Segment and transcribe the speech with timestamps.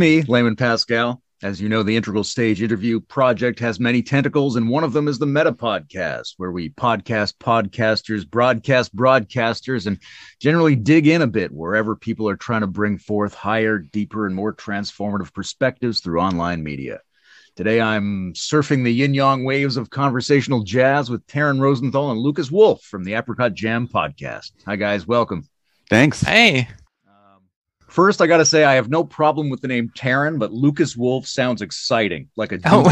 [0.00, 1.20] It's me, Layman Pascal.
[1.42, 5.08] As you know, the Integral Stage interview project has many tentacles, and one of them
[5.08, 9.98] is the Meta Podcast, where we podcast podcasters, broadcast broadcasters, and
[10.40, 14.34] generally dig in a bit wherever people are trying to bring forth higher, deeper, and
[14.34, 17.00] more transformative perspectives through online media.
[17.54, 22.50] Today, I'm surfing the yin yang waves of conversational jazz with Taran Rosenthal and Lukas
[22.50, 24.52] Wolf from the Apricot Jam podcast.
[24.64, 25.06] Hi, guys.
[25.06, 25.46] Welcome.
[25.90, 26.22] Thanks.
[26.22, 26.68] Hey.
[27.90, 30.96] First, I got to say, I have no problem with the name Taran, but Lukas
[30.96, 32.84] Wolf sounds exciting, like a Oh,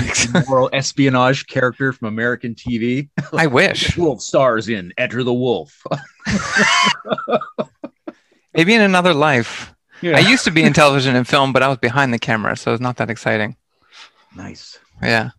[0.48, 3.08] moral espionage character from American TV.
[3.32, 3.96] I wish.
[3.96, 5.84] Wolf stars in Enter the Wolf.
[8.54, 9.72] Maybe in another life.
[10.02, 10.16] Yeah.
[10.16, 12.72] I used to be in television and film, but I was behind the camera, so
[12.72, 13.56] it's not that exciting.
[14.34, 14.78] nice.
[15.00, 15.30] Yeah.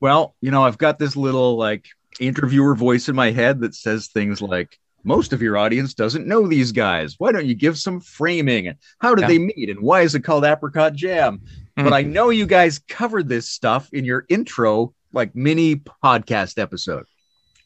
[0.00, 1.86] Well, you know, I've got this little like
[2.18, 6.46] interviewer voice in my head that says things like, most of your audience doesn't know
[6.48, 7.14] these guys.
[7.18, 8.74] Why don't you give some framing?
[8.98, 9.28] How did Yeah.
[9.28, 9.68] they meet?
[9.70, 11.40] And why is it called Apricot Jam?
[11.78, 11.84] Mhm.
[11.84, 17.04] But I know you guys covered this stuff in your intro, like mini podcast episode.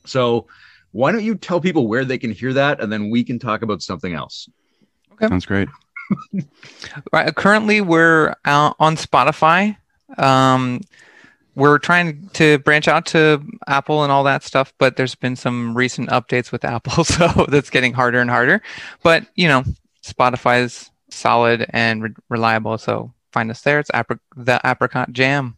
[0.05, 0.47] So
[0.93, 2.81] why don't you tell people where they can hear that?
[2.81, 4.49] And then we can talk about something else.
[5.13, 5.29] Okay.
[5.29, 5.69] Sounds great.
[7.13, 7.35] Right.
[7.35, 9.77] Currently, we're out on Spotify.
[10.17, 10.81] Um,
[11.59, 15.77] we're trying to branch out to Apple and all that stuff, but there's been some
[15.77, 18.63] recent updates with Apple, so that's getting harder and harder.
[19.03, 19.65] But you know,
[20.07, 23.81] Spotify is solid and re- reliable, so find us there.
[23.81, 25.57] It's Apri- the Apricot Jam.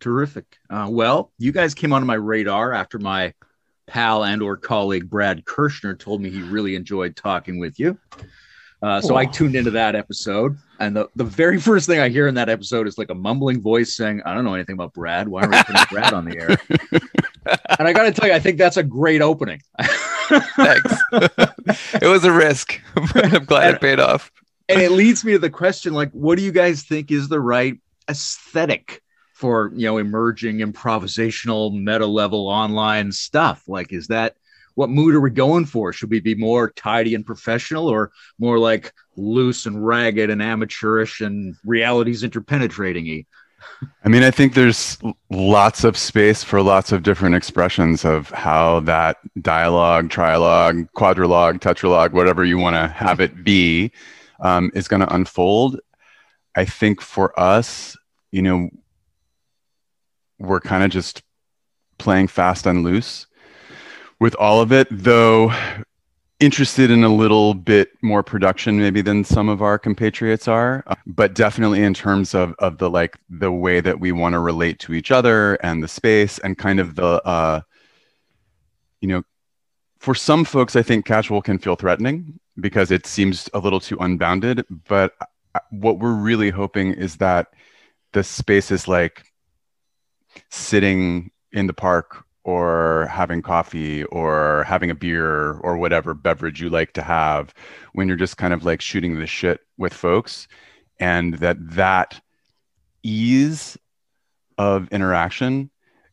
[0.00, 0.56] Terrific.
[0.68, 3.34] Uh, well, you guys came onto my radar after my
[3.86, 7.98] pal and or colleague Brad Kershner told me he really enjoyed talking with you.
[8.82, 12.28] Uh, so I tuned into that episode, and the, the very first thing I hear
[12.28, 15.28] in that episode is like a mumbling voice saying, "I don't know anything about Brad.
[15.28, 16.58] Why are we putting Brad on the air?"
[17.78, 19.62] and I got to tell you, I think that's a great opening.
[20.28, 20.94] Thanks.
[21.12, 22.80] it was a risk.
[22.94, 24.30] but I'm glad it paid off.
[24.68, 27.40] and it leads me to the question like what do you guys think is the
[27.40, 27.78] right
[28.10, 34.34] aesthetic for you know emerging improvisational meta level online stuff like is that
[34.76, 35.92] what mood are we going for?
[35.92, 41.22] Should we be more tidy and professional or more like loose and ragged and amateurish
[41.22, 43.24] and realities interpenetrating
[44.04, 44.98] I mean, I think there's
[45.30, 52.12] lots of space for lots of different expressions of how that dialogue, trialogue, quadrilogue, tetralogue,
[52.12, 53.90] whatever you want to have it be,
[54.40, 55.80] um, is going to unfold.
[56.54, 57.96] I think for us,
[58.30, 58.70] you know,
[60.38, 61.22] we're kind of just
[61.98, 63.26] playing fast and loose
[64.20, 65.52] with all of it, though
[66.38, 70.84] interested in a little bit more production maybe than some of our compatriots are.
[70.86, 74.38] Uh, but definitely in terms of of the like the way that we want to
[74.38, 77.60] relate to each other and the space and kind of the uh
[79.00, 79.22] you know
[79.98, 83.96] for some folks i think casual can feel threatening because it seems a little too
[83.98, 84.64] unbounded.
[84.88, 85.14] But
[85.54, 87.48] uh, what we're really hoping is that
[88.12, 89.24] the space is like
[90.50, 96.70] sitting in the park or having coffee or having a beer or whatever beverage you
[96.70, 97.52] like to have
[97.92, 100.46] when you're just kind of like shooting the shit with folks
[101.00, 102.20] and that that
[103.02, 103.76] ease
[104.58, 105.68] of interaction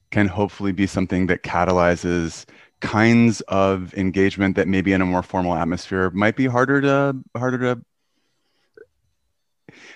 [0.09, 2.45] can hopefully be something that catalyzes
[2.81, 7.59] kinds of engagement that maybe in a more formal atmosphere might be harder to harder
[7.59, 7.81] to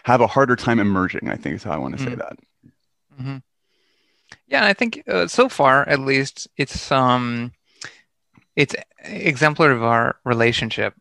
[0.03, 2.17] have a harder time emerging i think is how i want to say Mm.
[2.17, 2.37] that
[3.19, 3.37] hmm
[4.47, 7.51] Yeah, I think uh, so far, at least, it's um,
[8.55, 10.93] it's exemplary of our relationship.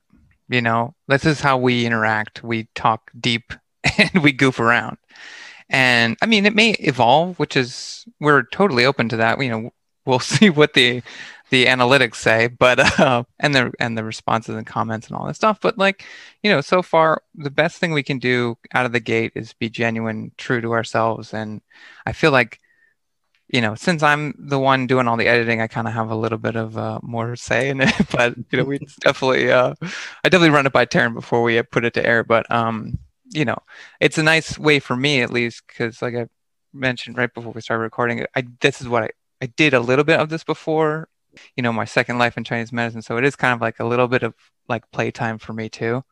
[0.49, 2.43] You know, this is how we interact.
[2.45, 3.53] We talk deep
[3.99, 4.99] and we goof around.
[5.69, 9.41] And I mean, it may evolve, which is we're totally open to that.
[9.41, 9.71] You know,
[10.05, 11.03] we'll see what the
[11.51, 15.37] the analytics say, but uh, and the and the responses and comments and all that
[15.37, 15.59] stuff.
[15.61, 16.05] But like,
[16.43, 19.53] you know, so far the best thing we can do out of the gate is
[19.55, 21.61] be genuine, true to ourselves, and
[22.07, 22.61] I feel like,
[23.49, 26.17] you know, since I'm the one doing all the editing, I kind of have a
[26.17, 27.95] little bit of uh, more say in it.
[28.11, 29.75] But you know, we definitely, uh,
[30.25, 32.25] I definitely run it by Taran before we uh, put it to air.
[32.25, 32.99] But um,
[33.33, 33.59] you know,
[34.01, 36.27] it's a nice way for me at least because, like I
[36.73, 39.11] mentioned right before we started recording, I this is what I
[39.43, 41.09] I did a little bit of this before.
[41.57, 43.85] You know, my second life in Chinese medicine, so it is kind of like a
[43.85, 44.35] little bit of
[44.69, 46.03] like playtime for me too.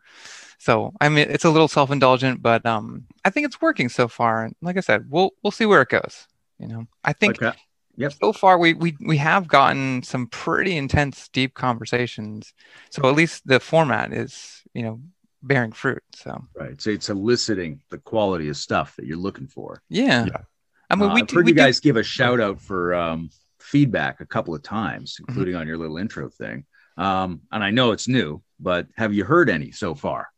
[0.58, 4.44] So I mean, it's a little self-indulgent, but um, I think it's working so far.
[4.44, 6.28] And like I said, we'll we'll see where it goes.
[6.58, 7.56] You know, I think okay
[7.96, 8.12] Yep.
[8.20, 12.52] so far we, we we have gotten some pretty intense, deep conversations.
[12.90, 15.00] So at least the format is you know
[15.42, 16.02] bearing fruit.
[16.14, 20.42] So right so it's eliciting the quality of stuff that you're looking for yeah, Yeah.
[20.90, 22.60] I mean Uh, we I've do, heard we you do- guys give a shout out
[22.60, 23.30] for um,
[23.60, 25.30] feedback a couple of times, Mm-hmm.
[25.30, 26.64] including on your little intro thing.
[26.96, 30.28] Um, and I know it's new, but have you heard any so far?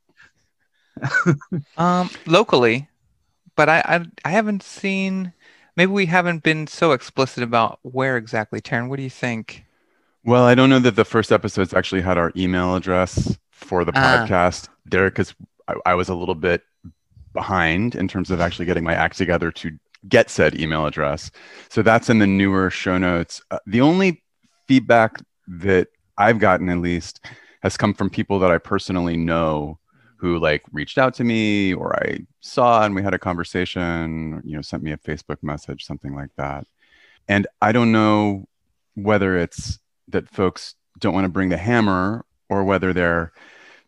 [1.76, 2.88] um, locally,
[3.56, 5.32] but I, I I haven't seen.
[5.76, 8.60] Maybe we haven't been so explicit about where exactly.
[8.60, 9.64] Taran, what do you think?
[10.24, 13.92] Well, I don't know that the first episodes actually had our email address for the
[13.94, 14.26] Ah.
[14.26, 15.34] podcast Derek, because
[15.68, 16.62] I, I was a little bit
[17.32, 19.78] behind in terms of actually getting my act together to
[20.08, 21.30] get said email address.
[21.68, 23.42] So that's in the newer show notes.
[23.50, 24.22] Uh, the only
[24.66, 27.20] feedback that I've gotten, at least,
[27.62, 29.78] has come from people that I personally know
[30.26, 34.56] who like reached out to me or I saw and we had a conversation, you
[34.56, 36.66] know, sent me a Facebook message, something like that.
[37.28, 38.46] And I don't know
[38.94, 39.78] whether it's
[40.08, 43.32] that folks don't want to bring the hammer or whether their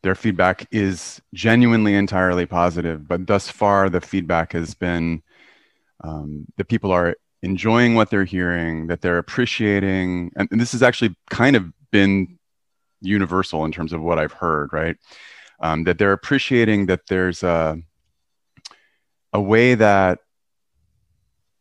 [0.02, 3.08] their feedback is genuinely entirely positive.
[3.08, 5.22] But thus far, the feedback has been
[6.04, 10.84] um, that people are enjoying what they're hearing, that they're appreciating, and, and this has
[10.84, 12.38] actually kind of been
[13.00, 14.96] universal in terms of what I've heard, right?
[15.60, 17.78] Um, that they're appreciating that there's a
[19.32, 20.20] a way that,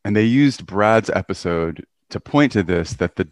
[0.06, 3.28] and they used Brad's episode to point to this that the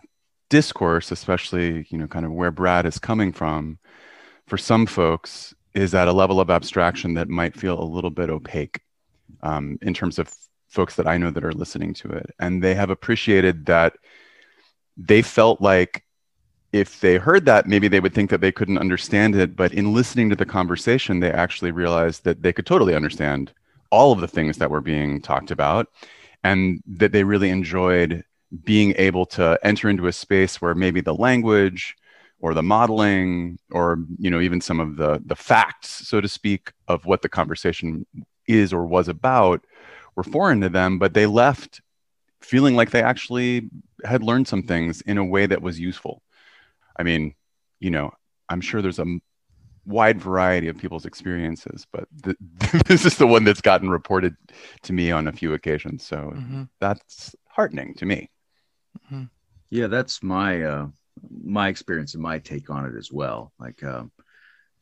[0.50, 3.80] discourse, especially you know, kind of where Brad is coming from,
[4.48, 8.30] for some folks is at a level of abstraction that might feel a little bit
[8.30, 8.80] opaque
[9.44, 10.34] um, in terms of
[10.70, 12.28] folks that I know that are listening to it.
[12.40, 13.98] And they have appreciated that
[14.98, 16.05] they felt like
[16.72, 19.56] if they heard that, maybe they would think that they couldn't understand it.
[19.56, 23.54] But in listening to the conversation, they actually realized that they could totally understand
[23.92, 25.88] all of the things that were being talked about
[26.44, 28.24] and that they really enjoyed
[28.64, 31.96] being able to enter into a space where maybe the language
[32.40, 36.72] or the modeling or you know even some of the the facts so to speak
[36.88, 38.06] of what the conversation
[38.48, 39.66] is or was about
[40.16, 41.82] were foreign to them but they left
[42.42, 43.70] feeling like they actually
[44.04, 46.22] had learned some things in a way that was useful
[46.98, 47.34] i mean
[47.80, 48.12] you know
[48.50, 49.06] i'm sure there's a
[49.86, 52.38] wide variety of people's experiences but th-
[52.88, 54.36] this is the one that's gotten reported
[54.84, 56.64] to me on a few occasions so Mm-hmm.
[56.82, 58.30] that's heartening to me
[59.70, 60.88] Yeah, that's my uh,
[61.44, 63.52] my experience and my take on it as well.
[63.60, 64.12] Like, um,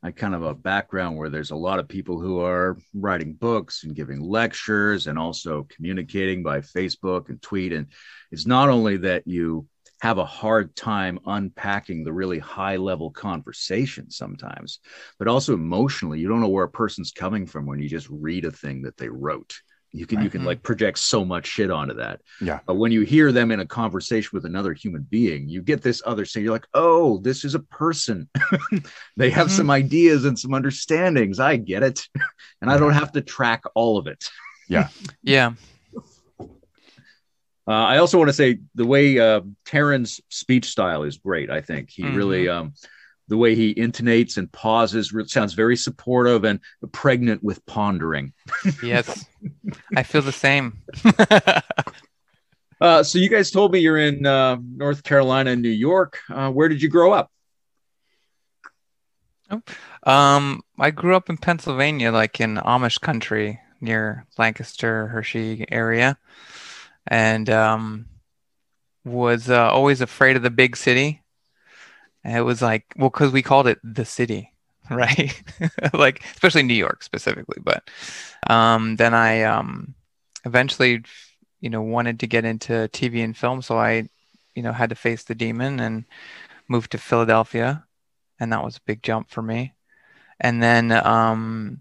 [0.02, 3.84] I kind of a background where there's a lot of people who are writing books
[3.84, 7.72] and giving lectures and also communicating by Facebook and tweet.
[7.72, 7.86] And
[8.30, 9.66] it's not only that you
[10.04, 14.80] have a hard time unpacking the really high level conversation sometimes,
[15.18, 18.44] but also emotionally, you don't know where a person's coming from when you just read
[18.44, 19.54] a thing that they wrote.
[19.92, 20.46] You can you can Mhm.
[20.46, 22.20] like project so much shit onto that.
[22.42, 22.60] Yeah.
[22.66, 26.02] But when you hear them in a conversation with another human being, you get this
[26.04, 26.42] other thing.
[26.44, 28.28] You're like, oh, this is a person.
[29.16, 29.56] they have Mhm.
[29.56, 31.40] some ideas and some understandings.
[31.40, 32.06] I get it.
[32.60, 34.28] and I don't have to track all of it.
[34.68, 34.88] Yeah.
[35.22, 35.54] Yeah.
[37.66, 41.50] Uh, I also want to say the way uh, Taran's speech style is great.
[41.50, 42.74] I think he really, um,
[43.28, 46.60] the way he intonates and pauses re- sounds very supportive and
[46.92, 48.32] pregnant with pondering.
[48.82, 49.24] Yes.
[49.96, 50.82] I feel the same.
[52.80, 56.18] Uh, so you guys told me you're in uh, North Carolina and New York.
[56.28, 57.30] Uh, where did you grow up?
[60.02, 66.18] Um, I grew up in Pennsylvania, like in Amish country near Lancaster, Hershey area,
[67.06, 68.06] and um,
[69.04, 71.22] was uh, always afraid of the big city.
[72.22, 74.52] And it was like, well, because we called it the city,
[74.90, 75.42] right?
[75.92, 77.58] like, especially New York specifically.
[77.62, 77.88] But
[78.48, 79.94] um, then I um,
[80.44, 81.02] eventually,
[81.60, 84.08] you know, wanted to get into TV and film, so I,
[84.54, 86.04] you know, had to face the demon and
[86.68, 87.84] moved to Philadelphia,
[88.40, 89.74] and that was a big jump for me
[90.40, 91.80] and then um,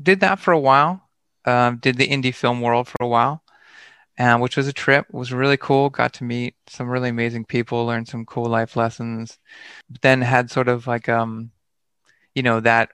[0.00, 1.02] did that for a while.
[1.44, 3.42] Um, did the indie film world for a while,
[4.18, 5.06] uh, which was a trip.
[5.12, 5.90] was really cool.
[5.90, 9.38] Got to meet some really amazing people, learned some cool life lessons.
[9.90, 11.50] But then had sort of like um,
[12.34, 12.90] you know, that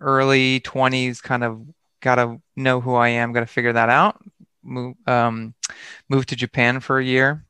[0.00, 1.62] early twenties kind of
[2.00, 4.20] got to know who I am, got to figure that out.
[4.62, 5.54] Move um,
[6.08, 7.44] moved to Japan for a year,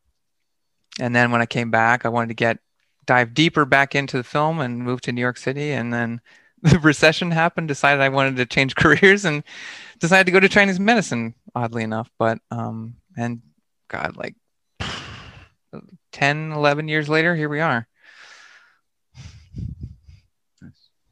[1.00, 2.58] and then when I came back, I wanted to get
[3.06, 6.20] dive deeper back into the film and moved to New York City, and then
[6.62, 9.42] the recession happened, decided I wanted to change careers and
[9.98, 12.10] decided to go to Chinese medicine, oddly enough.
[12.18, 13.42] But, um, and
[13.88, 14.34] God, like
[16.12, 17.86] 10, 11 years later, here we are.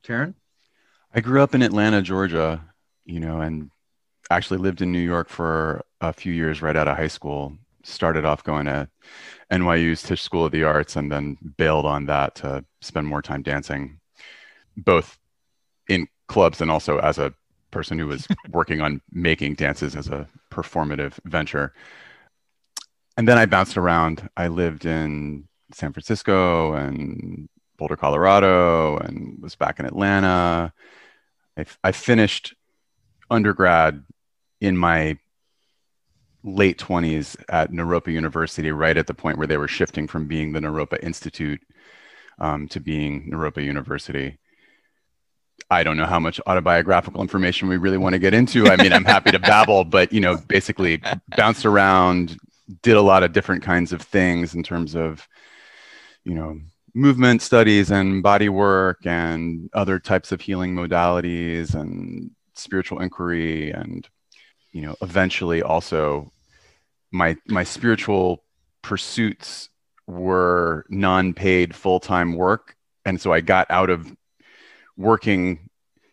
[0.05, 0.35] Taran?
[1.15, 2.63] I grew up in Atlanta, Georgia,
[3.05, 3.71] you know, and
[4.31, 7.57] actually lived in New York for a few years right out of high school.
[7.83, 8.89] Started off going to
[9.51, 13.43] NYU's Tisch School of the Arts and then bailed on that to spend more time
[13.43, 14.01] dancing,
[14.77, 15.19] both
[15.89, 17.35] in clubs and also as a
[17.71, 21.73] person who was working on making dances as a performative venture.
[23.17, 24.29] And then I bounced around.
[24.37, 30.73] I lived in San Francisco and Boulder, Colorado, and was back in Atlanta.
[31.59, 32.55] I, I finished
[33.31, 34.05] undergrad
[34.61, 35.19] in my
[36.43, 40.53] late 20s at Naropa University, right at the point where they were shifting from being
[40.53, 41.61] the Naropa Institute
[42.39, 44.39] um, to being Naropa University.
[45.71, 48.68] I don't know how much autobiographical information we really want to get into.
[48.68, 51.02] I mean, I'm happy to babble, but you know, basically
[51.37, 52.37] bounced around,
[52.83, 55.26] did a lot of different kinds of things in terms of,
[56.25, 56.59] you know,
[56.94, 64.09] movement studies and body work and other types of healing modalities and spiritual inquiry and
[64.73, 66.30] you know eventually also
[67.11, 68.44] my my spiritual
[68.83, 69.68] pursuits
[70.06, 74.14] were non-paid full-time work and so i got out of
[74.97, 75.69] working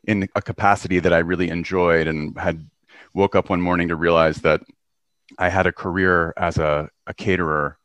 [0.05, 2.69] in a capacity that i really enjoyed and had
[3.13, 4.61] woke up one morning to realize that
[5.37, 7.77] i had a career as a, a caterer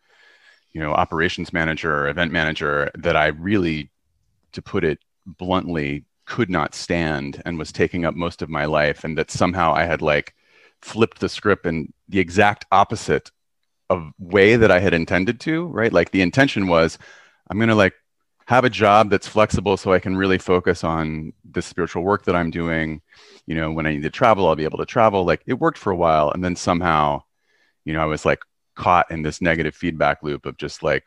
[0.72, 3.90] you know operations manager event manager that i really
[4.52, 9.04] to put it bluntly could not stand and was taking up most of my life
[9.04, 10.34] and that somehow i had like
[10.82, 13.30] flipped the script in the exact opposite
[13.90, 15.92] of way that i had intended to right?
[15.92, 16.98] Like the intention was
[17.48, 17.94] i'm going to like
[18.46, 22.36] have a job that's flexible so i can really focus on the spiritual work that
[22.36, 23.02] i'm doing.
[23.46, 25.24] You know when i need to travel i'll be able to travel.
[25.24, 27.22] Like it worked for a while and then somehow
[27.84, 28.40] you know i was like
[28.74, 31.04] caught in this negative feedback loop of just like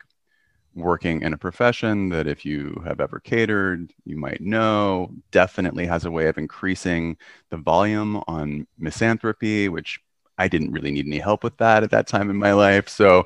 [0.74, 6.04] working in a profession that if you have ever catered you might know definitely has
[6.04, 7.16] a way of increasing
[7.50, 9.98] the volume on misanthropy which
[10.38, 12.88] i didn't really need any help with that at that time in my life.
[12.88, 13.24] So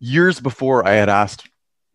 [0.00, 1.48] years before i had asked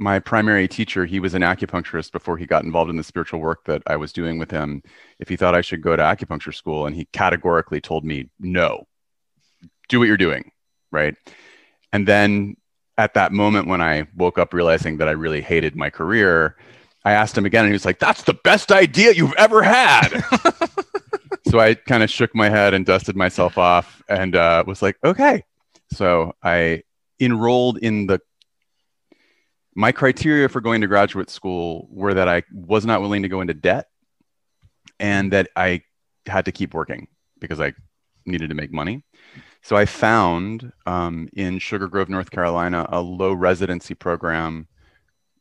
[0.03, 3.63] my primary teacher he was an acupuncturist before he got involved in the spiritual work
[3.65, 4.83] that i was doing with him
[5.19, 8.85] if he thought i should go to acupuncture school and he categorically told me no
[9.87, 10.51] do what you're doing
[10.91, 11.15] right
[11.93, 12.55] and then
[12.97, 16.55] at that moment when I woke up realizing that I really hated my career,
[17.05, 20.09] I asked him again and he was like, That's the best idea you've ever had.
[21.49, 24.97] so I kind of shook my head and dusted myself off and uh, was like,
[25.03, 25.43] Okay.
[25.91, 26.83] So I
[27.19, 28.19] enrolled in the
[29.75, 33.41] my criteria for going to graduate school were that I was not willing to go
[33.41, 33.87] into debt
[34.99, 35.81] and that I
[36.25, 37.07] had to keep working
[37.39, 37.73] because I
[38.25, 39.03] needed to make money.
[39.61, 44.67] So I found um, in Sugar Grove, North Carolina, a low residency program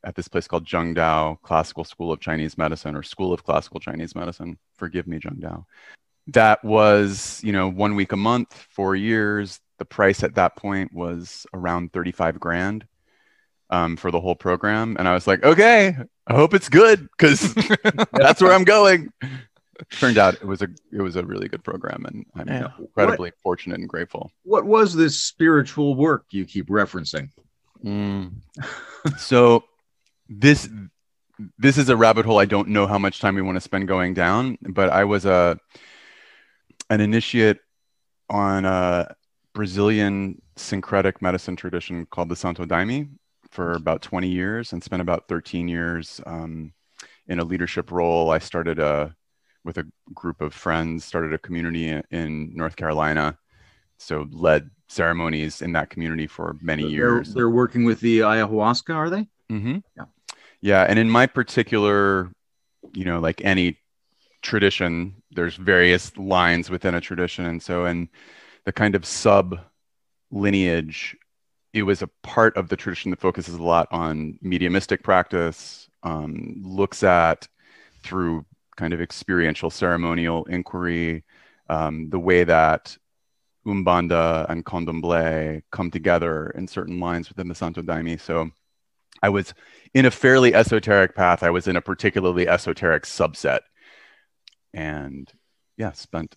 [0.04, 3.80] at this place called Jung Tao Classical School of Chinese Medicine or School of Classical
[3.80, 4.58] Chinese Medicine.
[4.76, 5.66] Forgive me, Jung Tao.
[6.28, 9.60] That was, you know, one week a month, four years.
[9.78, 12.86] The price at that point was around 35 grand
[13.72, 14.96] um, for the whole program.
[14.98, 17.54] And I was like, okay, I hope it's good because
[18.12, 19.12] that's where I'm going
[19.90, 22.68] turned out it was a it was a really good program and i'm yeah.
[22.78, 27.28] incredibly what, fortunate and grateful what was this spiritual work you keep referencing
[27.84, 28.30] mm.
[29.18, 29.64] so
[30.28, 30.68] this
[31.58, 33.88] this is a rabbit hole i don't know how much time we want to spend
[33.88, 35.58] going down but i was a
[36.90, 37.58] an initiate
[38.30, 39.14] on a
[39.52, 43.08] brazilian syncretic medicine tradition called the santo daime
[43.52, 46.72] for about 20 years and spent about 13 years um,
[47.28, 49.14] in a leadership role i started a
[49.64, 53.38] with a group of friends, started a community in North Carolina.
[53.98, 57.34] So led ceremonies in that community for many they're, years.
[57.34, 59.28] They're working with the ayahuasca, are they?
[59.50, 59.78] Mm-hmm.
[59.96, 60.04] Yeah.
[60.60, 60.82] Yeah.
[60.82, 62.32] And in my particular,
[62.92, 63.78] you know, like any
[64.42, 67.46] tradition, there's various lines within a tradition.
[67.46, 68.08] And so and
[68.64, 69.60] the kind of sub
[70.30, 71.16] lineage,
[71.72, 76.54] it was a part of the tradition that focuses a lot on mediumistic practice, um,
[76.62, 77.48] looks at
[78.02, 78.44] through
[78.76, 81.24] kind of experiential ceremonial inquiry,
[81.68, 82.96] um, the way that
[83.66, 88.20] Umbanda and Candomblé come together in certain lines within the Santo Daime.
[88.20, 88.50] So
[89.22, 89.54] I was
[89.94, 91.42] in a fairly esoteric path.
[91.42, 93.60] I was in a particularly esoteric subset.
[94.74, 95.30] And
[95.76, 96.36] yeah, spent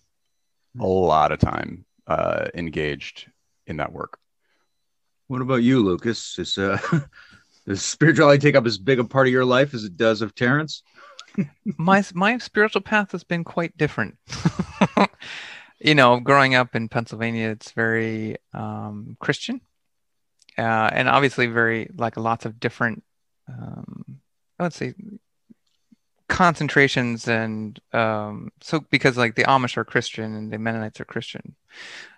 [0.78, 3.30] a lot of time uh, engaged
[3.66, 4.18] in that work.
[5.28, 6.38] What about you, Lukas?
[6.38, 6.78] Is, uh,
[7.66, 10.34] does spirituality take up as big a part of your life as it does of
[10.34, 10.82] Taran's?
[11.76, 14.16] my my spiritual path has been quite different.
[15.80, 19.60] you know, growing up in Pennsylvania, it's very um, Christian,
[20.56, 23.02] uh, and obviously very like lots of different,
[23.48, 24.20] um,
[24.58, 24.94] let's say,
[26.28, 31.56] concentrations and um, so because like the Amish are Christian and the Mennonites are Christian,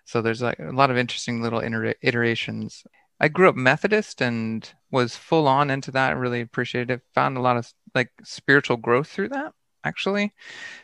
[0.05, 1.61] so there's like a lot of interesting little
[2.03, 2.85] iterations.
[3.21, 6.17] I grew up Methodist and was full on into that.
[6.17, 7.03] Really appreciated it.
[7.15, 9.53] Found a lot of like spiritual growth through that
[9.85, 10.33] actually,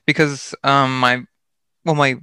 [0.06, 1.24] because um my
[1.84, 2.16] well my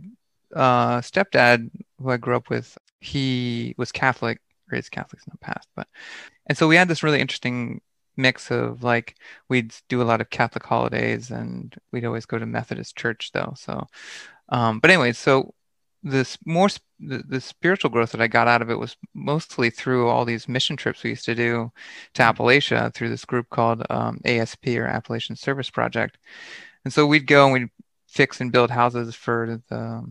[0.55, 4.39] uh stepdad who I grew up with he was Catholic
[4.69, 5.87] raised Catholics in the past, but
[6.47, 7.81] and so we had this really interesting
[8.17, 9.15] mix of like
[9.49, 13.53] we'd do a lot of Catholic holidays and we'd always go to Methodist church though.
[13.57, 13.87] So
[14.49, 15.53] Um, but anyway, so
[16.03, 16.69] this more
[17.01, 20.47] the, the spiritual growth that I got out of it was mostly through all these
[20.47, 21.71] mission trips we used to do
[22.13, 26.17] to Appalachia through this group called um, ASP or Appalachian Service Project.
[26.85, 27.69] And so we'd go and we'd
[28.07, 30.05] fix and build houses for the,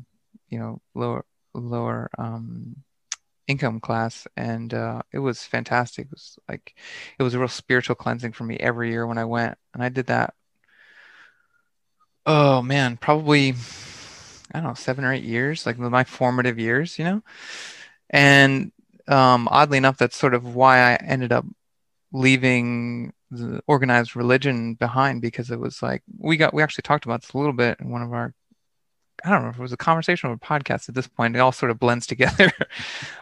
[0.49, 2.77] you know, lower lower um,
[3.47, 6.07] income class, and uh, it was fantastic.
[6.07, 6.75] It was like
[7.19, 9.89] it was a real spiritual cleansing for me every year when I went, and I
[9.89, 10.35] did that.
[12.27, 13.55] Oh man, probably
[14.53, 17.23] I don't know, seven or eight years, like my formative years, you know?
[18.11, 18.73] And
[19.09, 21.45] um, oddly enough, that's sort of why I ended up
[22.13, 27.21] leaving the organized religion behind because it was like we got we actually talked about
[27.21, 28.35] this a little bit in one of our
[29.25, 31.37] I don't know if it was a conversation or a podcast at this point.
[31.37, 32.51] It all sort of blends together.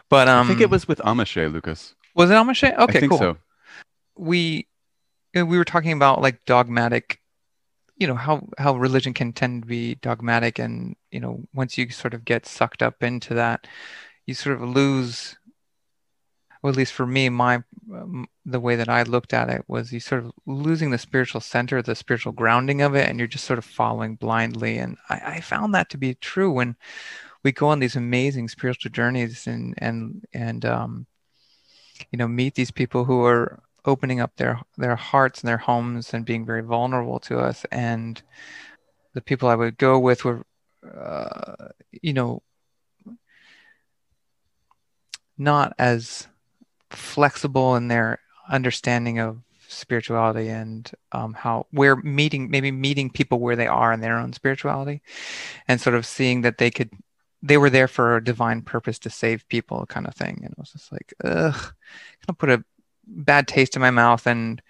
[0.09, 1.95] but um, I think it was with Amashe, Lucas.
[2.15, 2.75] Was it Amashe?
[2.77, 3.19] Okay, I think cool.
[3.19, 3.37] so.
[4.15, 4.67] We
[5.33, 7.18] we were talking about like dogmatic
[7.99, 11.89] you know how how religion can tend to be dogmatic and you know once you
[11.89, 13.67] sort of get sucked up into that
[14.25, 15.37] you sort of lose
[16.63, 17.63] Well, at least for me my
[17.93, 21.41] um, the way that i looked at it was you sort of losing the spiritual
[21.41, 24.77] center the spiritual grounding of it and you're just sort of following blindly.
[24.77, 26.75] And i, I found that to be true when
[27.43, 31.05] we go on these amazing spiritual journeys and and and um
[32.11, 36.13] you know meet these people who are opening up their their hearts and their homes
[36.13, 37.65] and being very vulnerable to us.
[37.71, 38.21] And
[39.13, 40.45] the people i would go with were
[40.95, 41.69] uh,
[42.01, 42.41] you know
[45.37, 46.27] not as
[46.89, 48.19] flexible in their
[48.49, 53.99] understanding of spirituality and um, how we're meeting maybe meeting people where they are in
[53.99, 55.01] their own spirituality
[55.67, 56.89] and sort of seeing that they could
[57.41, 60.39] they were there for a divine purpose to save people kind of thing.
[60.43, 62.63] And it was just like ugh kind of put a
[63.09, 64.25] bad taste in my mouth.
[64.27, 64.61] And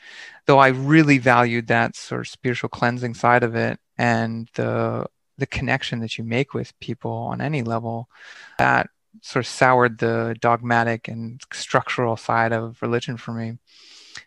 [0.46, 5.06] though I really valued that sort of spiritual cleansing side of it and the
[5.38, 8.10] the connection that you make with people on any level,
[8.58, 8.90] that
[9.22, 13.58] sort of soured the dogmatic and structural side of religion for me.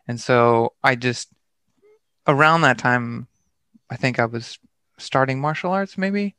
[0.09, 1.29] And so I just
[2.27, 3.29] around that time,
[3.90, 4.59] I think I was
[4.98, 6.35] starting martial arts maybe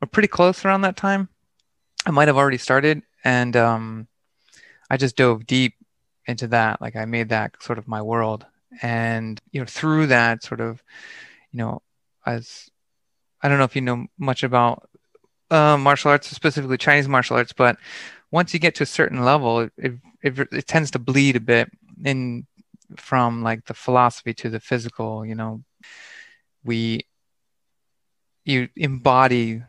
[0.00, 1.28] or pretty close around that time.
[2.06, 4.08] I might have already started and um,
[4.90, 5.74] I just dove deep
[6.26, 8.46] into that like i made that sort of my world.
[8.82, 10.82] And you know through that sort of
[11.50, 11.80] you know
[12.26, 12.68] as
[13.42, 14.88] i don't know if you know much about
[15.50, 17.78] uh, martial arts specifically chinese martial arts but
[18.30, 21.40] once you get to a certain level it, it, it, it tends to bleed a
[21.40, 21.70] bit
[22.04, 22.46] in
[22.94, 25.62] from like the philosophy to the physical you know.
[26.64, 27.06] We
[28.44, 29.62] you embody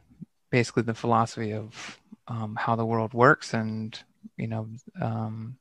[0.49, 3.97] basically the philosophy of um, how the world works and
[4.37, 4.67] you know
[5.01, 5.57] um,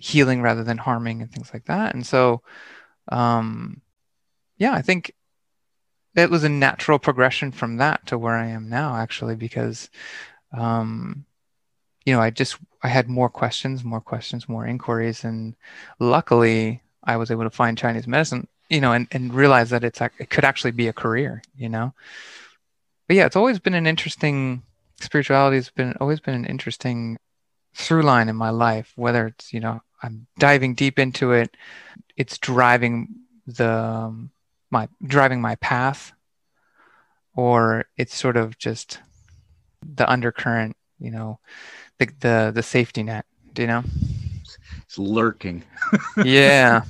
[0.00, 1.94] healing rather than harming and things like that.
[1.94, 2.42] And so,
[3.10, 3.80] um,
[4.58, 5.12] yeah, I think
[6.16, 9.90] it was a natural progression from that to where I am now, actually, because,
[10.52, 11.24] um,
[12.04, 15.54] you know, I just I had more questions, more questions, more inquiries, and
[15.98, 20.00] luckily I was able to find Chinese medicine, you know, and and realize that it's
[20.00, 21.94] it could actually be a career, you know.
[23.06, 24.62] But yeah, it's always been an interesting
[25.00, 27.18] spirituality has been always been an interesting
[27.74, 31.56] through line in my life, whether it's you know I'm diving deep into it.
[32.16, 33.08] It's driving
[33.46, 34.30] the um,
[34.70, 36.12] my driving my path,
[37.34, 39.00] or it's sort of just
[39.82, 41.38] the undercurrent, you know,
[41.98, 43.26] the the the safety net.
[43.52, 43.82] Do you know?
[44.84, 45.64] It's lurking.
[46.24, 46.82] yeah.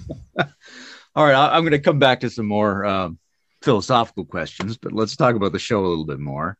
[1.14, 3.18] All right, I'm going to come back to some more um,
[3.62, 6.56] philosophical questions, but let's talk about the show a little bit more.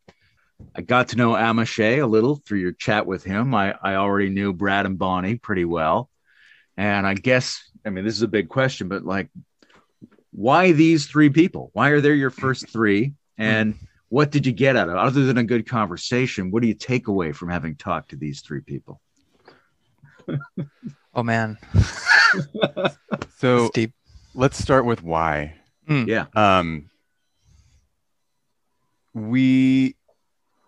[0.75, 3.55] I got to know Amashe a little through your chat with him.
[3.55, 6.09] I, I already knew Brad and Bonnie pretty well.
[6.77, 9.29] And I guess, I mean, this is a big question, but like,
[10.33, 11.71] why these three people?
[11.73, 13.15] Why are they your first three?
[13.37, 13.75] And
[14.09, 14.99] what did you get out of it?
[14.99, 18.41] Other than a good conversation, what do you take away from having talked to these
[18.41, 19.01] three people?
[21.15, 21.59] oh, man.
[23.39, 23.71] so
[24.35, 25.55] let's start with why.
[25.89, 26.07] Mm.
[26.07, 26.27] Yeah.
[26.35, 26.91] Um,
[29.13, 29.97] we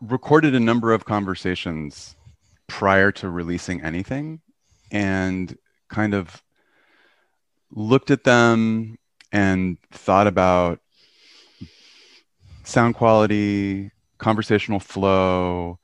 [0.03, 2.17] recorded a number of conversations
[2.67, 4.41] prior to releasing anything.
[4.91, 5.57] And
[5.93, 6.43] kind of
[7.71, 8.99] looked at them
[9.31, 10.81] and thought about
[12.65, 15.79] sound quality, conversational flow,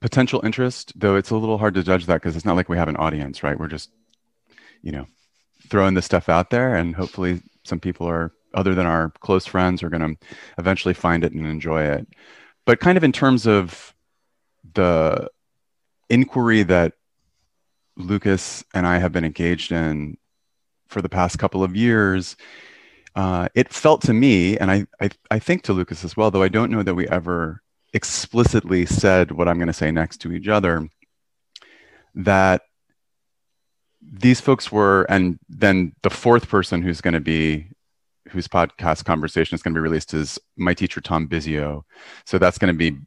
[0.00, 2.76] potential interest, though it's a little hard to judge that because it's not like we
[2.76, 3.58] have an audience, right?
[3.58, 3.90] We're just,
[4.82, 5.06] you know,
[5.68, 9.82] throwing this stuff out there and hopefully some people are other than our close friends
[9.82, 10.26] are going to
[10.58, 12.06] eventually find it and enjoy it.
[12.66, 13.94] But kind of in terms of
[14.74, 15.30] the
[16.10, 16.92] inquiry that
[17.96, 20.18] Lukas and I have been engaged in
[20.88, 22.36] for the past couple of years,
[23.14, 26.42] uh, it felt to me, and I, I, I think to Lukas as well, though
[26.42, 27.62] I don't know that we ever
[27.94, 30.88] explicitly said what I'm going to say next to each other,
[32.14, 32.62] that
[34.02, 37.68] these folks were, and then the fourth person who's going to be,
[38.30, 41.82] whose podcast conversation is going to be released is my teacher, Tom Bisio.
[42.24, 42.98] So that's going to be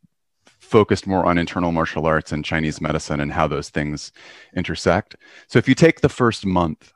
[0.60, 4.12] focused more on internal martial arts and Chinese medicine and how those things
[4.56, 5.16] intersect.
[5.48, 6.94] So if you take the first month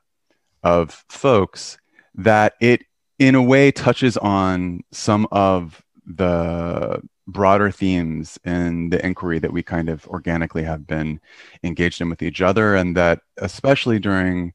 [0.62, 1.78] of folks,
[2.14, 2.84] that it
[3.18, 9.62] in a way touches on some of the broader themes in the inquiry that we
[9.62, 11.20] kind of organically have been
[11.62, 14.52] engaged in with each other and that especially during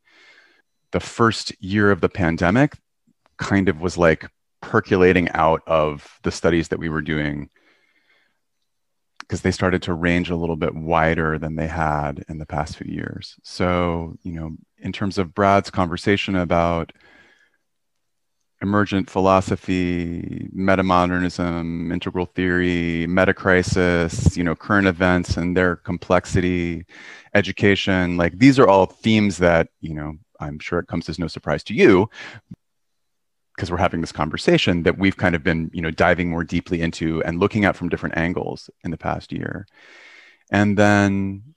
[0.91, 2.77] the first year of the pandemic
[3.39, 4.29] kind of was like
[4.61, 7.49] percolating out of the studies that we were doing
[9.19, 12.77] because they started to range a little bit wider than they had in the past
[12.77, 13.35] few years.
[13.43, 16.91] So, you know, in terms of Brad's conversation about
[18.61, 26.85] emergent philosophy, metamodernism, integral theory, metacrisis, you know, current events and their complexity,
[27.33, 31.27] education, like these are all themes that, you know, I'm sure it comes as no
[31.27, 32.09] surprise to you
[33.59, 36.79] because we're having this conversation that we've kind of been, you know, diving more deeply
[36.79, 39.67] into and looking at from different angles in the past year.
[40.49, 41.55] And then,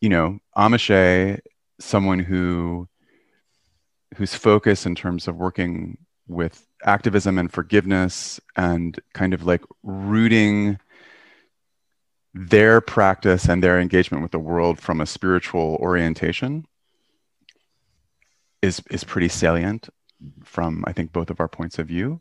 [0.00, 1.40] you know, Amiche,
[1.80, 2.88] someone who
[4.14, 10.78] whose focus in terms of working with activism and forgiveness and kind of like rooting
[12.34, 16.64] their practice and their engagement with the world from a spiritual orientation
[18.62, 19.88] is is pretty salient
[20.44, 22.20] from I think both of our points of view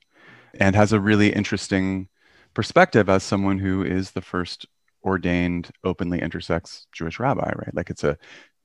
[0.59, 2.09] and has a really interesting
[2.53, 4.65] perspective as someone who is the first
[5.03, 7.73] ordained openly intersex Jewish rabbi, right?
[7.73, 8.17] Like it's a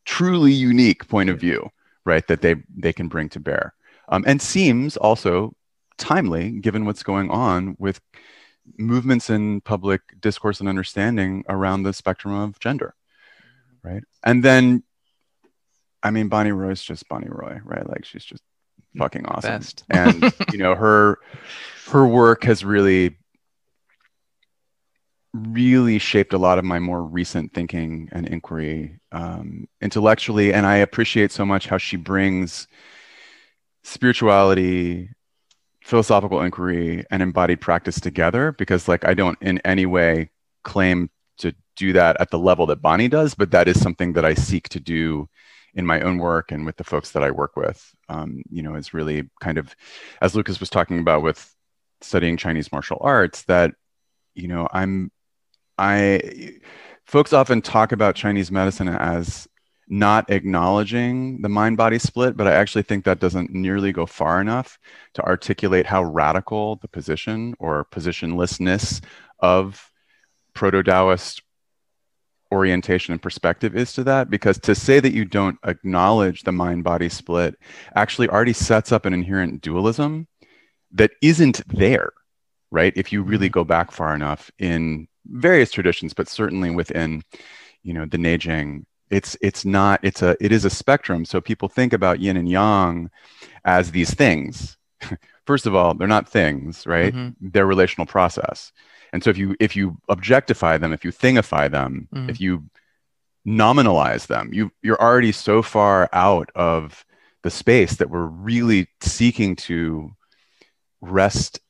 [0.04, 1.70] truly unique point of view,
[2.04, 3.74] right, that they they can bring to bear.
[4.08, 5.54] Um, and seems also
[5.98, 8.00] timely given what's going on with
[8.78, 12.94] movements in public discourse and understanding around the spectrum of gender
[13.86, 14.02] right?
[14.24, 14.82] And then
[16.02, 17.88] i mean bonnie roy's just bonnie roy right?
[17.88, 18.42] Like she's just
[18.96, 19.84] fucking awesome Best.
[19.90, 21.18] and you know her
[21.88, 23.16] her work has really
[25.34, 30.76] really shaped a lot of my more recent thinking and inquiry um, intellectually and i
[30.76, 32.66] appreciate so much how she brings
[33.86, 35.08] spirituality,
[35.82, 40.30] philosophical inquiry, and embodied practice together because, like, I don't in any way
[40.64, 41.08] claim
[41.38, 44.34] to do that at the level that Bonnie does, but that is something that I
[44.34, 45.28] seek to do
[45.76, 47.94] in my own work and with the folks that I work with.
[48.08, 49.76] Um, you know, is really kind of,
[50.20, 51.54] as Lukas was talking about with
[52.00, 53.74] studying Chinese martial arts, that,
[54.34, 55.12] you know, I'm,
[55.78, 56.58] I,
[57.04, 59.46] folks often talk about Chinese medicine as
[59.88, 64.40] not acknowledging the mind body split, but I actually think that doesn't nearly go far
[64.40, 64.78] enough
[65.14, 69.00] to articulate how radical the position or positionlessness
[69.38, 69.92] of
[70.54, 71.42] proto Taoist
[72.52, 74.30] orientation and perspective is to that.
[74.30, 77.56] Because to say that you don't acknowledge the mind body split
[77.94, 80.26] actually already sets up an inherent dualism
[80.92, 82.12] that isn't there,
[82.70, 82.92] right?
[82.96, 87.22] If you really go back far enough in various traditions, but certainly within
[87.82, 91.68] you know the Neijing it's it's not it's a it is a spectrum so people
[91.68, 93.10] think about yin and yang
[93.64, 94.76] as these things
[95.46, 97.48] first of all they're not things right mm-hmm.
[97.50, 98.72] they're relational process
[99.16, 102.28] and so if you if you objectify them if you thingify them mm-hmm.
[102.28, 102.64] if you
[103.46, 107.04] nominalize them you you're already so far out of
[107.42, 110.10] the space that we're really seeking to
[111.00, 111.60] rest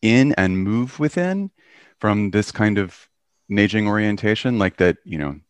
[0.00, 1.50] in and move within
[1.98, 3.08] from this kind of
[3.50, 5.40] Neijing orientation like that you know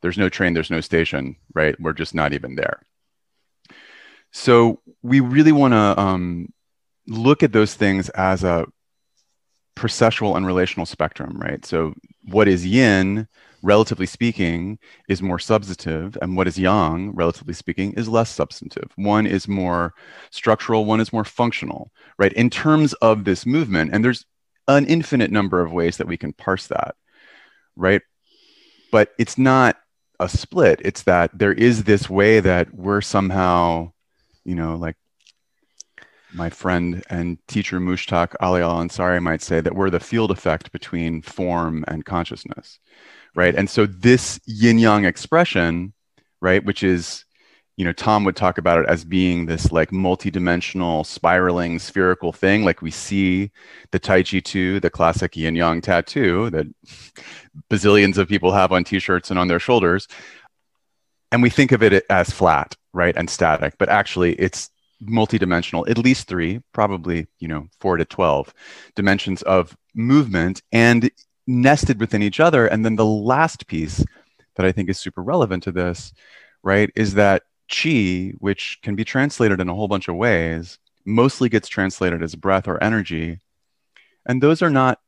[0.00, 1.78] there's no train, there's no station, right?
[1.80, 2.80] We're just not even there.
[4.32, 6.52] So we really want to um,
[7.06, 8.66] look at those things as a
[9.76, 11.64] processual and relational spectrum, right?
[11.64, 13.28] So what is yin,
[13.62, 14.78] relatively speaking,
[15.08, 18.90] is more substantive, and what is yang, relatively speaking, is less substantive.
[18.96, 19.94] One is more
[20.30, 22.32] structural, one is more functional, right?
[22.34, 24.24] In terms of this movement, and there's
[24.68, 26.94] an infinite number of ways that we can parse that,
[27.76, 28.02] right?
[28.92, 29.76] But it's not
[30.18, 30.80] a split.
[30.84, 33.92] It's that there is this way that we're somehow,
[34.44, 34.96] you know, like
[36.34, 40.72] my friend and teacher Mushtaq Ali Al Ansari might say that we're the field effect
[40.72, 42.78] between form and consciousness,
[43.34, 43.54] right?
[43.54, 45.92] And so this yin yang expression,
[46.40, 47.24] right, which is,
[47.76, 52.64] you know, Tom would talk about it as being this like multidimensional, spiraling, spherical thing.
[52.64, 53.50] Like we see
[53.90, 56.66] the Taijitu, the classic yin yang tattoo that
[57.70, 60.06] bazillions of people have on t-shirts and on their shoulders
[61.32, 64.70] and we think of it as flat right and static but actually it's
[65.02, 68.52] multidimensional, at least three, probably, you know, four to 12
[68.94, 71.10] dimensions of movement and
[71.46, 72.66] nested within each other.
[72.66, 74.04] And then the last piece
[74.56, 76.12] that I think is super relevant to this,
[76.62, 81.48] right, is that chi, which can be translated in a whole bunch of ways, mostly
[81.48, 83.38] gets translated as breath or energy.
[84.26, 85.00] And those are not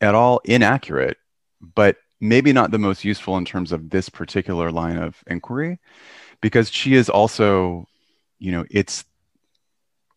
[0.00, 1.18] at all inaccurate,
[1.60, 5.78] but maybe not the most useful in terms of this particular line of inquiry,
[6.40, 7.86] because chi is also,
[8.38, 9.04] you know, it's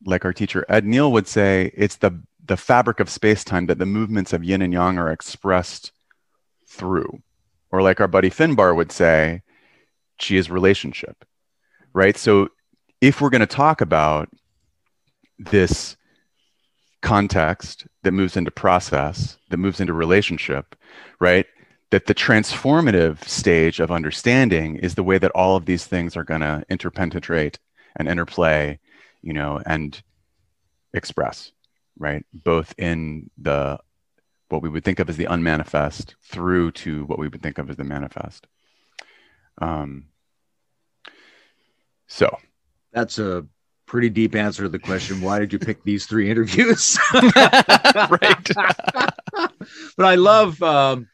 [0.05, 3.77] like our teacher Ed Neal would say, it's the the fabric of space time that
[3.77, 5.91] the movements of yin and yang are expressed
[6.67, 7.21] through.
[7.71, 9.43] Or like our buddy Finbar would say,
[10.19, 11.23] chi is relationship,
[11.93, 12.17] right?
[12.17, 12.49] So
[13.01, 14.29] if we're going to talk about
[15.37, 15.95] this
[17.01, 20.75] context that moves into process, that moves into relationship,
[21.19, 21.45] right?
[21.91, 26.23] That the transformative stage of understanding is the way that all of these things are
[26.23, 27.59] going to interpenetrate
[27.95, 28.79] and interplay,
[29.21, 30.01] you know, and
[30.93, 31.51] express,
[31.97, 32.25] right?
[32.33, 33.79] Both in the
[34.49, 37.69] what we would think of as the unmanifest through to what we would think of
[37.69, 38.47] as the manifest.
[39.59, 40.05] Um,
[42.07, 42.35] so
[42.91, 43.45] that's a
[43.85, 46.99] pretty deep answer to the question why did you pick these three interviews
[47.35, 48.49] right
[49.97, 51.07] but i love um,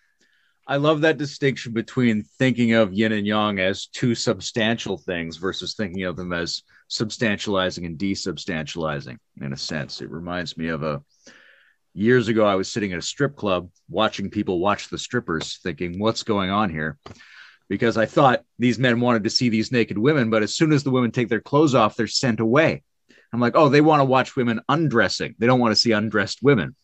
[0.67, 5.75] i love that distinction between thinking of yin and yang as two substantial things versus
[5.75, 11.01] thinking of them as substantializing and desubstantializing in a sense it reminds me of a
[11.93, 15.97] years ago i was sitting at a strip club watching people watch the strippers thinking
[15.99, 16.97] what's going on here
[17.69, 20.83] because I thought these men wanted to see these naked women, but as soon as
[20.83, 22.83] the women take their clothes off, they're sent away.
[23.33, 25.35] I'm like, oh, they want to watch women undressing.
[25.39, 26.75] They don't want to see undressed women.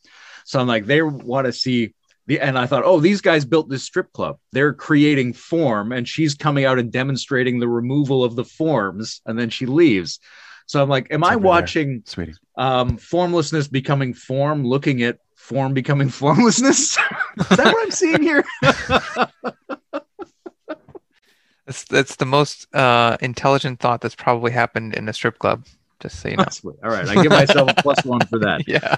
[0.46, 1.94] So I'm like, they want to see
[2.40, 4.38] and I thought, oh, these guys built this strip club.
[4.52, 9.38] They're creating form, and she's coming out and demonstrating the removal of the forms, and
[9.38, 10.20] then she leaves.
[10.68, 12.34] So I'm like, am it's I watching sweetie.
[12.56, 16.98] Um, formlessness becoming form, looking at form becoming formlessness?
[16.98, 16.98] Is
[17.50, 18.44] that what I'm seeing here?
[21.72, 25.66] That's that's the most uh, intelligent thought that's probably happened in a strip club.
[26.02, 26.46] Just so you know.
[26.84, 28.68] All right, I give myself a plus one for that.
[28.68, 28.98] Yeah.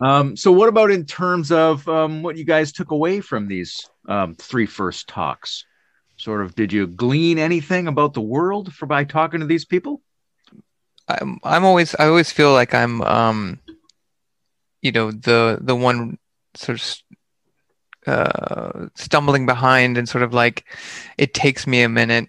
[0.00, 3.88] Um, so, what about in terms of um, what you guys took away from these
[4.08, 5.64] um, three first talks?
[6.18, 10.02] Sort of, did you glean anything about the world for by talking to these people?
[11.08, 13.60] I'm I'm always I always feel like I'm um,
[14.82, 16.18] you know the the one
[16.54, 16.96] sort of
[18.06, 20.64] uh, stumbling behind and sort of like
[21.16, 22.28] it takes me a minute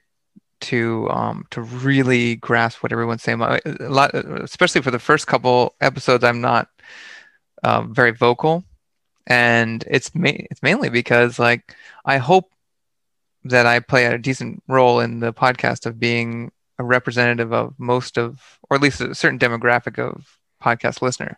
[0.60, 3.41] to um, to really grasp what everyone's saying.
[3.41, 6.69] A lot, especially for the first couple episodes, I'm not
[7.63, 8.63] uh, very vocal,
[9.26, 12.52] and it's ma- it's mainly because like I hope
[13.46, 18.17] that I play a decent role in the podcast of being a representative of most
[18.17, 21.38] of, or at least a certain demographic of podcast listener,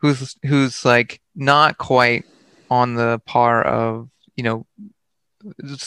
[0.00, 2.24] who's who's like not quite
[2.70, 4.66] on the par of you know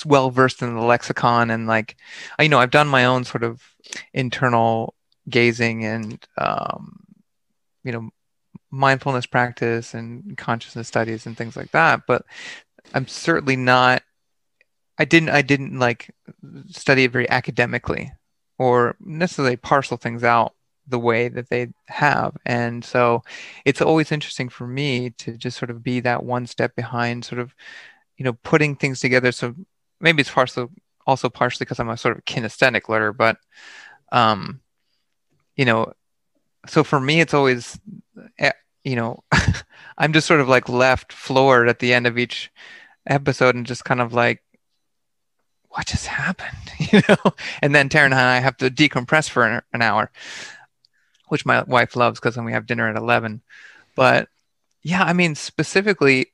[0.06, 1.96] well versed in the lexicon and like
[2.40, 3.62] you know I've done my own sort of
[4.14, 4.94] internal
[5.30, 7.00] gazing and um,
[7.84, 8.10] you know
[8.72, 12.26] mindfulness practice and consciousness studies and things like that but
[12.94, 14.04] I'm certainly not
[14.98, 16.14] I didn't I didn't like
[16.70, 18.12] study it very academically
[18.58, 20.54] or necessarily parcel things out
[20.88, 22.36] the way that they have.
[22.46, 23.24] And so
[23.66, 27.40] it's always interesting for me to just sort of be that one step behind, sort
[27.40, 27.54] of,
[28.18, 29.32] you know, putting things together.
[29.32, 29.54] So
[30.00, 30.68] maybe it's partially
[31.06, 33.38] also partially because I'm a sort of kinesthetic learner, but,
[34.12, 34.62] um,
[35.56, 35.94] you know,
[36.70, 37.80] so for me, it's always,
[38.40, 38.52] eh,
[38.84, 39.24] you know,
[39.98, 42.52] I'm just sort of like left floored at the end of each
[43.08, 44.44] episode and just kind of like,
[45.70, 46.58] what just happened?
[46.92, 47.34] You know?
[47.62, 50.12] And then taran and i have to decompress for an, hour
[51.28, 53.42] which my wife loves because then we have dinner at 11
[53.96, 54.30] but
[54.84, 56.28] yeah i mean specifically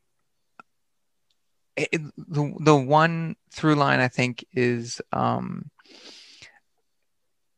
[1.76, 5.72] it, the, the one through line i think is um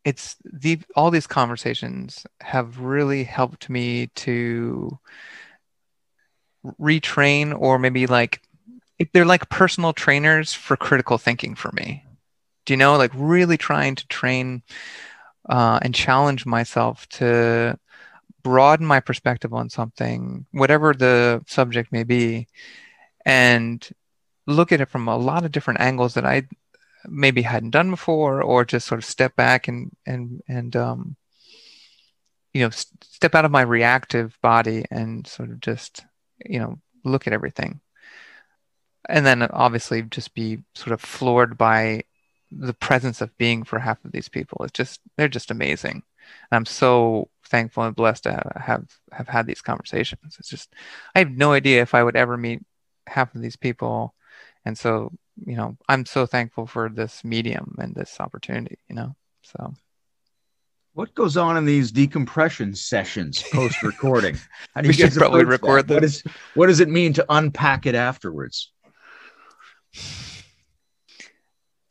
[0.05, 4.97] it's the all these conversations have really helped me to
[6.79, 8.41] retrain or maybe like
[9.13, 12.05] they're like personal trainers for critical thinking for me.
[12.65, 12.97] Do you know?
[12.97, 14.63] Like really trying to train
[15.49, 17.77] uh, and challenge myself to
[18.43, 22.47] broaden my perspective on something, whatever the subject may be,
[23.25, 23.87] and
[24.47, 26.43] look at it from a lot of different angles that I
[27.09, 31.15] maybe hadn't done before, or just sort of step back and and and um,
[32.53, 36.05] you know step out of my reactive body and sort of just
[36.45, 37.81] you know look at everything,
[39.09, 42.03] and then obviously just be sort of floored by
[42.51, 46.03] the presence of being for half of these people is just they're just amazing.
[46.51, 50.37] And I'm so thankful and blessed to have have had these conversations.
[50.39, 50.73] It's just
[51.15, 52.61] I have no idea if I would ever meet
[53.07, 54.13] half of these people,
[54.65, 55.11] and so
[55.45, 58.77] you know I'm so thankful for this medium and this opportunity.
[58.89, 59.73] You know, so.
[60.93, 64.39] What goes on in these decompression sessions post recording?
[64.73, 65.95] How do you guys probably record that?
[65.95, 68.71] What, is, what does it mean to unpack it afterwards?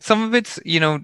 [0.00, 1.00] Some of it's, you know,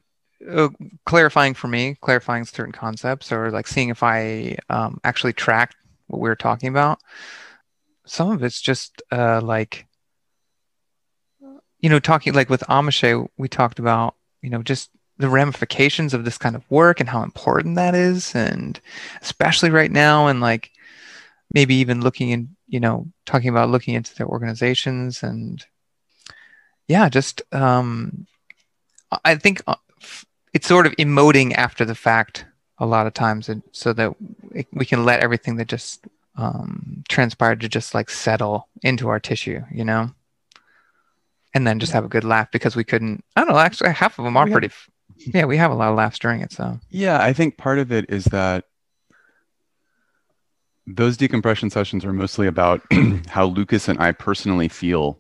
[0.49, 0.71] uh,
[1.05, 5.77] clarifying for me, clarifying certain concepts, or like seeing if I um, actually tracked
[6.07, 7.01] what we were talking about.
[8.07, 9.87] Some of it's just uh, like,
[11.81, 16.25] you know, talking like with Amiche, we talked about, you know, just the ramifications of
[16.25, 18.35] this kind of work and how important that is.
[18.35, 18.81] And
[19.23, 20.71] especially right now and like
[21.53, 25.67] maybe even looking in you know talking about looking into their organizations and
[26.89, 28.27] yeah just um
[29.25, 29.75] i think uh,
[30.55, 32.47] it's sort of emoting after the fact
[32.79, 34.15] a lot of times and so that
[34.73, 39.61] we can let everything that just um, transpired to just like settle into our tissue
[39.71, 40.11] you know
[41.55, 44.19] and then just have a good laugh because we couldn't i don't know actually half
[44.19, 44.71] of them are pretty
[45.27, 46.53] yeah, we have a lot of laughs during it.
[46.53, 48.65] So yeah, I think part of it is that
[50.87, 52.83] those decompression sessions are mostly about
[53.29, 55.19] how Lukas and I personally feel,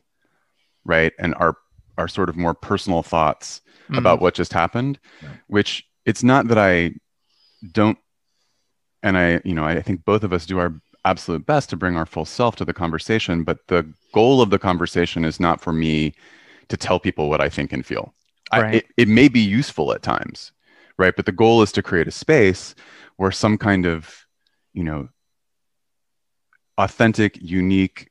[0.84, 1.56] right, and our
[1.98, 3.98] our sort of more personal thoughts mm-hmm.
[3.98, 4.98] about what just happened.
[5.22, 5.32] Right.
[5.48, 6.94] Which it's not that I
[7.72, 7.98] don't,
[9.02, 11.96] and I you know I think both of us do our absolute best to bring
[11.96, 15.72] our full self to the conversation, but the goal of the conversation is not for
[15.72, 16.14] me
[16.68, 18.14] to tell people what I think and feel.
[18.52, 18.64] Right.
[18.64, 20.52] I, it, it may be useful at times,
[20.98, 21.14] right?
[21.14, 22.74] But the goal is to create a space
[23.16, 24.26] where some kind of,
[24.72, 25.08] you know,
[26.78, 28.10] authentic, unique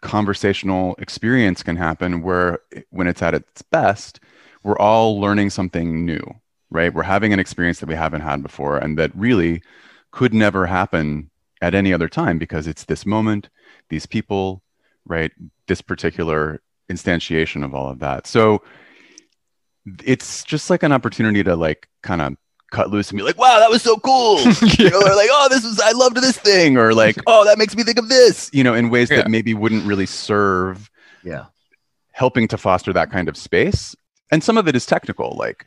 [0.00, 4.20] conversational experience can happen where when it's at its best,
[4.62, 6.22] we're all learning something new,
[6.70, 6.94] right?
[6.94, 9.62] We're having an experience that we haven't had before and that really
[10.10, 13.48] could never happen at any other time because it's this moment,
[13.88, 14.62] these people,
[15.04, 15.32] right?
[15.66, 18.26] This particular instantiation of all of that.
[18.26, 18.62] So
[20.04, 22.36] it's just like an opportunity to like kind of
[22.70, 24.40] cut loose and be like, wow, that was so cool.
[24.40, 24.52] yeah.
[24.78, 27.58] You know, or like, oh, this was I loved this thing, or like, oh, that
[27.58, 29.18] makes me think of this, you know, in ways yeah.
[29.18, 30.90] that maybe wouldn't really serve
[31.24, 31.46] yeah
[32.18, 33.94] helping to foster that kind of space.
[34.32, 35.66] And some of it is technical, like,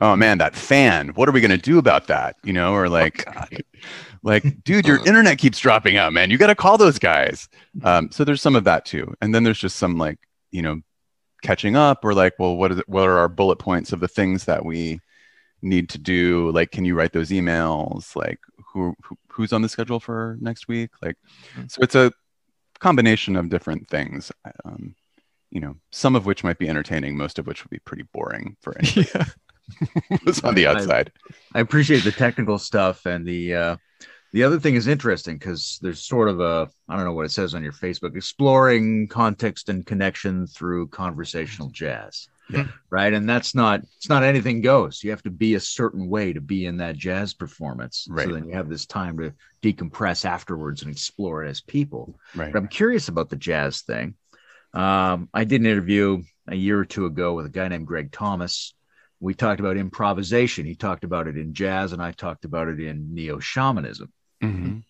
[0.00, 2.36] oh man, that fan, what are we gonna do about that?
[2.42, 3.56] You know, or like oh,
[4.22, 6.30] like, dude, your internet keeps dropping out, man.
[6.30, 7.48] You gotta call those guys.
[7.82, 9.14] Um, so there's some of that too.
[9.20, 10.18] And then there's just some like
[10.50, 10.80] you know
[11.44, 14.08] catching up or like well what is it, what are our bullet points of the
[14.08, 14.98] things that we
[15.60, 18.38] need to do like can you write those emails like
[18.72, 21.16] who, who who's on the schedule for next week like
[21.52, 21.66] mm-hmm.
[21.68, 22.10] so it's a
[22.80, 24.32] combination of different things
[24.64, 24.94] um,
[25.50, 28.56] you know some of which might be entertaining most of which would be pretty boring
[28.62, 29.24] for anyone yeah.
[30.24, 31.10] who's on the outside
[31.54, 33.76] I, I, appreciate the technical stuff and the uh
[34.34, 37.30] the other thing is interesting because there's sort of a I don't know what it
[37.30, 42.28] says on your Facebook exploring context and connection through conversational jazz.
[42.50, 42.66] Yeah.
[42.90, 43.12] Right.
[43.12, 45.04] And that's not it's not anything goes.
[45.04, 48.08] You have to be a certain way to be in that jazz performance.
[48.10, 48.26] Right.
[48.26, 52.18] So then you have this time to decompress afterwards and explore it as people.
[52.34, 52.52] Right.
[52.52, 54.16] But I'm curious about the jazz thing.
[54.72, 58.10] Um, I did an interview a year or two ago with a guy named Greg
[58.10, 58.74] Thomas.
[59.24, 60.66] We talked about improvisation.
[60.66, 64.12] He talked about it in jazz, and I talked about it in neo shamanism.
[64.42, 64.80] Mm-hmm.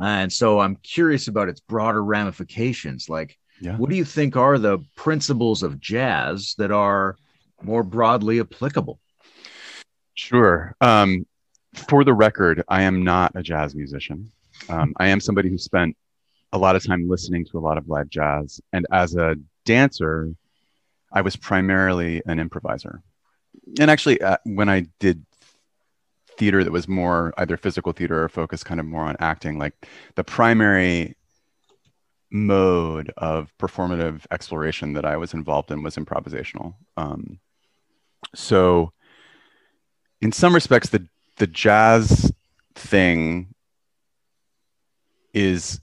[0.00, 3.08] And so I'm curious about its broader ramifications.
[3.08, 3.76] Like, yeah.
[3.76, 7.16] what do you think are the principles of jazz that are
[7.60, 9.00] more broadly applicable?
[10.14, 10.76] Sure.
[10.80, 11.26] Um,
[11.74, 14.30] for the record, I am not a jazz musician.
[14.68, 15.96] Um, I am somebody who spent
[16.52, 18.60] a lot of time listening to a lot of live jazz.
[18.72, 20.32] And as a dancer,
[21.12, 23.02] I was primarily an improviser.
[23.78, 25.24] And actually, uh, when I did
[26.38, 29.86] theater that was more either physical theater or focused kind of more on acting like
[30.16, 31.16] the primary
[32.30, 36.74] mode of performative exploration that i was involved in was improvisational.
[36.96, 37.38] Um,
[38.34, 38.92] so
[40.20, 42.32] in some respects the the jazz
[42.74, 43.54] thing
[45.34, 45.80] is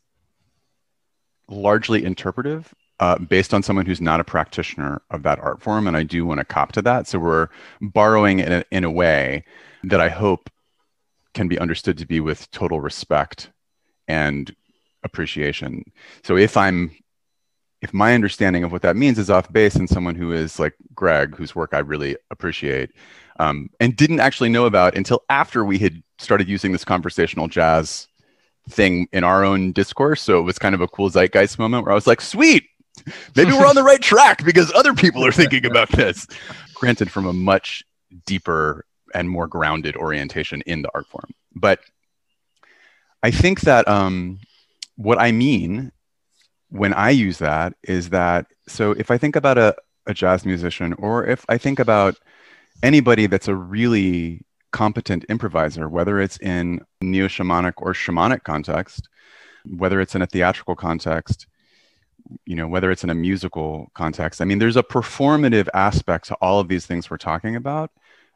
[1.48, 5.96] largely interpretive uh, based on someone who's not a practitioner of that art form and
[5.96, 7.48] i do want to cop to that so we're
[7.82, 9.44] borrowing in a, in a way
[9.84, 10.50] that I hope
[11.34, 13.52] can be understood to be with total respect
[14.08, 14.54] and
[15.04, 15.92] appreciation.
[16.24, 16.92] So if I'm
[17.82, 20.74] if my understanding of what that means is off base and someone who is like
[20.94, 22.92] Greg, whose work I really appreciate,
[23.40, 28.10] um, and didn't actually know about until after we had started using this conversational jazz
[28.70, 30.22] thing in our own discourse.
[30.22, 32.66] So it was kind of a cool zeitgeist moment where I was like, sweet,
[33.36, 36.28] maybe we're on the right track because other people are thinking about this.
[36.74, 37.84] Granted, from a much
[38.26, 41.32] deeper and more grounded orientation in the art form.
[41.56, 41.80] But
[43.24, 44.40] I think that um,
[44.96, 45.92] what I mean
[46.70, 49.76] when I use that is that so if I think about a,
[50.06, 52.16] a jazz musician or if I think about
[52.84, 59.10] anybody that's a really competent improviser, whether it's in neo shamanic or shamanic context,
[59.66, 61.48] whether it's in a theatrical context,
[62.46, 64.42] you know, whether it's in a musical context.
[64.42, 67.92] I mean, there's a performative aspect to all of these things we're talking about,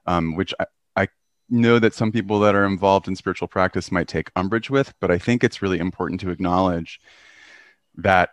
[0.05, 0.65] um, which I,
[0.95, 1.07] I
[1.49, 5.11] know that some people that are involved in spiritual practice might take umbrage with, but
[5.11, 6.99] I think it's really important to acknowledge
[7.95, 8.31] that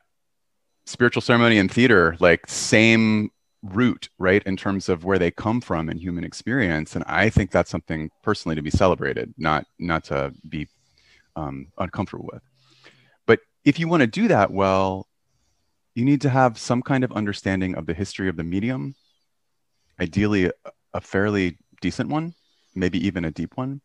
[0.87, 3.31] spiritual ceremony and theater, like same
[3.63, 6.95] root, right, in terms of where they come from in human experience.
[6.95, 10.69] And I think that's something personally to be celebrated, not not to be
[11.37, 12.43] um, uncomfortable with.
[13.27, 15.07] But if you want to do that well,
[16.01, 18.95] you need to have some kind of understanding of the history of the medium,
[20.01, 20.51] ideally
[20.95, 22.33] a, fairly decent one,
[22.75, 23.83] maybe even a deep one.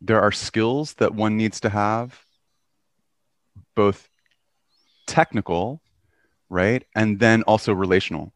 [0.00, 2.18] There are skills that one needs to have,
[3.76, 4.08] both
[5.06, 5.80] technical,
[6.48, 8.32] right, and then also relational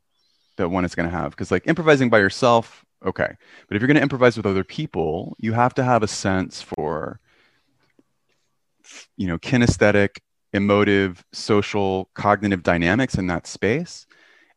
[0.57, 1.33] that one is going to have.
[1.33, 3.35] Because like improvising by yourself, okay,
[3.67, 6.63] but if you're going to improvise with other people, you have to have a sense
[6.63, 7.19] for,
[9.17, 10.19] you know, kinesthetic
[10.55, 14.07] emotive, social, cognitive dynamics in that space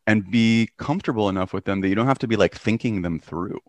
[0.06, 3.18] and be comfortable enough with them that you don't have to be like thinking them
[3.20, 3.60] through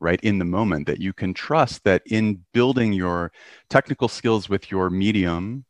[0.00, 3.30] right in the moment that you can trust that in building your
[3.68, 5.64] technical skills with your medium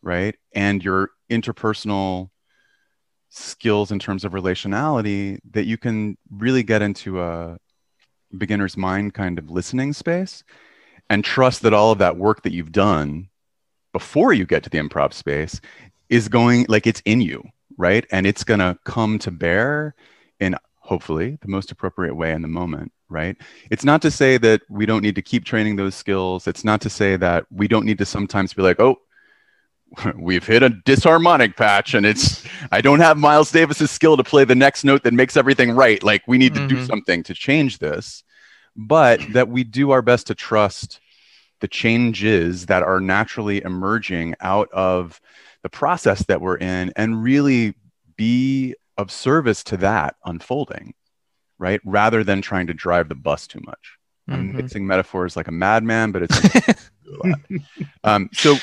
[0.00, 2.30] right and your interpersonal
[3.28, 7.58] skills in terms of relationality that you can really get into a
[8.38, 10.44] beginner's mind kind of listening space
[11.10, 13.28] and trust that all of that work that you've done
[13.96, 15.58] before you get to the improv space
[16.10, 17.42] is going like it's in you,
[17.78, 18.04] right?
[18.12, 19.94] And it's going to come to bear
[20.38, 23.38] in hopefully the most appropriate way in the moment, right?
[23.70, 26.46] It's not to say that we don't need to keep training those skills.
[26.46, 29.00] It's not to say that we don't need to sometimes be like, oh,
[30.18, 34.44] we've hit a disharmonic patch and it's i don't have miles davis's skill to play
[34.44, 36.80] the next note that makes everything right like we need to mm-hmm.
[36.80, 38.24] do something to change this
[38.74, 40.98] but that we do our best to trust
[41.60, 45.20] the changes that are naturally emerging out of
[45.62, 47.74] the process that we're in and really
[48.16, 50.94] be of service to that unfolding,
[51.58, 51.80] right?
[51.84, 53.98] Rather than trying to drive the bus too much.
[54.28, 54.40] Mm-hmm.
[54.40, 56.90] I'm mixing metaphors like a madman, but it's
[58.04, 58.56] um, so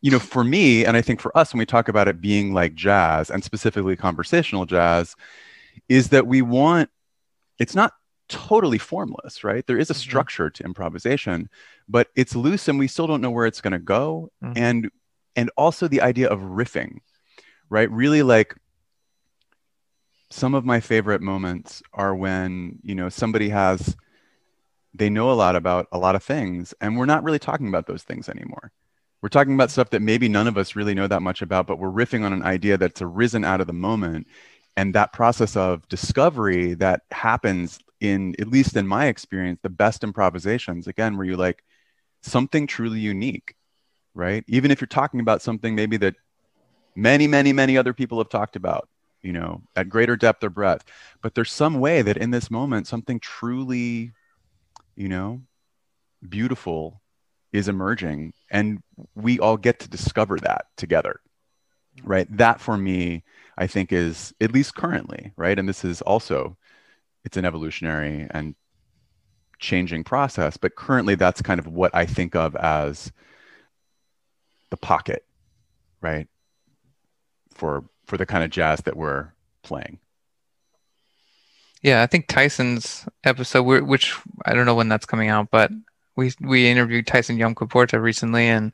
[0.00, 2.54] you know for me and i think for us when we talk about it being
[2.54, 5.16] like jazz and specifically conversational jazz
[5.88, 6.88] is that we want
[7.58, 7.92] it's not
[8.28, 9.66] totally formless, right?
[9.66, 10.00] There is a mm-hmm.
[10.00, 11.48] structure to improvisation,
[11.88, 14.30] but it's loose and we still don't know where it's going to go.
[14.42, 14.52] Mm-hmm.
[14.56, 14.90] And
[15.36, 16.98] and also the idea of riffing,
[17.70, 17.90] right?
[17.90, 18.56] Really like
[20.30, 23.96] some of my favorite moments are when, you know, somebody has
[24.94, 27.86] they know a lot about a lot of things and we're not really talking about
[27.86, 28.72] those things anymore.
[29.20, 31.78] We're talking about stuff that maybe none of us really know that much about, but
[31.78, 34.26] we're riffing on an idea that's arisen out of the moment
[34.76, 40.04] and that process of discovery that happens in at least in my experience the best
[40.04, 41.64] improvisations again where you like
[42.22, 43.54] something truly unique
[44.18, 44.44] right?
[44.48, 46.16] Even if you're talking about something maybe that
[46.96, 48.88] many many many other people have talked about
[49.22, 50.84] you know at greater depth or breadth.
[51.22, 54.12] But there's some way that in this moment something truly
[54.96, 55.42] you know
[56.28, 57.00] beautiful
[57.52, 58.82] is emerging and
[59.14, 61.20] we all get to discover that together
[62.04, 62.28] right?
[62.36, 63.24] That for me
[63.56, 65.58] i think is at least currently right?
[65.58, 66.56] And this is also
[67.24, 68.56] it's an evolutionary and
[69.58, 73.12] changing process but currently that's kind of what i think of as
[74.70, 75.24] the pocket
[76.00, 76.28] right
[77.54, 79.28] for for the kind of jazz that we're
[79.62, 79.98] playing
[81.82, 85.70] yeah i think tyson's episode which i don't know when that's coming out but
[86.16, 88.72] we we interviewed tyson yunkaporta recently and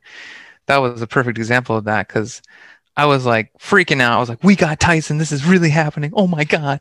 [0.67, 2.41] that was a perfect example of that because
[2.97, 4.13] I was like freaking out.
[4.13, 5.17] I was like, "We got Tyson!
[5.17, 6.11] This is really happening!
[6.15, 6.79] Oh my god!"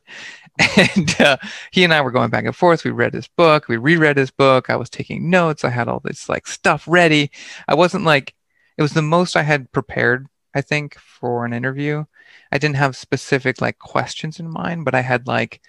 [0.77, 1.37] And uh,
[1.73, 2.85] he and I were going back and forth.
[2.85, 3.69] We read his book.
[3.69, 4.71] We reread his book.
[4.71, 5.65] I was taking notes.
[5.65, 7.31] I had all this like stuff ready.
[7.69, 8.35] I wasn't like
[8.77, 10.27] it was the most I had prepared.
[10.55, 12.05] I think for an interview,
[12.53, 15.61] I didn't have specific like questions in mind, but I had like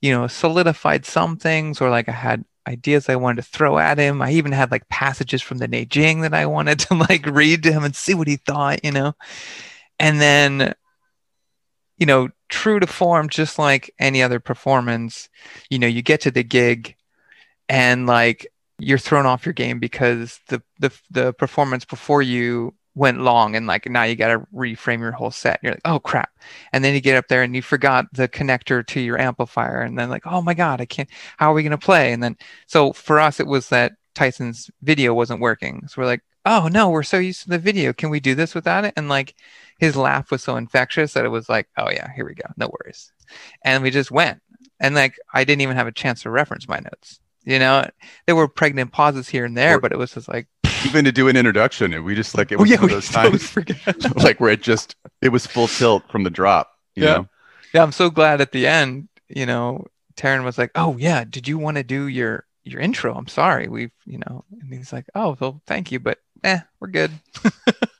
[0.00, 3.98] you know solidified some things, or like I had ideas I wanted to throw at
[3.98, 4.22] him.
[4.22, 7.72] I even had like passages from the Neijing that I wanted to like read to
[7.72, 9.14] him and see what he thought, you know.
[9.98, 10.74] And then,
[12.00, 15.28] you know, true to form, just like any other performance,
[15.68, 16.96] you know, you get to the gig
[17.68, 18.48] and like
[18.78, 23.66] you're thrown off your game because the the the performance before you went long and
[23.66, 25.60] like now you got to reframe your whole set.
[25.62, 26.30] You're like oh crap.
[26.72, 29.98] And then you get up there and you forgot the connector to your amplifier and
[29.98, 32.12] then like oh my god i can't how are we going to play?
[32.12, 32.36] And then
[32.66, 35.84] so for us it was that tyson's video wasn't working.
[35.86, 37.92] So we're like oh no we're so used to the video.
[37.92, 38.94] Can we do this without it?
[38.96, 39.34] And like
[39.80, 42.48] his laugh was so infectious that it was like oh yeah here we go.
[42.56, 43.12] No worries.
[43.64, 44.40] And we just went.
[44.78, 47.20] And like i didn't even have a chance to reference my notes.
[47.44, 47.88] You know
[48.26, 50.46] there were pregnant pauses here and there or, but it was just like
[50.86, 52.90] even to do an introduction and we just like it oh, was oh, yeah, one
[52.90, 53.56] of those times
[54.22, 57.14] like where it just it was full tilt from the drop yeah.
[57.14, 57.28] know?
[57.74, 59.84] yeah i'm so glad at the end you know
[60.16, 63.14] Taran was like oh yeah did you want to do your your intro?
[63.14, 66.88] I'm sorry we've you know and he's like oh well thank you but eh we're
[66.88, 67.10] good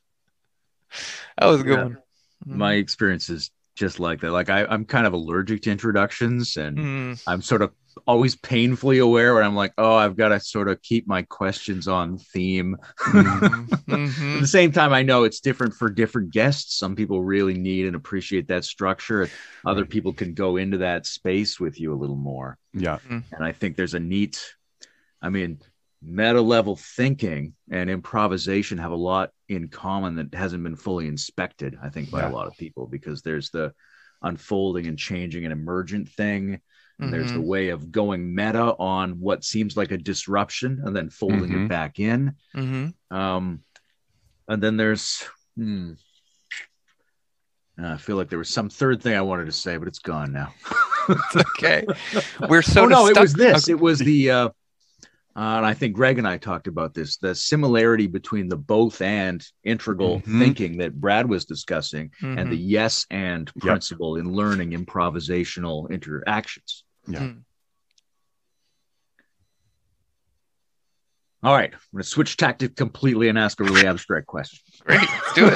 [1.41, 1.85] that was a good yeah.
[1.85, 1.99] one
[2.47, 6.79] my experience is just like that like I, i'm kind of allergic to introductions and
[6.79, 7.23] mm.
[7.27, 7.73] i'm sort of
[8.07, 11.89] always painfully aware when I'm like, oh, I've got to sort of keep my questions
[11.89, 12.77] on theme.
[12.99, 13.75] Mm-hmm.
[13.93, 14.35] mm-hmm.
[14.35, 16.79] At the same time, I know it's different for different guests.
[16.79, 19.29] Some people really need and appreciate that structure.
[19.65, 22.59] Other people can go into that space with you a little more.
[22.73, 22.97] Yeah.
[22.97, 23.35] Mm-hmm.
[23.35, 24.55] And I think there's a neat,
[25.21, 25.61] I mean,
[26.03, 31.77] meta level thinking and improvisation have a lot in common that hasn't been fully inspected,
[31.83, 32.31] I think, by yeah.
[32.31, 33.73] a lot of people because there's the
[34.23, 36.61] unfolding and changing and emergent thing
[37.01, 37.13] Mm-hmm.
[37.13, 37.47] There's the mm-hmm.
[37.47, 41.65] way of going meta on what seems like a disruption and then folding mm-hmm.
[41.65, 42.35] it back in.
[42.55, 43.17] Mm-hmm.
[43.17, 43.61] Um,
[44.49, 45.25] and then there's,
[45.57, 45.93] hmm,
[47.79, 50.33] I feel like there was some third thing I wanted to say, but it's gone
[50.33, 50.53] now.
[51.37, 51.87] okay.
[52.47, 52.85] We're so.
[52.85, 53.65] Oh, no, stuck- it was this.
[53.65, 53.73] Okay.
[53.73, 54.49] It was the, uh,
[55.37, 59.01] uh, and I think Greg and I talked about this the similarity between the both
[59.01, 60.41] and integral mm-hmm.
[60.41, 62.39] thinking that Brad was discussing mm-hmm.
[62.39, 64.27] and the yes and principle yep.
[64.27, 66.85] in learning improvisational interactions.
[67.07, 67.21] Yeah.
[67.21, 67.43] Mm.
[71.43, 74.59] All right, I'm going to switch tactic completely and ask a really abstract question.
[74.85, 75.51] Great, let's do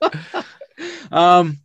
[0.00, 0.44] it.
[1.12, 1.58] um,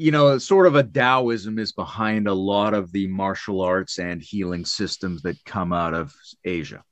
[0.00, 4.22] you know, sort of a Taoism is behind a lot of the martial arts and
[4.22, 6.82] healing systems that come out of Asia.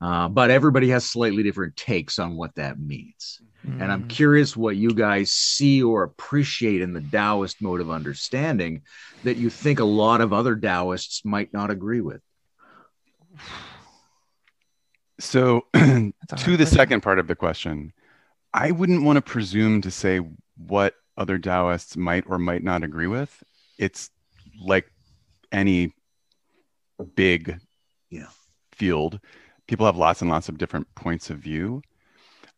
[0.00, 3.40] Uh, but everybody has slightly different takes on what that means.
[3.66, 3.82] Mm.
[3.82, 4.08] And I'm mm.
[4.08, 8.82] curious what you guys see or appreciate in the Taoist mode of understanding
[9.24, 12.20] that you think a lot of other Taoists might not agree with.
[15.18, 17.92] So, to the second part of the question,
[18.54, 20.20] I wouldn't want to presume to say
[20.56, 23.42] what other Taoists might or might not agree with.
[23.78, 24.10] It's
[24.60, 24.90] like
[25.50, 25.92] any
[27.14, 27.58] big
[28.10, 28.28] yeah.
[28.72, 29.20] field
[29.72, 31.82] people have lots and lots of different points of view.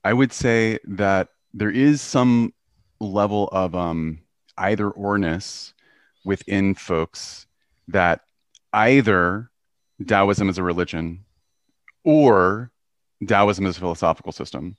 [0.02, 2.52] I would say that there is some
[3.00, 4.18] level of um,
[4.58, 5.72] either orness
[6.24, 7.46] within folks
[7.88, 8.22] that
[8.72, 9.50] either
[10.04, 11.24] Taoism is a religion
[12.04, 12.72] or
[13.26, 14.76] Taoism is a philosophical system.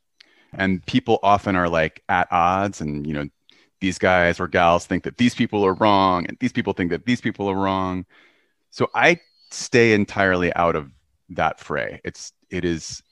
[0.52, 3.30] And people often are like at odds, and you know,
[3.86, 7.06] these guys or gals think that these people are wrong, and these people think that
[7.06, 8.04] these people are wrong.
[8.72, 9.20] So I
[9.52, 10.90] stay entirely out of
[11.30, 12.02] that fray.
[12.04, 13.04] It's it is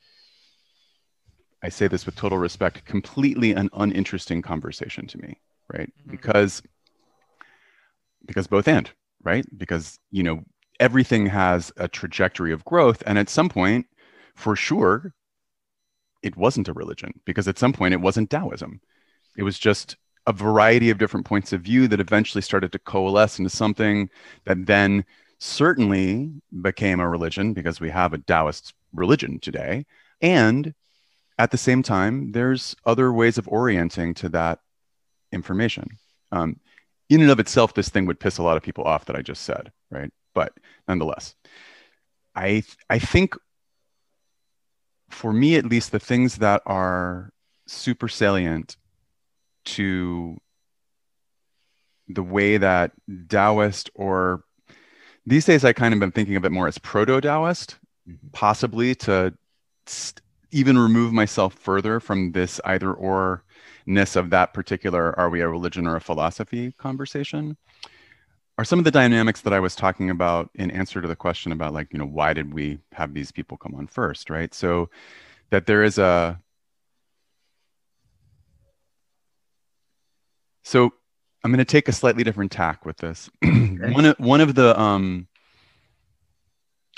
[1.62, 5.40] I say this with total respect, completely an uninteresting conversation to me,
[5.72, 5.94] right?
[6.02, 6.12] Mm-hmm.
[6.12, 6.64] Because
[8.26, 8.90] because both and,
[9.24, 9.46] right?
[9.56, 10.42] Because you know
[10.80, 13.86] everything has a trajectory of growth, and at some point,
[14.36, 15.14] for sure,
[16.24, 18.82] it wasn't a religion because at some point it wasn't Taoism.
[19.38, 23.40] It was just a variety of different points of view that eventually started to coalesce
[23.40, 24.10] into something
[24.46, 25.04] that then
[25.40, 29.86] certainly became a religion because we have a Taoist religion today.
[30.22, 30.74] And
[31.38, 34.60] at the same time, there's other ways of orienting to that
[35.32, 35.88] information.
[36.32, 36.60] Um,
[37.10, 39.22] in and of itself, this thing would piss a lot of people off that I
[39.22, 40.12] just said, right?
[40.34, 40.54] But
[40.88, 41.36] nonetheless,
[42.36, 43.36] I I think
[45.10, 47.32] for me at least, the things that are
[47.68, 48.78] super salient
[49.66, 50.38] to
[52.08, 52.92] the way that
[53.30, 54.44] Taoist or
[55.26, 58.28] these days I kind of been thinking of it more as proto Taoist, mm-hmm.
[58.32, 59.34] possibly to
[59.86, 63.44] st- even remove myself further from this either or
[63.86, 67.58] ness of that particular are we a religion or a philosophy conversation
[68.58, 71.52] are some of the dynamics that I was talking about in answer to the question
[71.52, 74.54] about like, you know, why did we have these people come on first, right?
[74.54, 74.90] So
[75.50, 76.40] that there is a
[80.64, 80.94] so
[81.44, 83.30] I'm going to take a slightly different tack with this.
[83.74, 83.92] Okay.
[83.92, 85.28] one of one of the um,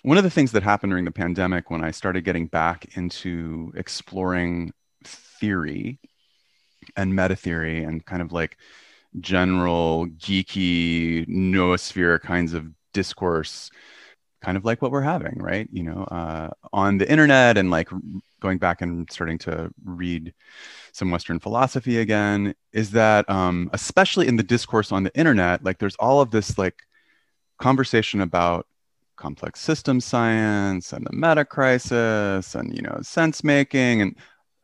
[0.03, 3.71] one of the things that happened during the pandemic when I started getting back into
[3.75, 5.99] exploring theory
[6.95, 8.57] and meta theory and kind of like
[9.19, 13.71] general geeky noosphere kinds of discourse
[14.45, 15.67] kind of like what we're having, right?
[15.71, 17.89] You know, uh, on the internet and like
[18.39, 20.35] going back and starting to read
[20.95, 25.79] some Western philosophy again, is that um, especially in the discourse on the internet, like
[25.79, 26.75] there's all of this like
[27.59, 28.67] conversation about
[29.15, 34.17] complex system science and the meta crisis and you know sense making and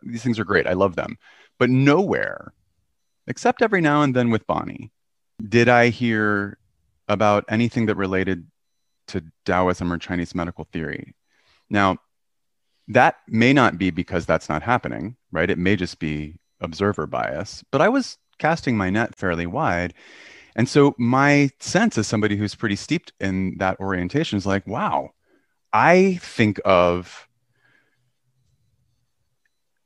[0.04, 0.68] these things are great.
[0.68, 1.18] I love them,
[1.60, 2.54] but nowhere,
[3.28, 4.92] except every now and then with Bonnie,
[5.48, 6.58] did I hear
[7.08, 8.48] about anything that related
[9.08, 11.14] to Taoism or Chinese medical theory.
[11.70, 11.98] Now,
[12.94, 15.50] that may not be because that's not happening, right?
[15.50, 19.94] It may just be observer bias, but I was casting my net fairly wide.
[20.56, 25.12] And so my sense as somebody who's pretty steeped in that orientation is like, wow,
[25.72, 27.30] I think of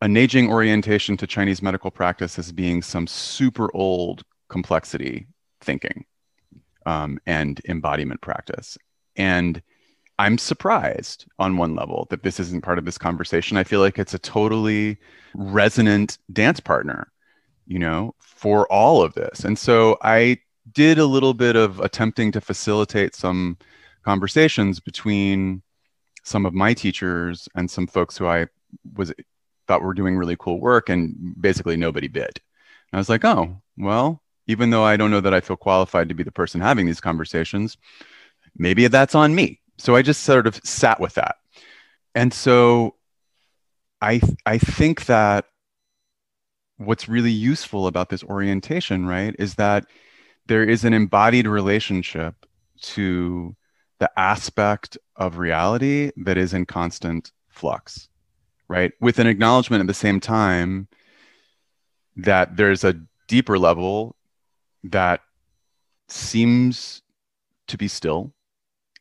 [0.01, 5.27] a Neijing orientation to Chinese medical practice as being some super old complexity
[5.61, 6.05] thinking
[6.87, 8.77] um, and embodiment practice.
[9.15, 9.61] And
[10.17, 13.57] I'm surprised on one level that this isn't part of this conversation.
[13.57, 14.97] I feel like it's a totally
[15.33, 17.11] resonant dance partner,
[17.67, 19.43] you know, for all of this.
[19.43, 20.37] And so I
[20.71, 23.57] did a little bit of attempting to facilitate some
[24.03, 25.61] conversations between
[26.23, 28.47] some of my teachers and some folks who I
[28.95, 29.13] was
[29.67, 32.39] thought were doing really cool work and basically nobody bid.
[32.91, 36.09] And I was like, "Oh, well, even though I don't know that I feel qualified
[36.09, 37.77] to be the person having these conversations,
[38.57, 39.59] maybe that's on me.
[39.77, 41.35] So I just sort of sat with that.
[42.13, 42.95] And so
[44.01, 45.45] I I think that
[46.77, 49.85] what's really useful about this orientation, right, is that
[50.47, 52.45] there is an embodied relationship
[52.81, 53.55] to
[53.99, 58.09] the aspect of reality that is in constant flux,
[58.67, 58.91] right?
[58.99, 60.87] With an acknowledgement at the same time
[62.17, 64.15] that there's a deeper level
[64.83, 65.21] that
[66.07, 67.01] seems
[67.67, 68.34] to be still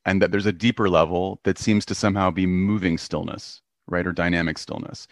[0.07, 4.13] and that there's a deeper level that seems to somehow be moving stillness right or
[4.13, 5.07] dynamic stillness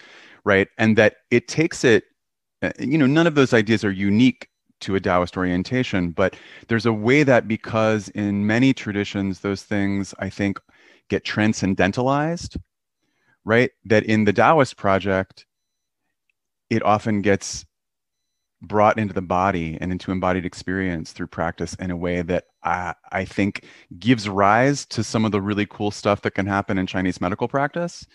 [0.45, 0.68] right?
[0.76, 2.05] And that it takes it
[2.62, 4.49] uh, you know none of those ideas are unique
[4.80, 6.36] to a taoist orientation but
[6.68, 10.59] there's a way that because in many traditions those things i think
[11.09, 12.57] get transcendentalized
[13.45, 13.70] right?
[13.84, 15.47] That in the taoist project
[16.70, 17.64] it often gets
[18.62, 22.94] brought into the body and into embodied experience through practice in a way that I,
[23.10, 23.64] I think
[23.98, 27.48] gives rise to some of the really cool stuff that can happen in Chinese medical
[27.48, 28.06] practice,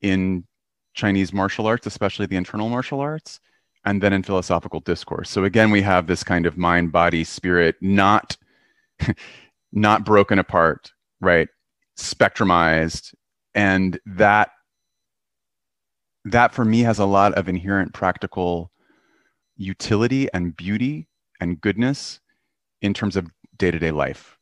[0.00, 0.44] in
[0.94, 3.40] Chinese martial arts, especially the internal martial arts,
[3.84, 5.30] and then in philosophical discourse.
[5.30, 8.36] So again, we have this kind of mind, body, spirit, not
[9.72, 11.48] not broken apart, right?
[11.96, 13.14] Spectrumized,
[13.54, 14.50] and that
[16.24, 18.72] that for me has a lot of inherent practical
[19.56, 21.08] utility and beauty
[21.40, 22.20] and goodness
[22.86, 24.38] in terms of day-to-day life.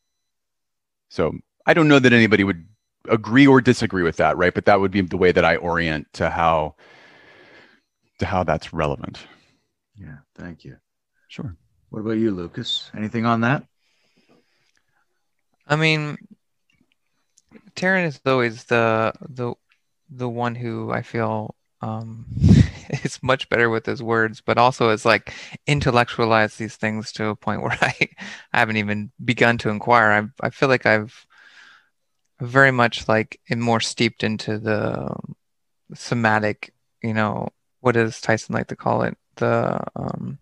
[1.09, 1.33] So
[1.67, 2.67] i don't know that anybody would
[3.09, 4.55] agree or disagree with that right?
[4.55, 6.77] But that would be the way that i orient to how
[8.19, 9.27] to how that's relevant.
[9.97, 10.77] Yeah thank you.
[11.29, 11.57] Sure.
[11.91, 12.91] What about you lukas?
[12.97, 13.65] Anything on that?
[15.67, 16.17] I mean
[17.75, 19.55] taran is always the the
[20.11, 22.27] the one who i feel um
[23.03, 25.33] is much better with his words, but also has like
[25.67, 27.95] intellectualized these things to a point where I,
[28.53, 30.31] I haven't even begun to inquire.
[30.43, 31.27] I I feel like I've
[32.41, 35.15] very much like am more steeped into the
[35.95, 36.73] somatic,
[37.03, 37.49] you know,
[37.81, 39.17] what does Tyson like to call it?
[39.37, 40.39] The um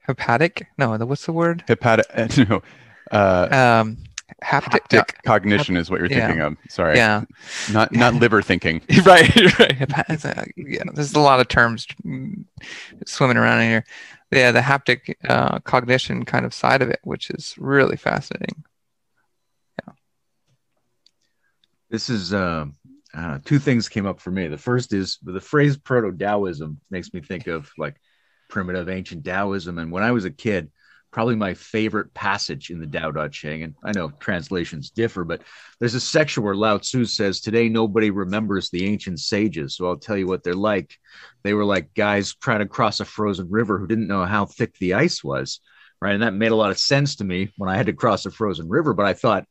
[0.00, 0.66] hepatic?
[0.76, 1.64] No, the what's the word?
[1.68, 2.06] Hepatic
[2.48, 2.62] no.
[3.10, 3.98] Uh, um
[4.42, 6.26] haptic, haptic cognition hap- is what you're yeah.
[6.26, 6.56] thinking of.
[6.68, 6.96] Sorry.
[6.96, 7.24] Yeah.
[7.72, 8.80] Not not liver thinking.
[9.04, 9.58] right.
[9.58, 9.76] Right.
[10.56, 10.82] yeah.
[10.92, 11.86] There's a lot of terms
[13.06, 13.84] swimming around in here.
[14.30, 18.62] Yeah, the haptic uh, cognition kind of side of it, which is really fascinating.
[19.86, 19.94] Yeah.
[21.88, 22.66] This is uh,
[23.14, 24.48] uh, two things came up for me.
[24.48, 27.96] The first is the phrase proto Taoism makes me think of like
[28.50, 29.78] primitive ancient Taoism.
[29.78, 30.70] And when I was a kid,
[31.10, 33.62] probably my favorite passage in the Tao Te Ching.
[33.62, 35.42] And I know translations differ, but
[35.78, 39.76] there's a section where Lao Tzu says, Today nobody remembers the ancient sages.
[39.76, 40.96] So I'll tell you what they're like.
[41.42, 44.76] They were like guys trying to cross a frozen river who didn't know how thick
[44.78, 45.60] the ice was.
[46.00, 46.14] Right.
[46.14, 48.30] And that made a lot of sense to me when I had to cross a
[48.30, 48.94] frozen river.
[48.94, 49.46] But I thought,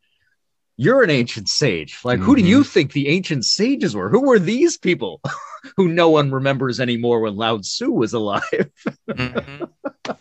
[0.78, 2.00] you're an ancient sage.
[2.04, 2.26] Like, mm-hmm.
[2.26, 2.70] who do you mm-hmm.
[2.70, 4.10] think the ancient sages were?
[4.10, 5.20] Who were these people
[5.76, 8.70] who no one remembers anymore when Lao Tzu was alive?
[9.10, 9.64] mm-hmm.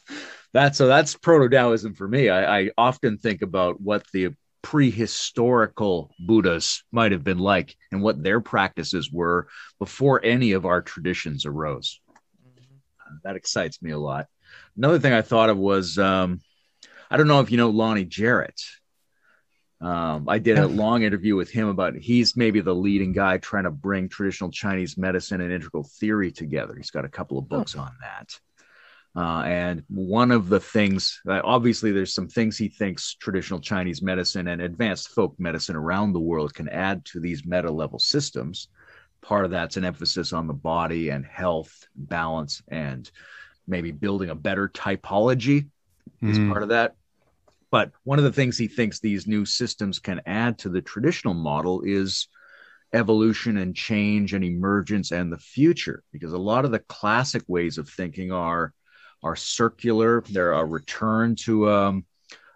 [0.56, 2.30] that's so that's proto Taoism for me.
[2.30, 4.30] I, I often think about what the
[4.64, 9.48] prehistorical Buddhas might have been like and what their practices were
[9.78, 12.00] before any of our traditions arose.
[12.10, 13.16] Mm-hmm.
[13.22, 14.28] That excites me a lot.
[14.76, 16.40] Another thing I thought of was um,
[17.10, 18.60] I don't know if you know Lonny Jarrett.
[19.78, 23.64] Um, I did a long interview with him about he's maybe the leading guy trying
[23.64, 26.74] to bring traditional Chinese medicine and integral theory together.
[26.74, 27.80] He's got a couple of books oh.
[27.80, 28.38] on that.
[29.16, 34.02] Uh, and one of the things, uh, obviously, there's some things he thinks traditional Chinese
[34.02, 38.68] medicine and advanced folk medicine around the world can add to these meta level systems.
[39.22, 43.10] Part of that's an emphasis on the body and health, balance, and
[43.66, 45.68] maybe building a better typology
[46.22, 46.30] mm.
[46.30, 46.94] is part of that.
[47.70, 51.34] But one of the things he thinks these new systems can add to the traditional
[51.34, 52.28] model is
[52.92, 57.78] evolution and change and emergence and the future, because a lot of the classic ways
[57.78, 58.74] of thinking are
[59.22, 60.22] are circular.
[60.28, 62.04] They're a return to um,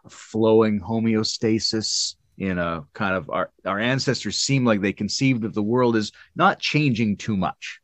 [0.05, 5.55] a flowing homeostasis in a kind of our, our ancestors seem like they conceived of
[5.55, 7.81] the world as not changing too much.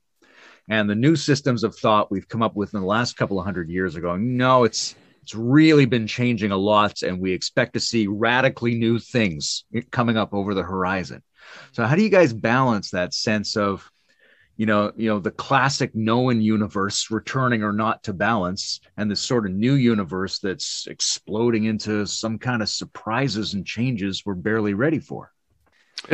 [0.69, 3.45] And the new systems of thought we've come up with in the last couple of
[3.45, 7.75] hundred years are going, no, it's it's really been changing a lot, and we expect
[7.75, 11.21] to see radically new things coming up over the horizon.
[11.73, 13.91] So, how do you guys balance that sense of
[14.57, 19.21] you know, you know, the classic known universe returning or not to balance, and this
[19.21, 24.75] sort of new universe that's exploding into some kind of surprises and changes we're barely
[24.75, 25.33] ready for.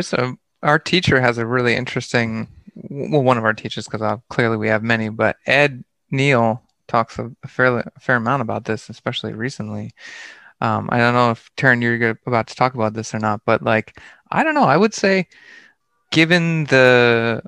[0.00, 4.56] So our teacher has a really interesting, well, one of our teachers, because uh, clearly
[4.56, 9.32] we have many, but Ed Neal talks a, fairly a fair amount about this, especially
[9.34, 9.92] recently.
[10.60, 13.62] Um, I don't know if Taran, you're about to talk about this or not, but
[13.62, 13.98] like,
[14.30, 14.64] I don't know.
[14.64, 15.26] I would say,
[16.10, 17.42] given the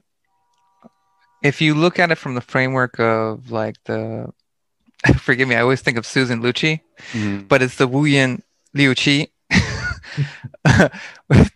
[1.45, 4.33] if you look at it from the framework of like the
[5.19, 6.81] forgive me, I always think of Susan Lucci,
[7.13, 7.47] mm-hmm.
[7.47, 8.43] but it's the Wu Yun
[8.73, 9.29] Liu Qi.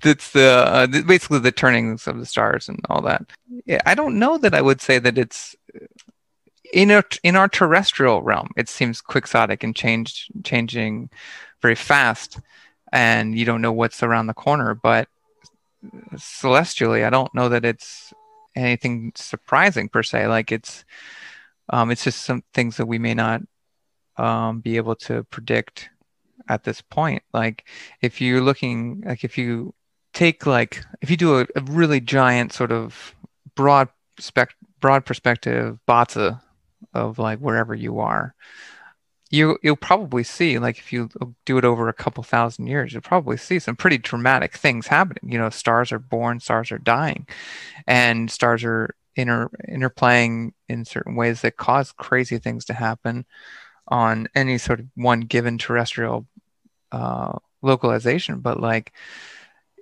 [0.02, 3.24] it's the uh, basically the turnings of the stars and all that.
[3.64, 5.56] Yeah, I don't know that I would say that it's
[6.72, 8.50] in our in our terrestrial realm.
[8.56, 11.08] It seems quixotic and changed changing
[11.62, 12.40] very fast,
[12.92, 14.74] and you don't know what's around the corner.
[14.74, 15.08] But
[16.16, 18.12] celestially, I don't know that it's
[18.58, 20.26] anything surprising per se.
[20.28, 20.84] Like it's
[21.70, 23.42] um, it's just some things that we may not
[24.16, 25.90] um, be able to predict
[26.48, 27.22] at this point.
[27.32, 27.68] Like
[28.00, 29.74] if you're looking, like if you
[30.14, 33.14] take like if you do a, a really giant sort of
[33.54, 33.88] broad
[34.18, 36.40] spec broad perspective BATSA
[36.94, 38.34] of like wherever you are,
[39.30, 41.08] you you'll probably see like if you
[41.44, 45.30] do it over a couple thousand years you'll probably see some pretty dramatic things happening.
[45.30, 47.26] You know stars are born stars are dying
[47.86, 53.26] and stars are inter interplaying in certain ways that cause crazy things to happen
[53.88, 56.26] on any sort of one given terrestrial
[56.92, 58.40] uh, localization.
[58.40, 58.92] But like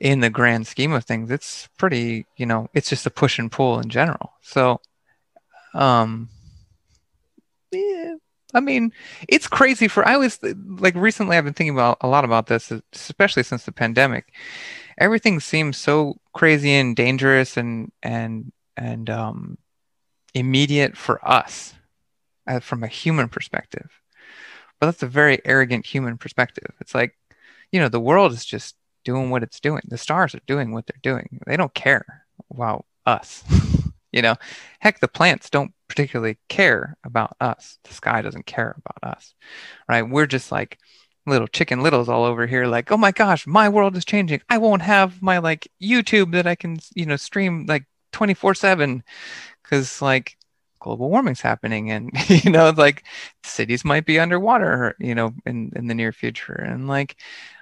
[0.01, 3.53] in the grand scheme of things it's pretty you know it's just a push and
[3.53, 4.33] pull in general.
[4.43, 4.81] So
[5.75, 6.31] um
[7.71, 8.15] yeah
[8.57, 8.93] I mean,
[9.29, 12.73] it's crazy for I was like recently I've been thinking about a lot about this,
[12.93, 14.33] especially since the pandemic.
[14.99, 19.59] Everything seems so crazy and dangerous and and and um,
[20.35, 21.75] immediate for us
[22.47, 23.91] uh, from a human perspective.
[24.81, 26.73] But that's a very arrogant human perspective.
[26.81, 27.15] It's like,
[27.73, 29.83] you know, the world is just doing what it's doing.
[29.87, 31.41] The stars are doing what they're doing.
[31.47, 33.45] They don't care about us.
[34.17, 34.35] you know,
[34.81, 37.79] heck, the plants don't particularly care about us.
[37.85, 39.35] The sky doesn't care about us,
[39.89, 40.09] right?
[40.09, 40.79] We're just like
[41.27, 44.41] little chicken littles all over here, like, oh my gosh, my world is changing.
[44.49, 49.05] I won't have my like YouTube that I can, you know, stream like 24 7
[49.63, 50.39] because like
[50.81, 53.03] global warming's happening and you know like
[53.43, 57.17] cities might be underwater you know in in the near future and like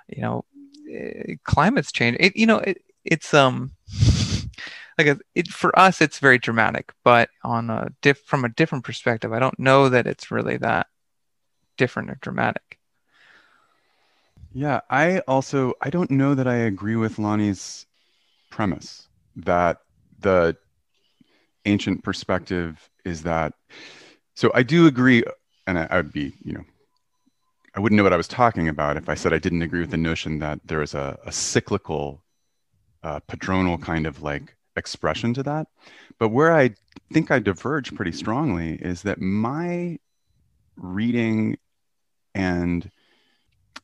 [0.09, 0.45] you know
[0.93, 3.71] eh, climate's change it you know it, it's um
[4.99, 9.33] like it, for us it's very dramatic but on a diff from a different perspective
[9.33, 10.87] i don't know that it's really that
[11.77, 12.79] different or dramatic.
[14.53, 17.87] Yeah i also i don't know that i agree with lonny's
[18.51, 19.79] premise that
[20.21, 20.57] the
[21.65, 23.55] ancient perspective is that
[24.35, 25.25] so i do agree
[25.67, 26.65] and I, I would be you know
[27.75, 29.91] i wouldn't know what i was talking about if i said i didn't agree with
[29.91, 32.23] the notion that there is a, a cyclical
[33.03, 35.69] uh, padronal kind of like expression to that.
[36.19, 36.75] But where I
[37.13, 39.99] think I diverge pretty strongly is that my
[40.77, 41.59] reading
[42.35, 42.91] and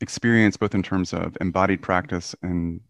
[0.01, 2.81] experience, both in terms of embodied practice and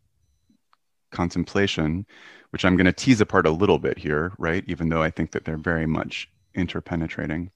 [1.11, 2.07] contemplation,
[2.51, 4.65] which I'm going to tease apart a little bit here, right?
[4.67, 7.51] Even though I think that they're very much interpenetrating,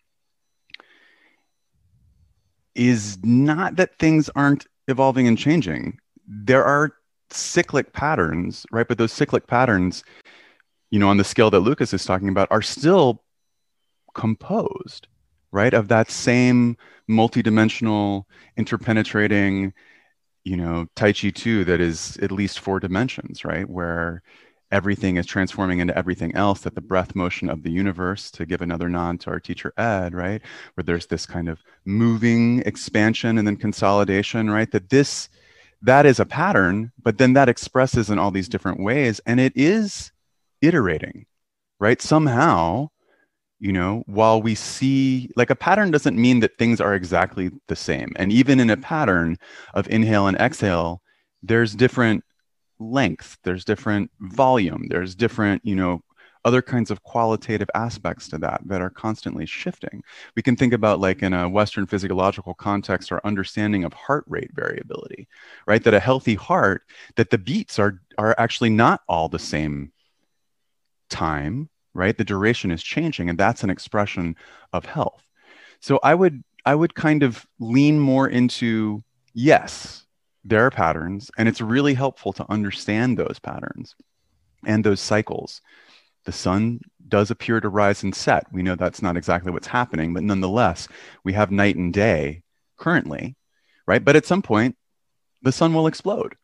[2.75, 5.99] is not that things aren't evolving and changing.
[6.27, 6.93] There are
[7.31, 8.87] cyclic patterns, right?
[8.87, 10.05] But those cyclic patterns
[10.91, 13.25] you know, on the scale that Lukas is talking about, are still
[14.15, 15.09] composed,
[15.51, 16.77] right, of that same
[17.11, 18.25] multidimensional,
[18.57, 19.73] interpenetrating,
[20.45, 23.69] you know Taijitu that is at least four dimensions right?
[23.69, 24.23] Where
[24.71, 28.61] everything is transforming into everything else that the breath motion of the universe to give
[28.61, 30.43] another nod to our teacher ed right?
[30.75, 34.71] Where there's this kind of moving expansion and then consolidation right?
[34.71, 35.31] That this
[35.85, 39.53] that is a pattern but then that expresses in all these different ways and it
[39.55, 40.13] is
[40.61, 41.27] iterating
[41.81, 42.01] right?
[42.01, 42.89] Somehow
[43.61, 47.77] you know while we see like a pattern doesn't mean that things are exactly the
[47.77, 49.37] same and even in a pattern
[49.75, 51.01] of inhale and exhale
[51.43, 52.25] there's different
[52.81, 56.01] length there's different volume there's different you know
[56.45, 60.03] other kinds of qualitative aspects to that that are constantly shifting.
[60.37, 64.51] We can think about like in a western physiological context our understanding of heart rate
[64.55, 65.29] variability
[65.67, 65.83] right?
[65.83, 66.83] That a healthy heart
[67.17, 69.93] that the beats are are actually not all the same
[71.09, 72.19] time right?
[72.19, 74.37] The duration is changing and that's an expression
[74.73, 75.23] of health.
[75.81, 79.03] So i would i would kind of lean more into
[79.35, 80.05] yes
[80.45, 83.95] there are patterns and it's really helpful to understand those patterns
[84.67, 85.61] and those cycles
[86.25, 88.47] the sun does appear to rise and set.
[88.53, 90.89] We know that's not exactly what's happening but nonetheless
[91.25, 92.43] we have night and day
[92.79, 93.37] currently
[93.87, 94.05] right?
[94.05, 94.77] But at some point
[95.43, 96.37] the sun will explode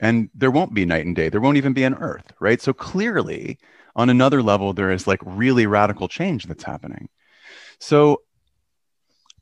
[0.00, 1.28] and there won't be night and day.
[1.28, 2.60] There won't even be an earth right?
[2.60, 3.58] So clearly
[3.94, 7.08] on another level there is like really radical change that's happening.
[7.78, 8.22] So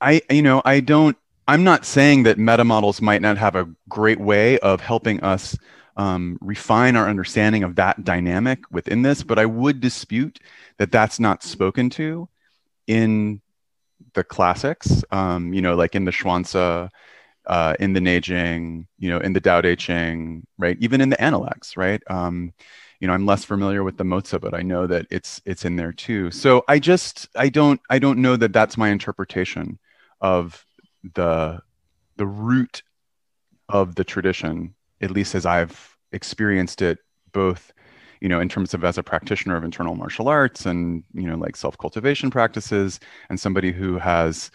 [0.00, 1.16] i you know i don't
[1.48, 5.56] i'm not saying that meta models might not have a great way of helping us
[5.96, 10.40] um, refine our understanding of that dynamic within this but i would dispute
[10.78, 12.28] that that's not spoken to
[12.86, 13.40] in
[14.14, 16.90] the classics um, you know like in the Zhuangzi
[17.46, 20.78] uh, in the Neijing, you know, in the Tao Te Ching, right?
[20.80, 22.02] Even in the Analects, right?
[22.06, 22.54] Um,
[23.04, 25.76] you know i'm less familiar with the mozi but i know that it's it's in
[25.76, 29.78] there too so i just i don't i don't know that that's my interpretation
[30.22, 30.64] of
[31.14, 31.60] the
[32.16, 32.82] the root
[33.68, 34.74] of the tradition
[35.04, 36.98] at least as i've experienced it
[37.32, 37.72] both
[38.20, 41.36] you know in terms of as a practitioner of internal martial arts and you know
[41.36, 42.98] like self cultivation practices
[43.28, 44.50] and somebody who has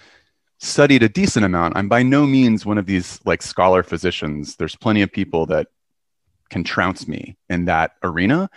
[0.57, 4.55] studied a decent amount i'm by no means one of these like scholar physicians.
[4.55, 5.67] There's plenty of people that
[6.49, 8.49] can trounce me in that arena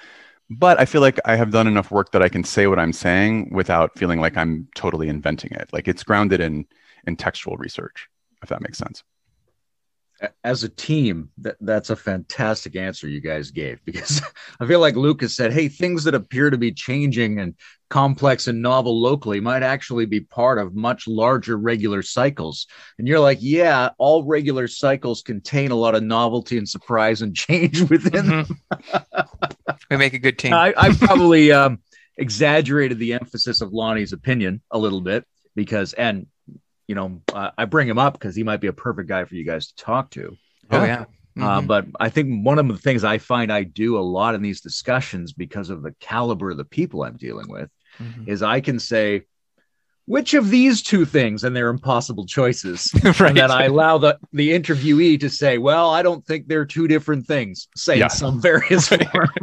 [0.48, 2.92] but i feel like i have done enough work that i can say what i'm
[2.92, 5.68] saying without feeling like i'm totally inventing it.
[5.72, 6.66] Like it's grounded in
[7.06, 8.08] in textual research
[8.42, 9.04] if that makes sense
[10.44, 14.22] as a team, that, that's a fantastic answer you guys gave because
[14.60, 17.54] I feel like Lukas said, hey, things that appear to be changing and
[17.90, 22.66] complex and novel locally might actually be part of much larger regular cycles.
[22.98, 27.34] And you're like, yeah, all regular cycles contain a lot of novelty and surprise and
[27.36, 28.52] change within mm-hmm.
[28.92, 29.24] them.
[29.90, 30.54] we make a good team.
[30.54, 31.80] I, I probably um,
[32.16, 36.26] exaggerated the emphasis of Lonny's opinion a little bit because, and
[36.86, 39.34] you know, uh, I bring him up because he might be a perfect guy for
[39.34, 40.36] you guys to talk to.
[40.70, 41.02] Oh yeah.
[41.02, 41.42] Uh, mm-hmm.
[41.42, 44.42] Uh, but I think one of the things I find I do a lot in
[44.42, 48.28] these discussions because of the caliber of the people I'm dealing with mm-hmm.
[48.28, 49.22] is I can say,
[50.06, 53.20] which of these two things, and they're impossible choices, right.
[53.20, 56.88] and then I allow the the interviewee to say, "Well, I don't think they're two
[56.88, 58.04] different things," say yeah.
[58.04, 59.30] in some various form.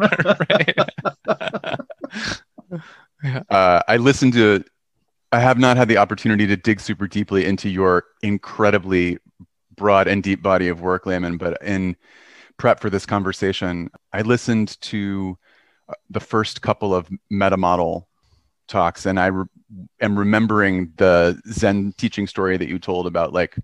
[3.49, 4.63] uh, I listened to
[5.31, 9.19] I have not had the opportunity to dig super deeply into your incredibly
[9.75, 11.95] broad and deep body of work, Layman, but in
[12.57, 15.37] prep for this conversation, I listened to
[15.87, 18.09] uh, the first couple of meta model
[18.67, 19.45] talks, and I re-
[20.01, 23.55] am remembering the Zen teaching story that you told about like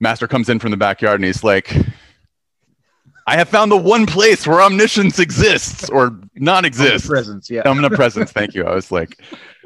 [0.00, 1.74] Master comes in from the backyard and he's like,
[3.28, 7.08] I have found the one place where omniscience exists or non-exists.
[7.08, 7.68] Omnipresence, yeah.
[7.68, 8.30] Omnipresence.
[8.30, 8.64] Thank you.
[8.66, 9.20] I was like,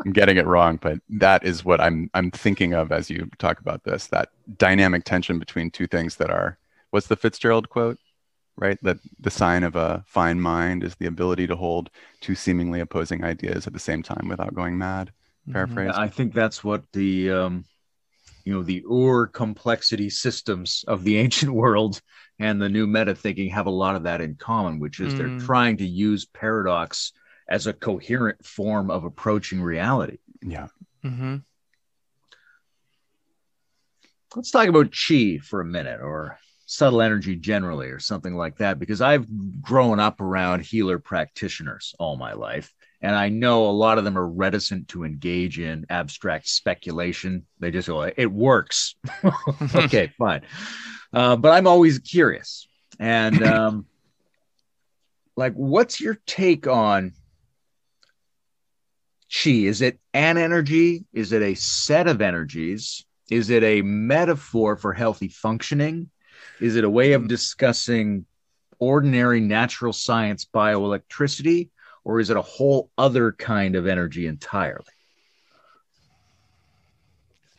[0.04, 3.60] I'm getting it wrong, but that is what I'm I'm thinking of as you talk
[3.60, 4.06] about this.
[4.06, 6.58] That dynamic tension between two things that are.
[6.90, 7.98] What's the Fitzgerald quote?
[8.56, 8.78] Right.
[8.82, 11.90] That the sign of a fine mind is the ability to hold
[12.20, 15.12] two seemingly opposing ideas at the same time without going mad.
[15.42, 15.52] Mm-hmm.
[15.52, 15.92] Paraphrase.
[15.94, 17.64] I think that's what the um,
[18.44, 22.00] you know the Ur complexity systems of the ancient world
[22.40, 25.18] and the new meta thinking have a lot of that in common, which is mm.
[25.18, 27.12] they're trying to use paradox
[27.48, 30.18] as a coherent form of approaching reality.
[30.42, 30.68] Yeah.
[31.04, 31.36] Mm-hmm.
[34.34, 38.78] Let's talk about chi for a minute, or subtle energy generally, or something like that,
[38.78, 39.26] because I've
[39.60, 42.72] grown up around healer practitioners all my life.
[43.02, 47.46] And I know a lot of them are reticent to engage in abstract speculation.
[47.58, 48.94] They just go, it works.
[49.74, 50.42] okay, fine.
[51.12, 52.68] Uh, but I'm always curious.
[52.98, 53.86] And um,
[55.36, 57.12] like, what's your take on
[59.32, 59.50] chi?
[59.50, 61.06] Is it an energy?
[61.12, 63.04] Is it a set of energies?
[63.30, 66.10] Is it a metaphor for healthy functioning?
[66.60, 68.26] Is it a way of discussing
[68.78, 71.68] ordinary natural science bioelectricity,
[72.10, 74.82] or is it a whole other kind of energy entirely?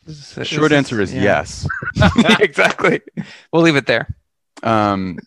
[0.04, 1.22] The short answer is yeah.
[1.22, 1.66] yes.
[2.38, 3.00] exactly.
[3.50, 4.14] We'll leave it there.
[4.62, 5.20] Um,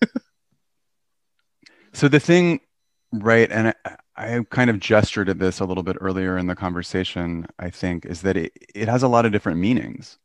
[1.92, 2.60] so the thing,
[3.12, 6.56] right, and I, I kind of gestured at this a little bit earlier in the
[6.56, 10.20] conversation, I think, is that it, it has a lot of different meanings.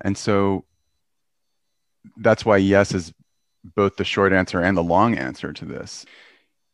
[0.00, 0.64] And so
[2.16, 3.12] that's why yes is
[3.76, 6.06] both the short answer and the long answer to this.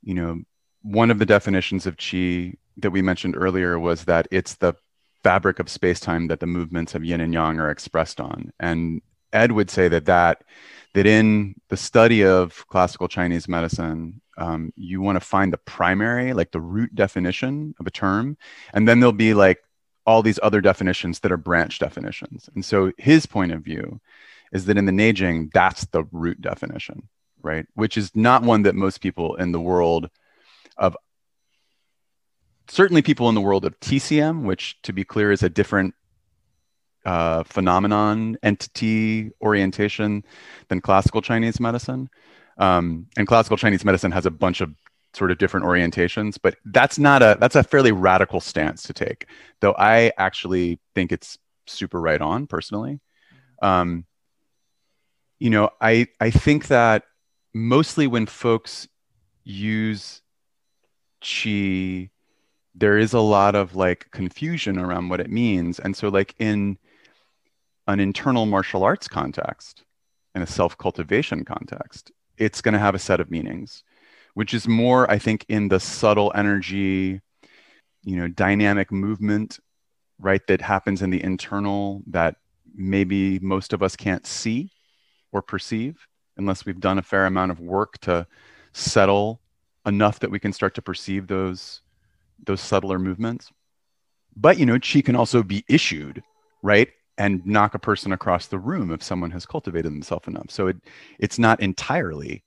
[0.02, 0.42] You know,
[0.82, 4.74] one of the definitions of chi that we mentioned earlier was that it's the
[5.22, 8.52] fabric of space-time that the movements of yin and yang are expressed on.
[8.58, 9.02] And
[9.32, 10.42] Ed would say that that
[10.94, 16.32] that in the study of classical Chinese medicine, um, you want to find the primary,
[16.32, 18.36] like the root definition of a term,
[18.72, 19.62] and then there'll be like
[20.06, 22.48] all these other definitions that are branch definitions.
[22.54, 24.00] And so his point of view
[24.52, 27.08] is that in the Neijing, that's the root definition,
[27.42, 27.66] right?
[27.74, 30.10] Which is not one that most people in the world
[30.80, 30.96] of
[32.68, 35.94] certainly people in the world of TCM, which to be clear is a different
[37.04, 40.24] uh, phenomenon, entity orientation
[40.68, 42.08] than classical Chinese medicine.
[42.58, 44.74] Um, and classical Chinese medicine has a bunch of
[45.14, 49.26] sort of different orientations, but that's not a that's a fairly radical stance to take.
[49.60, 53.00] Though I actually think it's super right on personally.
[53.62, 54.04] Um,
[55.38, 57.04] you know, I I think that
[57.54, 58.88] mostly when folks
[59.42, 60.19] use
[61.20, 62.10] chi
[62.74, 65.80] there is a lot of like confusion around what it means.
[65.80, 66.78] And so like in
[67.88, 69.82] an internal martial arts context
[70.34, 73.82] in a self-cultivation context it's going to have a set of meanings
[74.34, 77.20] which is more i think in the subtle energy
[78.04, 79.58] you know dynamic movement
[80.18, 82.36] right that happens in the internal that
[82.74, 84.70] maybe most of us can't see
[85.32, 86.06] or perceive
[86.36, 88.26] unless we've done a fair amount of work to
[88.72, 89.40] settle
[89.90, 91.82] enough that we can start to perceive those
[92.46, 93.52] those subtler movements.
[94.34, 96.22] But you know chi can also be issued
[96.62, 96.88] right
[97.18, 100.50] and knock a person across the room if someone has cultivated themselves enough.
[100.50, 100.76] So it
[101.18, 102.44] it's not entirely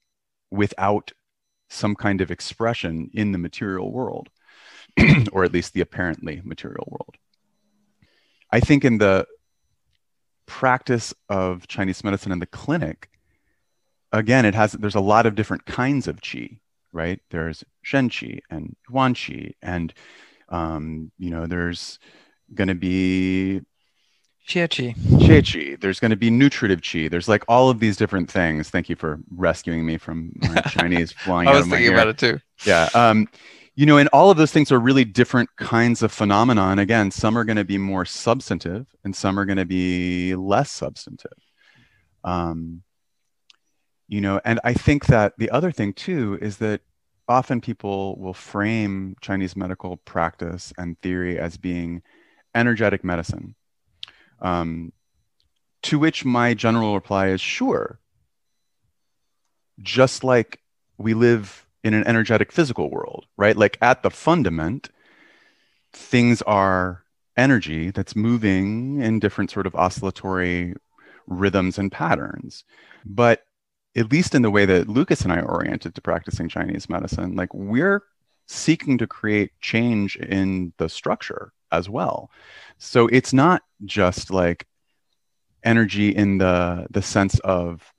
[0.50, 1.12] without
[1.70, 4.30] some kind of expression in the material world
[5.32, 7.16] or at least the apparently material world.
[8.52, 9.28] I think in the
[10.46, 13.10] practice of chinese medicine in the clinic
[14.12, 16.60] again it has there's a lot of different kinds of qi
[16.94, 17.20] right?
[17.30, 19.94] There's Shen Qi and Yuan Qi, and
[20.50, 22.00] um, you know, there's
[22.54, 23.62] going to be
[24.48, 24.96] Qi.
[24.96, 25.80] Xie Qi.
[25.80, 27.10] There's going to be nutritive Qi.
[27.10, 28.70] There's like all of these different things.
[28.70, 32.40] Thank you for rescuing me from my Chinese flying I was thinking about it too.
[32.66, 32.90] Yeah.
[32.94, 33.28] Um,
[33.76, 36.64] you know, and all of those things are really different kinds of phenomena.
[36.64, 40.36] And again, some are going to be more substantive, and some are going to be
[40.36, 41.32] less substantive.
[42.24, 42.84] Um,
[44.14, 46.82] you know and i think that the other thing too is that
[47.28, 52.02] often people will frame chinese medical practice and theory as being
[52.54, 53.56] energetic medicine
[54.42, 54.92] um,
[55.82, 58.00] to which my general reply is sure
[59.82, 60.60] just like
[61.00, 63.58] we live in an energetic physical world right?
[63.58, 64.90] Like at the fundament
[65.92, 67.04] things are
[67.36, 70.76] energy that's moving in different sort of oscillatory
[71.26, 72.64] rhythms and patterns.
[73.06, 73.44] But
[73.96, 77.36] at least in the way that Lukas and I are oriented to practicing Chinese medicine,
[77.36, 78.04] like we're
[78.48, 82.30] seeking to create change in the structure as well.
[82.78, 84.68] So it's not just like
[85.64, 87.94] energy in the the sense of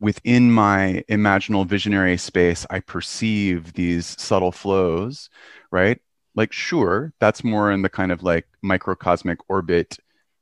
[0.00, 5.30] within my imaginal visionary space I perceive these subtle flows,
[5.70, 6.00] right?
[6.34, 9.98] Like sure, that's more in the kind of like microcosmic orbit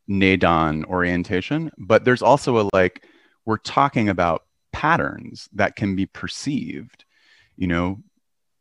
[0.09, 3.05] Neidan orientation, but there's also a like
[3.45, 4.45] we're talking about
[4.81, 7.05] patterns that can be perceived
[7.57, 7.99] you know?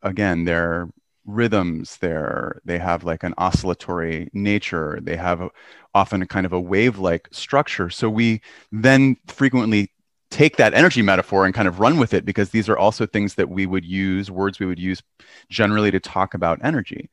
[0.01, 0.89] Again they're
[1.25, 2.61] rhythms there.
[2.65, 4.99] They have like an oscillatory nature.
[5.01, 5.49] They have a,
[5.93, 7.89] often a kind of a wave like structure.
[7.89, 8.41] So we
[8.71, 9.91] then frequently
[10.31, 13.35] take that energy metaphor and kind of run with it because these are also things
[13.35, 15.01] that we would use words we would use
[15.49, 17.09] generally to talk about energy.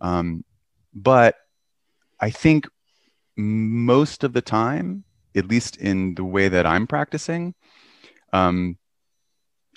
[0.00, 0.44] Um,
[0.94, 1.36] but
[2.20, 2.66] i think
[3.36, 5.04] most of the time
[5.34, 7.54] at least in the way that i'm practicing
[8.32, 8.76] um,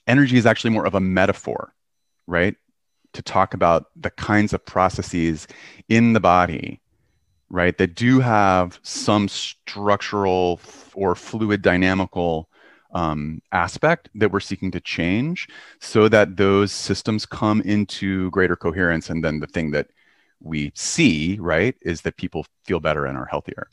[0.08, 1.74] energy is actually more of a metaphor,
[2.28, 2.56] right?
[3.14, 5.48] To talk about the kinds of processes
[5.90, 6.82] in the body,
[7.50, 10.60] right, that do have some structural
[10.94, 12.50] or fluid dynamical
[12.94, 15.48] um, aspect that we're seeking to change
[15.80, 19.10] so that those systems come into greater coherence.
[19.10, 19.88] And then the thing that
[20.40, 23.68] we see, right, is that people feel better and are healthier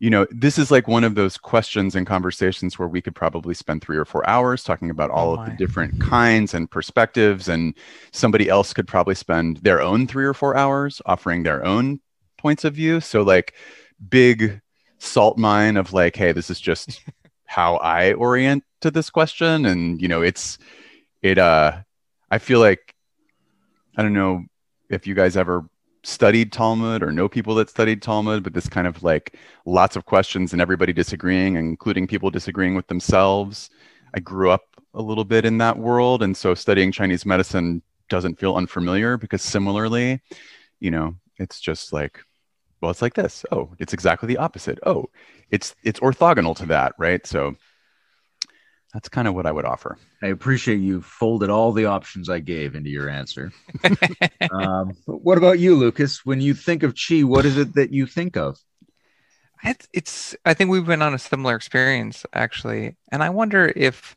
[0.00, 3.52] you know, this is like one of those questions and conversations where we could probably
[3.52, 7.48] spend three or four hours talking about all Oh of the different kinds and perspectives.
[7.48, 7.74] And
[8.10, 12.00] somebody else could probably spend their own three or four hours offering their own
[12.38, 13.00] points of view.
[13.00, 13.54] So, like,
[14.08, 14.62] big
[14.98, 17.04] salt mine of like, hey, this is just
[17.44, 19.66] how I orient to this question.
[19.66, 20.56] And, you know, it's,
[21.20, 21.78] it, uh,
[22.30, 22.94] I feel like,
[23.98, 24.46] I don't know
[24.88, 25.68] if you guys ever
[26.02, 29.36] studied Talmud or know people that studied Talmud, but this kind of like
[29.66, 33.70] lots of questions and everybody disagreeing, including people disagreeing with themselves.
[34.14, 34.62] I grew up
[34.94, 36.22] a little bit in that world.
[36.22, 40.20] And so studying Chinese medicine doesn't feel unfamiliar because similarly,
[40.80, 42.20] you know, it's just like,
[42.80, 43.44] well, it's like this.
[43.52, 44.78] Oh, it's exactly the opposite.
[44.84, 45.10] Oh,
[45.50, 47.26] it's it's orthogonal to that, right?
[47.26, 47.56] So
[48.92, 49.98] that's kind of what I would offer.
[50.22, 53.52] I appreciate you folded all the options I gave into your answer.
[54.50, 56.24] um, but what about you, Lukas?
[56.24, 58.58] When you think of chi, what is it that you think of?
[59.62, 64.16] It's, it's I think we've been on a similar experience actually, and I wonder if,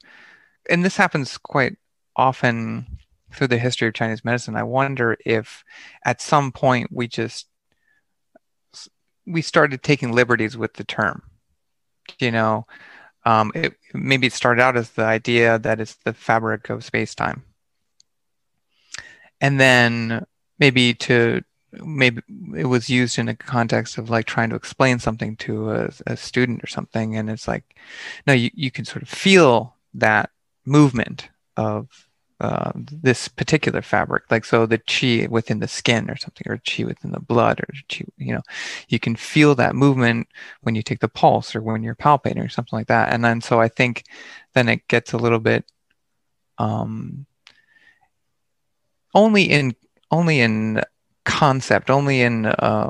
[0.70, 1.76] and this happens quite
[2.16, 2.98] often
[3.34, 4.56] through the history of Chinese medicine.
[4.56, 5.64] I wonder if
[6.06, 7.48] at some point we just
[9.26, 11.24] we started taking liberties with the term.
[12.20, 12.66] You know,
[13.26, 17.16] um, it, maybe it started out as the idea that it's the fabric of space
[17.16, 17.44] time,
[19.40, 20.26] and then
[20.60, 21.44] maybe to
[21.84, 22.22] maybe
[22.56, 26.16] it was used in a context of like trying to explain something to a, a
[26.16, 27.76] student or something and it's like
[28.28, 30.30] no you, you can sort of feel that
[30.66, 32.08] movement of
[32.40, 36.84] uh, this particular fabric like so the chi within the skin or something or chi
[36.84, 38.42] within the blood or chi you know
[38.90, 40.28] you can feel that movement
[40.62, 43.14] when you take the pulse or when you're palpating or something like that.
[43.14, 44.04] And then so i think
[44.54, 45.66] then it gets a little bit
[46.58, 47.26] um
[49.14, 49.76] only in
[50.12, 50.82] only in
[51.26, 52.90] concept only in uh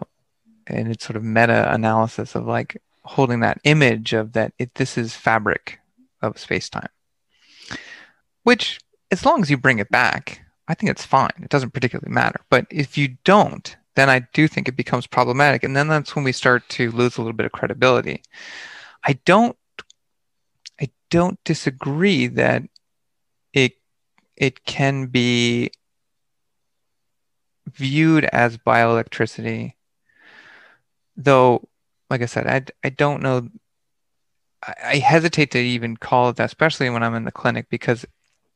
[0.68, 4.98] in its sort of meta analysis of like holding that image of that it, this
[4.98, 5.80] is fabric
[6.22, 6.89] of space-time
[8.44, 8.80] which
[9.12, 11.32] as long as you bring it back i think it's fine.
[11.41, 12.39] It doesn't particularly matter.
[12.49, 15.64] But if you don't then i do think it becomes problematic.
[15.64, 18.24] And then that's when we start to lose a little bit of credibility.
[19.06, 19.58] I don't
[20.82, 22.64] i don't disagree that
[23.54, 23.74] it
[24.36, 25.72] it can be
[27.68, 29.74] viewed as bioelectricity
[31.16, 31.68] though
[32.10, 33.47] like i said i, I don't know
[34.64, 38.06] I, I hesitate to even call it that especially when i'm in the clinic because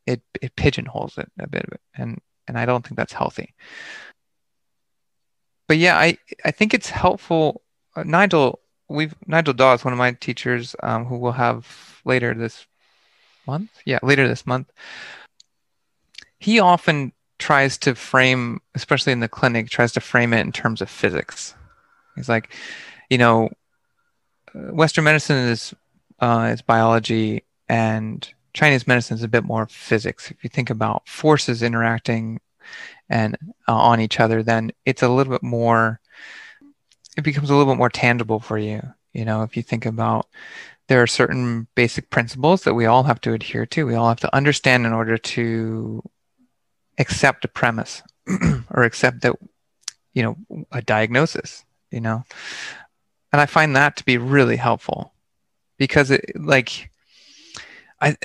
[0.08, 3.54] it, it pigeonholes it a bit and and i don't think that's healthy.
[5.68, 7.62] But yeah i i think it's helpful.
[7.96, 12.66] Uh, nigel we've nigel dawes one of my teachers um, who we'll have later this
[13.46, 13.72] month?
[13.86, 14.72] Yeah later this month.
[16.40, 20.82] He often tries to frame, especially in the clinic, tries to frame it in terms
[20.82, 21.56] of physics.
[22.16, 22.54] He's like,
[23.10, 23.50] you know,
[24.54, 25.74] Western medicine is
[26.20, 28.28] uh, is biology, and
[28.58, 30.32] Chinese medicine is a bit more physics.
[30.32, 32.40] If you think about forces interacting
[33.08, 33.38] and
[33.68, 36.00] uh, on each other, then it's a little bit more.
[37.16, 38.82] It becomes a little bit more tangible for you.
[39.14, 40.26] You know, if you think about
[40.88, 43.86] there are certain basic principles that we all have to adhere to.
[43.86, 46.02] We all have to understand in order to
[46.98, 48.02] accept a premise
[48.72, 49.36] or accept that
[50.16, 52.24] you know a diagnosis you know
[53.32, 55.14] and i find that to be really helpful
[55.78, 56.90] because it like
[58.02, 58.16] i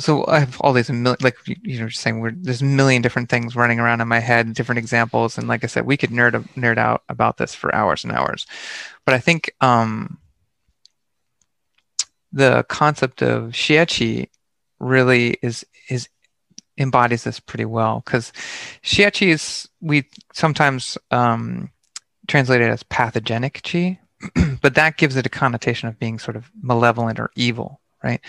[0.00, 3.00] so i have all these mil- like you know just saying we're, there's a million
[3.02, 6.10] different things running around in my head different examples and like i said we could
[6.10, 8.46] nerd nerd out about this for hours and hours.
[9.04, 10.18] But i think um
[12.32, 14.28] the concept of xie
[14.80, 16.08] really is is
[16.78, 18.32] embodies this pretty well because
[18.82, 21.70] Xie Qi is we sometimes um,
[22.26, 23.98] translate it as pathogenic chi,
[24.62, 28.20] but that gives it a connotation of being sort of malevolent or evil, right?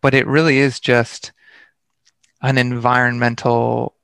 [0.00, 1.32] But it really is just
[2.42, 3.94] an environmental,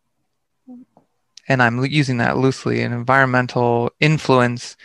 [1.48, 4.76] and I'm using that loosely, an environmental influence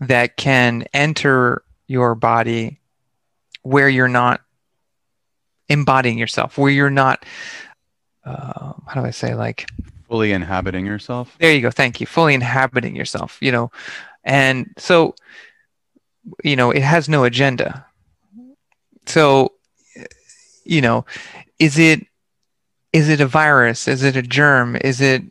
[0.00, 2.80] that can enter your body
[3.62, 4.40] where you're not
[5.68, 7.24] embodying yourself, where you're not
[8.24, 9.68] uh, how do I say like
[10.08, 11.36] fully inhabiting yourself.
[11.40, 11.70] There you go.
[11.70, 12.06] Thank you.
[12.06, 13.38] Fully inhabiting yourself.
[13.40, 13.70] You know,
[14.24, 15.14] and so
[16.44, 17.86] you know it has no agenda.
[19.06, 19.52] So
[20.64, 21.04] you know,
[21.58, 22.06] is it
[22.92, 23.88] is it a virus?
[23.88, 24.76] Is it a germ?
[24.76, 25.22] Is it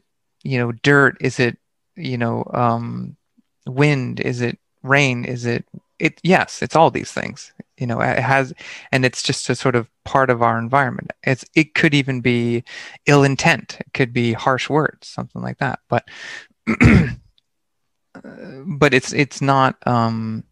[0.43, 1.18] you know dirt?
[1.22, 1.57] Is it
[1.95, 3.15] you know um,
[3.65, 4.19] wind?
[4.19, 5.26] Is it rain?
[5.26, 5.65] Is it
[5.99, 6.19] it?
[6.23, 8.53] Yes, it's all these things you know it has
[8.91, 12.64] and it's just a sort of part of our environment it's it could even be
[13.07, 16.07] ill intent it could be harsh words something like that but
[18.65, 20.43] but it's it's not um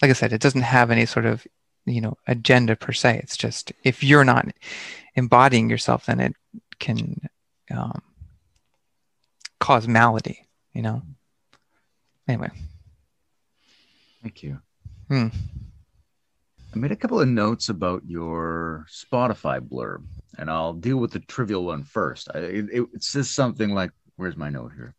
[0.00, 1.46] like I said, it doesn't have any sort of
[1.88, 3.20] you know agenda per se.
[3.22, 4.46] It's just if you're not
[5.14, 6.34] embodying yourself, then it
[6.78, 7.28] can
[7.70, 8.02] um,
[9.60, 10.46] cause malady.
[10.72, 11.02] You know.
[12.26, 12.50] Anyway.
[14.22, 14.58] Thank you.
[15.08, 15.28] Hmm.
[16.74, 20.04] I made a couple of notes about your Spotify blurb,
[20.36, 22.28] and I'll deal with the trivial one first.
[22.34, 24.94] I, it, it says something like, "Where's my note here?"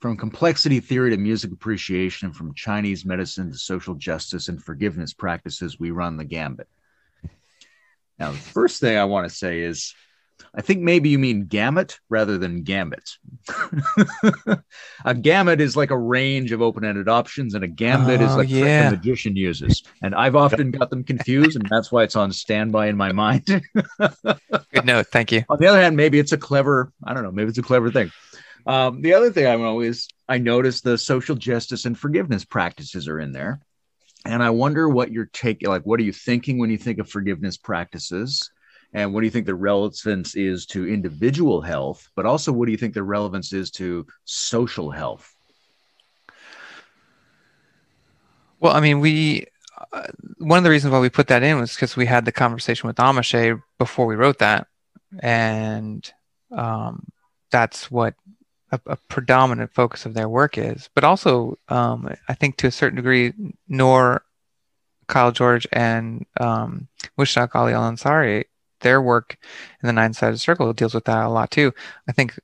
[0.00, 5.78] From complexity theory to music appreciation, from Chinese medicine to social justice and forgiveness practices,
[5.78, 6.68] we run the gambit.
[8.18, 9.94] Now, the first thing I want to say is
[10.54, 13.10] I think maybe you mean gamut rather than gambit.
[15.04, 18.50] a gamut is like a range of open-ended options, and a gambit oh, is like
[18.50, 18.88] yeah.
[18.88, 19.82] a magician uses.
[20.02, 23.46] And I've often got them confused, and that's why it's on standby in my mind.
[23.98, 25.44] Good note, thank you.
[25.48, 27.90] On the other hand, maybe it's a clever, I don't know, maybe it's a clever
[27.90, 28.10] thing.
[28.66, 33.08] Um, the other thing I know is I noticed the social justice and forgiveness practices
[33.08, 33.60] are in there.
[34.24, 37.08] And I wonder what you're taking, like, what are you thinking when you think of
[37.08, 38.50] forgiveness practices?
[38.92, 42.08] And what do you think the relevance is to individual health?
[42.16, 45.34] But also, what do you think the relevance is to social health?
[48.58, 49.46] Well, I mean, we
[49.92, 50.08] uh,
[50.38, 52.86] one of the reasons why we put that in was because we had the conversation
[52.86, 54.66] with Amashe before we wrote that,
[55.20, 56.12] and
[56.50, 57.06] um,
[57.50, 58.14] that's what
[58.72, 60.88] a, a, predominant focus of their work is.
[60.94, 63.32] But also, um, I think to a certain degree,
[63.68, 64.22] nor
[65.08, 66.88] Kyle George, and um,
[67.18, 68.44] Mushtaq Ali Al Ansari,
[68.80, 69.36] their work
[69.82, 71.72] in the Nine Sided Circle deals with that a lot too.
[72.08, 72.38] I think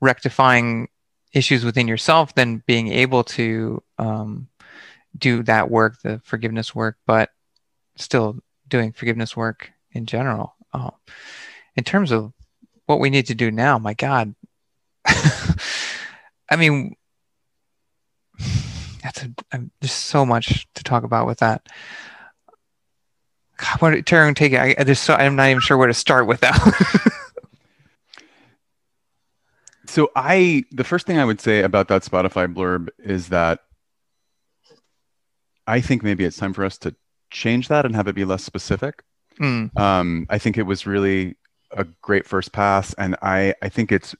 [0.00, 0.88] rectifying
[1.32, 4.48] issues within yourself, then being able to um,
[5.16, 7.30] do that work, the forgiveness work, but
[7.96, 8.38] still
[8.68, 10.54] doing forgiveness work in general.
[10.72, 10.94] Oh,
[11.76, 12.32] in terms of
[12.86, 14.34] what we need to do now, my God,
[16.54, 16.94] I mean,
[19.02, 21.66] that's a, I'm, there's so much to talk about with that.
[23.56, 24.60] God, what turn take it?
[24.60, 26.56] I, I just so, I'm not even sure where to start with that.
[29.86, 33.58] so I the first thing I would say about that Spotify blurb is that
[35.66, 36.94] I think maybe it's time for us to
[37.32, 39.02] change that and have it be less specific.
[39.40, 39.76] Mm.
[39.76, 41.34] Um, I think it was really
[41.72, 44.14] a great first pass, and I I think it's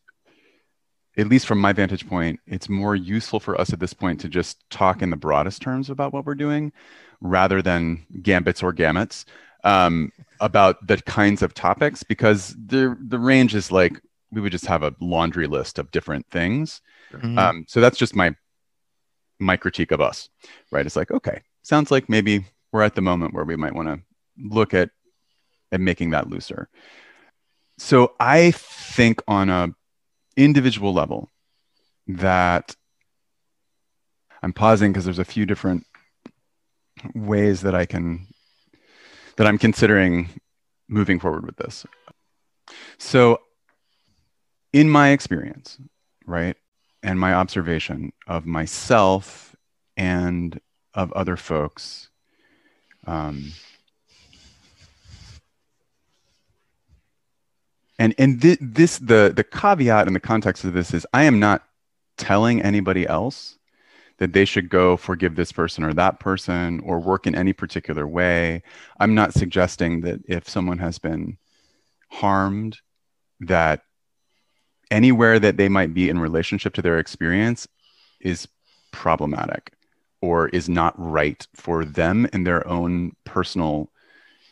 [1.16, 4.28] at least from my vantage point, it's more useful for us at this point to
[4.28, 6.72] just talk in the broadest terms about what we're doing
[7.20, 9.24] rather than gambits or gamuts
[9.62, 14.00] um, about the kinds of topics because the the range is like
[14.30, 16.80] we would just have a laundry list of different things.
[17.12, 17.38] Mm-hmm.
[17.38, 18.34] Um, so that's just my
[19.38, 20.28] my critique of us,
[20.70, 20.84] right?
[20.84, 24.00] It's like okay, sounds like maybe we're at the moment where we might want to
[24.38, 24.90] look at
[25.72, 26.68] at making that looser.
[27.78, 29.74] So I think on a
[30.36, 31.30] individual level
[32.06, 32.76] that
[34.42, 35.86] I'm pausing because there's a few different
[37.14, 38.26] ways that I can
[39.36, 40.28] that I'm considering
[40.88, 41.86] moving forward with this.
[42.98, 43.40] So
[44.72, 45.78] in my experience,
[46.26, 46.56] right,
[47.02, 49.54] and my observation of myself
[49.96, 50.60] and
[50.94, 52.08] of other folks,
[53.06, 53.52] um,
[58.04, 61.40] and and th- this the the caveat in the context of this is I am
[61.40, 61.64] not
[62.18, 63.56] telling anybody else
[64.18, 68.06] that they should go forgive this person or that person or work in any particular
[68.06, 68.62] way.
[69.00, 71.38] I'm not suggesting that if someone has been
[72.10, 72.78] harmed,
[73.40, 73.80] that
[74.90, 77.66] anywhere that they might be in relationship to their experience
[78.20, 78.46] is
[78.92, 79.72] problematic
[80.20, 83.90] or is not right for them in their own personal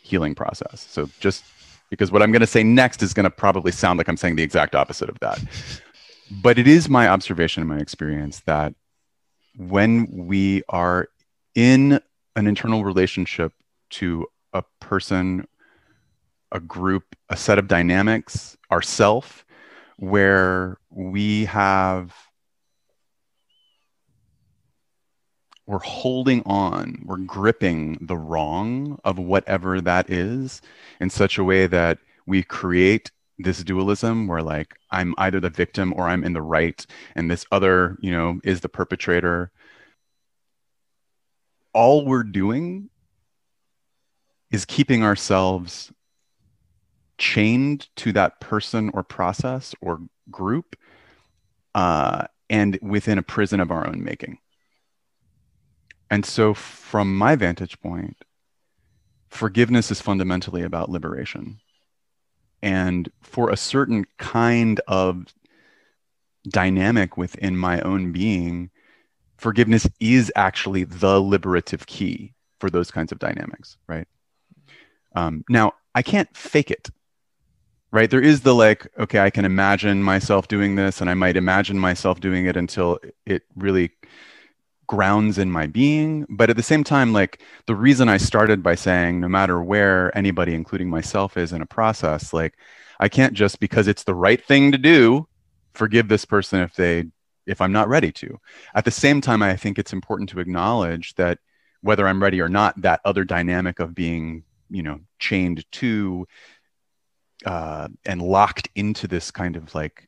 [0.02, 0.86] healing process.
[0.88, 1.44] So just
[1.92, 4.36] because what I'm going to say next is going to probably sound like I'm saying
[4.36, 5.38] the exact opposite of that.
[6.42, 8.74] But it is my observation and my experience that
[9.58, 11.10] when we are
[11.54, 12.00] in
[12.34, 13.52] an internal relationship
[13.90, 15.46] to a person,
[16.50, 19.44] a group, a set of dynamics, ourself,
[19.98, 22.14] where we have
[25.66, 30.60] we're holding on, we're gripping the wrong of whatever that is
[31.00, 35.92] in such a way that we create this dualism where like I'm either the victim
[35.96, 36.84] or I'm in the right
[37.14, 39.50] and this other, you know, is the perpetrator.
[41.72, 42.90] All we're doing
[44.50, 45.92] is keeping ourselves
[47.18, 50.76] chained to that person or process or group
[51.74, 54.38] uh, and within a prison of our own making.
[56.12, 58.22] And so, from my vantage point,
[59.30, 61.58] forgiveness is fundamentally about liberation.
[62.60, 65.24] And for a certain kind of
[66.46, 68.68] dynamic within my own being,
[69.38, 74.06] forgiveness is actually the liberative key for those kinds of dynamics, right?
[75.16, 76.90] Um, now, I can't fake it,
[77.90, 78.10] right?
[78.10, 81.78] There is the like, okay, I can imagine myself doing this, and I might imagine
[81.78, 83.92] myself doing it until it really
[84.86, 86.26] grounds in my being.
[86.28, 90.16] But at the same time, like the reason I started by saying, no matter where
[90.16, 92.54] anybody, including myself, is in a process, like
[93.00, 95.26] I can't just because it's the right thing to do,
[95.74, 97.06] forgive this person if they
[97.46, 98.38] if I'm not ready to.
[98.74, 101.38] At the same time, I think it's important to acknowledge that
[101.80, 106.26] whether I'm ready or not, that other dynamic of being, you know, chained to
[107.44, 110.06] uh, and locked into this kind of like,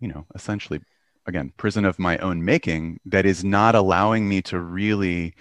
[0.00, 0.80] you know, essentially,
[1.26, 5.34] again, prison of my own making that is not allowing me to really,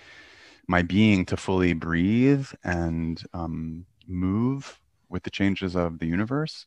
[0.67, 4.79] my being to fully breathe and um, move
[5.09, 6.65] with the changes of the universe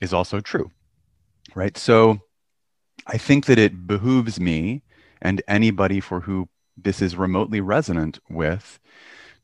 [0.00, 0.70] is also true.
[1.54, 1.76] Right.
[1.76, 2.18] So
[3.06, 4.82] I think that it behooves me
[5.22, 8.78] and anybody for who this is remotely resonant with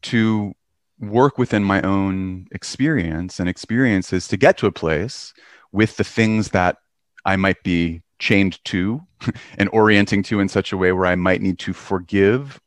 [0.03, 0.55] to
[0.99, 5.35] work within my own experience and experiences to get to a place
[5.73, 6.77] with the things that
[7.25, 9.03] I might be chained to
[9.59, 12.61] and orienting to in such a way where I might need to forgive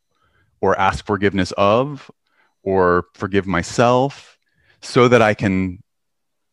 [0.62, 2.12] or ask forgiveness of
[2.64, 4.38] or forgive myself
[4.82, 5.82] so that I can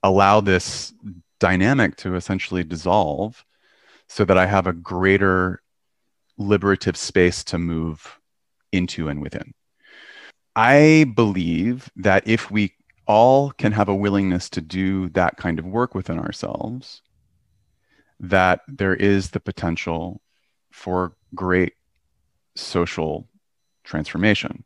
[0.03, 0.95] allow this
[1.39, 3.45] dynamic to essentially dissolve
[4.09, 5.61] so that I have a greater
[6.39, 8.19] liberative space to move
[8.73, 9.53] into and within.
[10.55, 12.75] I believe that if we
[13.07, 17.03] all can have a willingness to do that kind of work within ourselves,
[18.21, 20.21] that there is the potential
[20.73, 21.75] for great
[22.55, 23.29] social
[23.85, 24.65] transformation.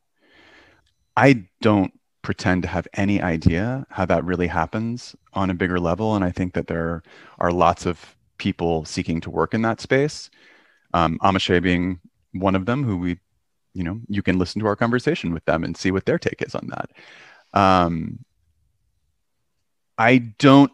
[1.17, 6.15] I don't pretend to have any idea how that really happens on a bigger level.
[6.15, 7.03] And I think that there
[7.39, 10.29] are lots of people seeking to work in that space
[10.93, 11.99] um, Amashe being
[12.33, 13.19] one of them who we,
[13.73, 16.41] you know, you can listen to our conversation with them and see what their take
[16.41, 16.89] is on that.
[17.59, 18.19] Um,
[19.97, 20.71] I don't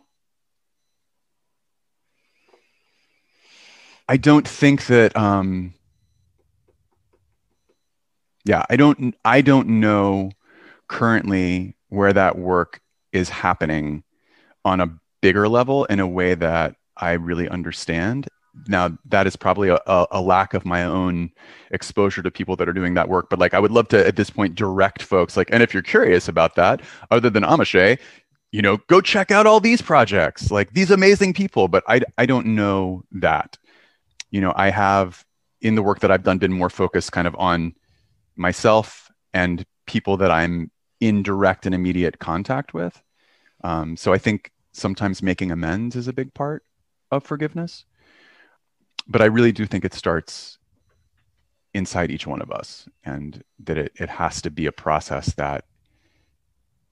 [4.08, 5.74] I don't think that um
[8.46, 10.32] yeah, I don't I don't know
[10.88, 12.80] currently where that work
[13.12, 14.04] is happening
[14.64, 14.90] on a
[15.22, 18.28] bigger level in a way that I really understand.
[18.68, 21.30] Now that is probably a, a, lack of my own
[21.72, 24.16] exposure to people that are doing that work but like i would love to at
[24.16, 26.82] this point direct folks like and if you're curious about that
[27.12, 28.00] other than amashe
[28.52, 32.26] you know go check out all these projects like these amazing people but i i
[32.26, 33.58] don't know that
[34.32, 35.26] you know i have
[35.62, 37.74] in the work that i've done been more focused kind of on
[38.36, 43.02] myself and people that i'm in direct and immediate contact with
[43.64, 46.64] um, so i think sometimes making amends is a big part
[47.12, 47.86] of forgiveness
[49.08, 50.58] but I really do think it starts
[51.74, 55.66] inside each one of us and that it, it has to be a process that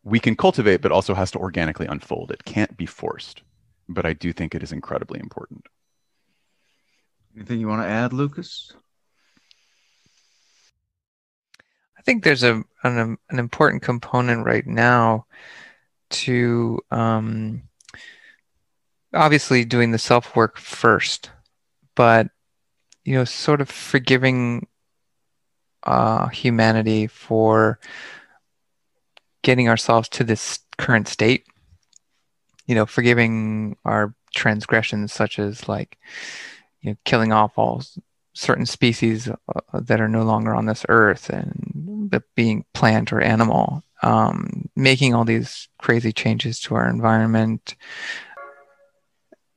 [0.03, 2.31] we can cultivate, but also has to organically unfold.
[2.31, 3.41] It can't be forced,
[3.89, 5.65] but I do think it is incredibly important.
[7.35, 8.71] Anything you want to add, Lukas?
[11.97, 15.25] I think there's a an, an important component right now
[16.11, 17.63] to um,
[19.13, 21.31] obviously doing the self work first
[21.95, 22.27] but
[23.03, 24.67] you know, sort of forgiving
[25.83, 27.79] uh, humanity for
[29.43, 31.45] getting ourselves to this current state.
[32.65, 35.99] You know, forgiving our transgressions, such as like,
[36.85, 37.81] you know, killing off all
[38.33, 39.35] certain species uh,
[39.73, 45.25] that are no longer on this earth, and being plant or animal, um, making all
[45.25, 47.75] these crazy changes to our environment,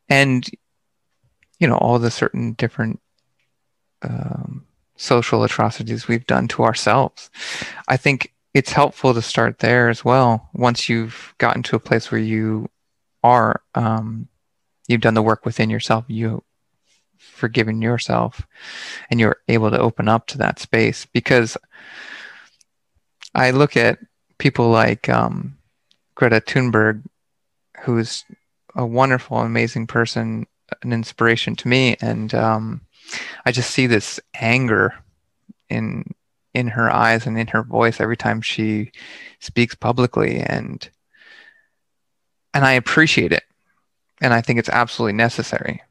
[0.09, 0.48] and
[1.59, 2.98] you know all the certain different
[4.00, 4.64] um,
[4.96, 7.28] social atrocities we've done to ourselves.
[7.88, 10.48] I think it's helpful to start there as well.
[10.55, 12.70] Once you've gotten to a place where you
[13.22, 14.28] are, um,
[14.86, 16.42] you've done the work within yourself, you
[17.19, 18.47] forgiven yourself,
[19.11, 21.07] and you're able to open up to that space.
[21.07, 21.57] Because
[23.35, 23.99] I look at
[24.39, 25.59] people like um,
[26.15, 27.03] Greta Thunberg,
[27.82, 28.24] who's
[28.74, 30.47] a wonderful, amazing person
[30.82, 32.82] an inspiration to me, and um,
[33.45, 34.95] I just see this anger
[35.69, 36.15] in
[36.55, 38.90] in her eyes and in her voice every time she
[39.40, 40.89] speaks publicly, and
[42.55, 43.45] and I appreciate it,
[44.20, 45.82] and I think it's absolutely necessary.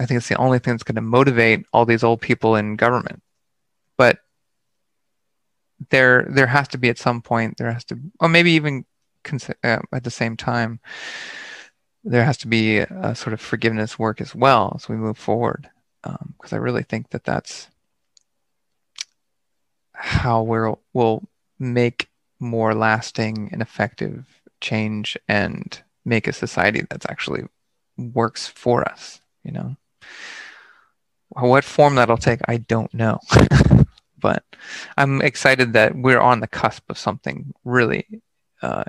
[0.00, 2.76] I think it's the only thing that's going to motivate all these old people in
[2.76, 3.22] government.
[3.96, 4.18] But
[5.90, 8.84] there there has to be at some point there has to or maybe even
[9.64, 10.80] uh, at the same time
[12.04, 15.70] there has to be a sort of forgiveness work as well as we move forward
[16.02, 17.68] because um, I really think that that's
[19.92, 21.28] how we'll will
[21.58, 22.08] make
[22.40, 24.24] more lasting and effective
[24.60, 27.44] change and make a society that's actually
[27.96, 29.76] works for us you know
[31.30, 33.18] what form that'll take i don't know.
[34.18, 34.44] But
[34.96, 38.22] i'm excited that we're on the cusp of something really
[38.62, 38.84] uh,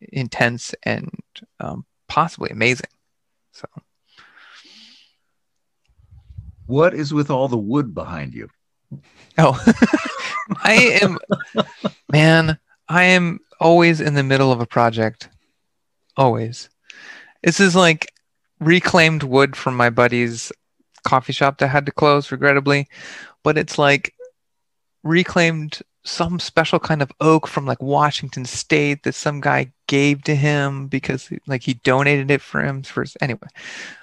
[0.00, 1.10] intense and
[1.58, 2.90] um, possibly amazing.
[3.52, 3.66] So.
[6.66, 8.48] What is with all the wood behind you?
[9.38, 9.58] Oh
[10.62, 11.18] i am
[12.12, 15.28] man i am always in the middle of a project.
[16.16, 16.68] Always.
[17.42, 18.12] This is like
[18.60, 20.52] reclaimed wood from my buddy's
[21.04, 22.88] coffee shop that had to close, regrettably.
[23.42, 24.14] But it's like
[25.02, 30.34] reclaimed some special kind of oak from like Washington State that some guy gave to
[30.34, 33.48] him because like he donated it for him for his, anyway.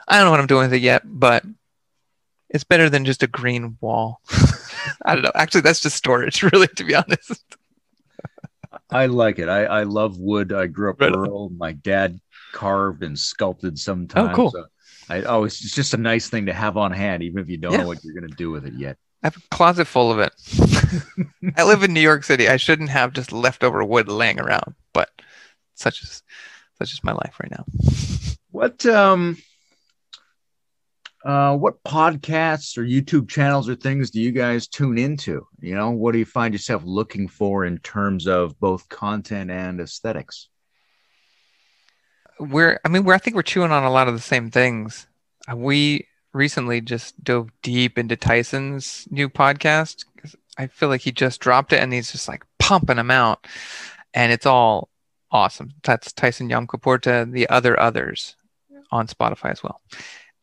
[0.07, 1.43] I don't know what I'm doing with it yet, but
[2.49, 4.21] it's better than just a green wall.
[5.05, 5.31] I don't know.
[5.35, 7.43] Actually, that's just storage, really, to be honest.
[8.89, 9.47] I like it.
[9.47, 10.51] I, I love wood.
[10.51, 11.13] I grew up right.
[11.13, 11.49] rural.
[11.49, 12.19] My dad
[12.51, 14.31] carved and sculpted sometimes.
[14.31, 14.51] Oh, cool.
[14.51, 14.65] So
[15.11, 17.73] I oh, it's just a nice thing to have on hand, even if you don't
[17.73, 17.79] yeah.
[17.79, 18.97] know what you're going to do with it yet.
[19.21, 20.33] I have a closet full of it.
[21.57, 22.47] I live in New York City.
[22.47, 25.09] I shouldn't have just leftover wood laying around, but
[25.75, 26.23] such is
[26.79, 27.65] such is my life right now.
[28.51, 29.37] What um
[31.25, 35.45] uh what podcasts or YouTube channels or things do you guys tune into?
[35.59, 39.81] You know, what do you find yourself looking for in terms of both content and
[39.81, 40.47] aesthetics?
[42.41, 45.07] We're I mean we're I think we're chewing on a lot of the same things.
[45.49, 50.05] Uh, we recently just dove deep into Tyson's new podcast
[50.57, 53.47] I feel like he just dropped it and he's just like pumping them out,
[54.13, 54.89] and it's all
[55.31, 55.71] awesome.
[55.83, 58.35] That's Tyson Yunkaporta, the other others
[58.91, 59.81] on Spotify as well.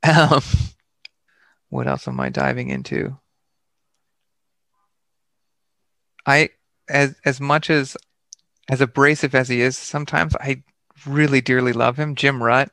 [0.05, 0.43] Um,
[1.71, 3.19] what else am I diving into?
[6.25, 6.51] I
[6.89, 7.97] as as much as
[8.71, 10.63] as abrasive as he is, sometimes I
[11.07, 12.15] really dearly love him.
[12.15, 12.71] Jim Rutt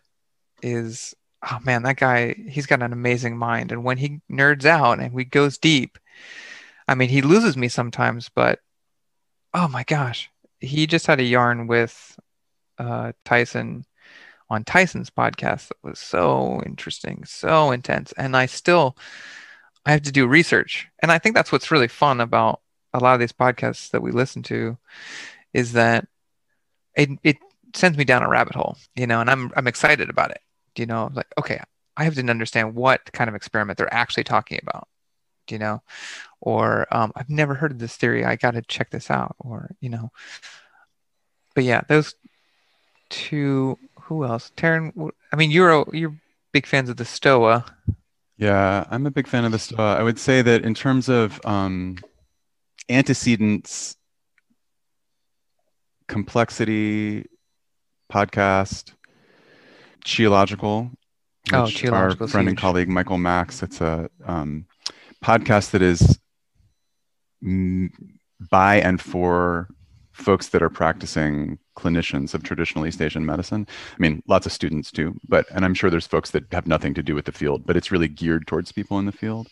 [0.61, 1.15] is
[1.51, 3.71] oh man, that guy, he's got an amazing mind.
[3.71, 5.97] And when he nerds out and he goes deep,
[6.87, 8.59] I mean, he loses me sometimes, but
[9.53, 10.29] oh my gosh,
[10.59, 12.19] he just had a yarn with
[12.77, 13.85] uh, Tyson
[14.49, 18.11] on Tyson's podcast that was so interesting, so intense.
[18.13, 18.95] And I still,
[19.85, 20.87] I have to do research.
[21.01, 22.61] And I think that's what's really fun about
[22.93, 24.77] a lot of these podcasts that we listen to
[25.53, 26.07] is that
[26.95, 27.37] it, it
[27.75, 30.41] sends me down a rabbit hole, you know, and I'm I'm excited about it.
[30.75, 31.59] You know, like okay,
[31.97, 34.87] I have to understand what kind of experiment they're actually talking about.
[35.47, 35.83] Do you know,
[36.41, 38.25] or um, I've never heard of this theory.
[38.25, 39.35] I got to check this out.
[39.39, 40.11] Or you know,
[41.53, 42.15] but yeah, those
[43.09, 43.77] two.
[44.01, 44.51] Who else?
[44.55, 45.09] Taran.
[45.33, 46.15] I mean, you're a, you're
[46.51, 47.65] big fans of the Stoa.
[48.37, 49.95] Yeah, I'm a big fan of the Stoa.
[49.95, 51.97] I would say that in terms of um,
[52.87, 53.95] antecedents,
[56.07, 57.25] complexity,
[58.11, 58.93] podcast,
[60.05, 60.91] Qiological,
[61.53, 63.63] oh, our friend and colleague Michael Max.
[63.63, 64.65] It's a um,
[65.23, 66.19] podcast that is
[68.49, 69.67] by and for
[70.11, 73.67] folks that are practicing clinicians of traditional East Asian medicine.
[73.69, 76.93] I mean, lots of students do, but and I'm sure there's folks that have nothing
[76.93, 79.47] to do with the field, but it's really geared towards people in the field.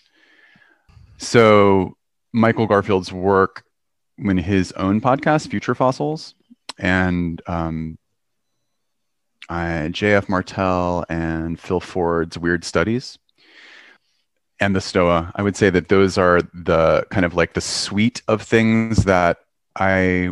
[1.17, 1.97] So
[2.31, 3.63] Michael Garfield's work
[4.17, 6.33] in his own podcast, Future Fossils,
[6.77, 7.97] and um,
[9.49, 10.29] J.F.
[10.29, 13.17] Martel and Phil Ford's Weird Studies
[14.59, 15.31] and the Stoa.
[15.35, 19.39] I would say that those are the kind of like the suite of things that
[19.75, 20.29] I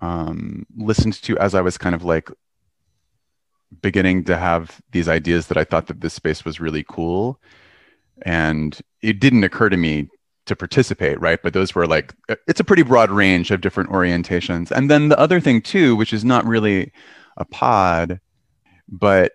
[0.00, 2.30] um, listened to as I was kind of like
[3.82, 7.40] beginning to have these ideas that I thought that this space was really cool.
[8.22, 10.08] And it didn't occur to me
[10.46, 11.40] to participate, right?
[11.42, 12.14] But those were like,
[12.46, 14.70] it's a pretty broad range of different orientations.
[14.70, 16.92] And then the other thing, too, which is not really
[17.36, 18.20] a pod,
[18.88, 19.32] but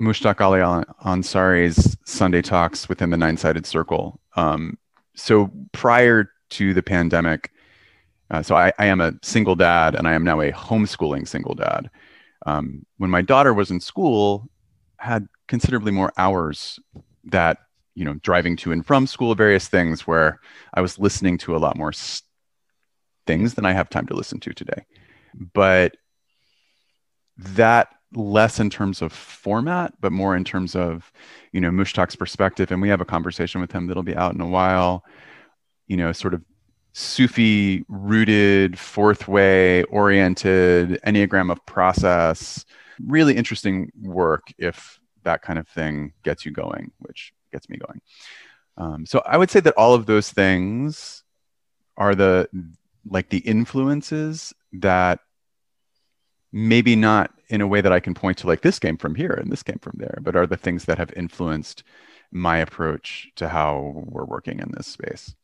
[0.00, 4.20] Mushtaq Ali Ansari's Sunday talks within the Nine Sided Circle.
[4.36, 4.78] Um,
[5.14, 7.50] so prior to the pandemic,
[8.30, 11.54] uh, so I, I, am a single dad and I am now a homeschooling single
[11.54, 11.90] dad.
[12.46, 14.48] Um, when my daughter was in school,
[14.98, 16.80] had considerably more hours
[17.24, 17.58] that
[17.94, 20.40] you know driving to and from school, various things where
[20.72, 22.22] I was listening to a lot more s-
[23.26, 24.84] things than I have time to listen to today
[25.34, 25.96] but
[27.36, 31.12] that less in terms of format, but more in terms of,
[31.52, 32.70] you know, Mushtaq's perspective.
[32.70, 35.04] And we have a conversation with him that'll be out in a while,
[35.88, 36.42] you know, sort of
[36.92, 42.64] Sufi rooted, fourth way oriented, Enneagram of process,
[43.04, 48.00] really interesting work if that kind of thing gets you going, which gets me going.
[48.76, 51.24] Um, so I would say that all of those things
[51.96, 52.48] are the
[53.06, 55.20] like the influences that
[56.52, 59.32] maybe not in a way that I can point to like this came from here
[59.32, 61.82] and this came from there, but are the things that have influenced
[62.30, 65.34] my approach to how we're working in this space.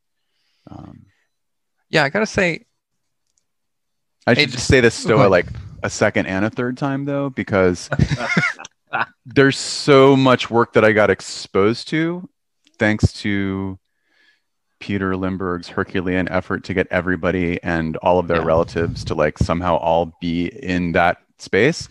[0.71, 1.07] Um,
[1.89, 2.67] yeah, I gotta say,
[4.27, 5.47] I should just say this Stoa like
[5.83, 7.89] a second and a third time though, because
[9.27, 12.29] there's so much work that I got exposed to
[12.79, 13.79] thanks to
[14.81, 18.45] Peter Limberg's Herculean effort to get everybody and all of their yeah.
[18.45, 21.89] relatives to like somehow all be in that space,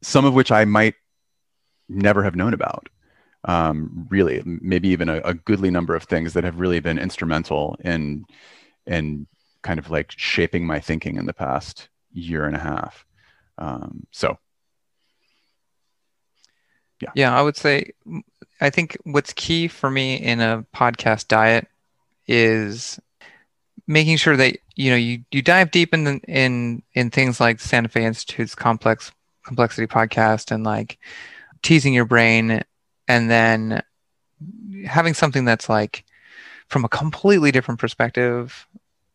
[0.00, 0.94] some of which I might
[1.88, 2.88] never have known about.
[3.44, 7.76] Um, really, maybe even a, a goodly number of things that have really been instrumental
[7.82, 8.24] in
[8.86, 9.26] in
[9.62, 13.04] kind of like shaping my thinking in the past year and a half.
[13.58, 14.38] Um, so,
[17.00, 17.92] yeah, yeah, I would say
[18.60, 21.66] I think what's key for me in a podcast diet
[22.30, 23.00] is
[23.88, 27.88] making sure that you know you, you dive deep in in in things like Santa
[27.88, 29.10] Fe Institute's complex
[29.44, 30.98] complexity podcast and like
[31.62, 32.62] teasing your brain
[33.08, 33.82] and then
[34.86, 36.04] having something that's like
[36.68, 38.66] from a completely different perspective.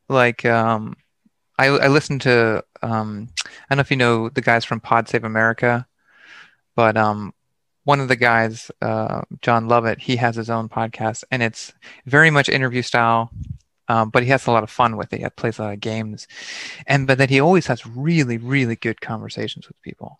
[0.09, 0.97] Like um
[1.57, 5.07] I, I listened to um I don't know if you know the guys from Pod
[5.07, 5.87] Save America
[6.75, 7.33] but um
[7.86, 11.72] one of the guys, uh, Jon Lovett, he has his own podcast, and it's
[12.06, 13.32] very much interview style,
[13.88, 15.22] um, but he has a lot of fun with it.
[15.22, 16.28] He plays a lot of games,
[16.88, 20.20] and but then he always has really, really good conversations with people,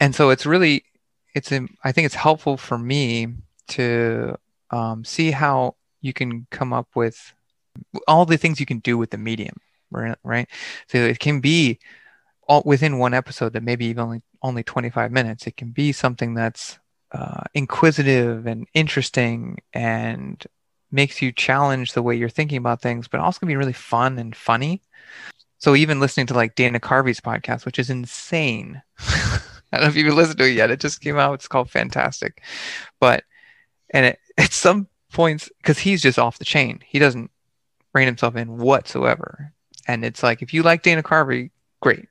[0.00, 0.84] and so it's really,
[1.34, 3.28] it's I think it's helpful for me
[3.68, 4.36] to
[4.70, 7.32] um, see how you can come up with
[8.08, 9.56] all the things you can do with the medium,
[9.90, 10.18] right?
[10.24, 10.48] Right.
[10.88, 11.78] So it can be
[12.50, 15.46] all within one episode that maybe even only only 25 minutes.
[15.46, 16.80] It can be something that's
[17.12, 20.44] uh, inquisitive and interesting and
[20.90, 24.18] makes you challenge the way you're thinking about things, but also can be really fun
[24.18, 24.82] and funny.
[25.58, 28.82] So even listening to like Dana Carvey's podcast, which is insane.
[28.98, 29.40] I
[29.72, 30.72] don't know if you've listened to it yet.
[30.72, 31.34] It just came out.
[31.34, 32.42] It's called Fantastic.
[32.98, 33.22] But
[33.90, 37.30] and it, at some points, because he's just off the chain, he doesn't
[37.94, 39.52] rein himself in whatsoever.
[39.86, 42.08] And it's like if you like Dana Carvey, great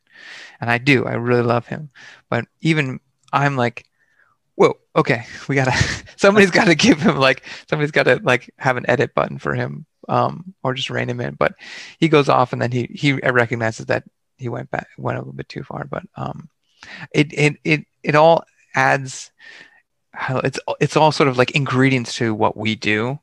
[0.61, 1.05] and I do.
[1.05, 1.89] I really love him.
[2.29, 2.99] But even
[3.31, 3.85] I'm like,
[4.55, 5.73] whoa, okay, we gotta.
[6.17, 9.55] somebody's got to give him like somebody's got to like have an edit button for
[9.55, 11.35] him, um, or just rein him in.
[11.35, 11.55] But
[11.99, 14.03] he goes off, and then he he recognizes that
[14.37, 15.85] he went back went a little bit too far.
[15.85, 16.49] But um,
[17.11, 18.43] it it it it all
[18.75, 19.31] adds.
[20.29, 23.19] It's it's all sort of like ingredients to what we do